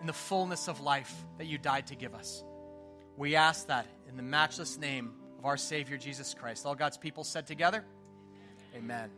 in 0.00 0.06
the 0.06 0.12
fullness 0.12 0.68
of 0.68 0.80
life 0.80 1.12
that 1.38 1.46
you 1.46 1.58
died 1.58 1.86
to 1.88 1.94
give 1.94 2.14
us. 2.14 2.42
We 3.16 3.36
ask 3.36 3.66
that 3.66 3.86
in 4.08 4.16
the 4.16 4.22
matchless 4.22 4.78
name 4.78 5.12
of 5.38 5.44
our 5.44 5.56
Savior, 5.56 5.96
Jesus 5.96 6.34
Christ. 6.34 6.64
All 6.66 6.74
God's 6.74 6.96
people 6.96 7.24
said 7.24 7.46
together, 7.46 7.84
Amen. 8.74 9.10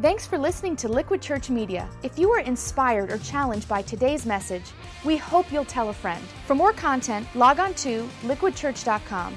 Thanks 0.00 0.26
for 0.26 0.38
listening 0.38 0.74
to 0.76 0.88
Liquid 0.88 1.22
Church 1.22 1.48
Media. 1.48 1.88
If 2.02 2.18
you 2.18 2.28
were 2.28 2.40
inspired 2.40 3.12
or 3.12 3.18
challenged 3.18 3.68
by 3.68 3.82
today's 3.82 4.26
message, 4.26 4.64
we 5.04 5.16
hope 5.16 5.52
you'll 5.52 5.64
tell 5.64 5.90
a 5.90 5.94
friend. 5.94 6.24
For 6.46 6.54
more 6.54 6.72
content, 6.72 7.26
log 7.34 7.60
on 7.60 7.74
to 7.74 8.08
liquidchurch.com 8.22 9.36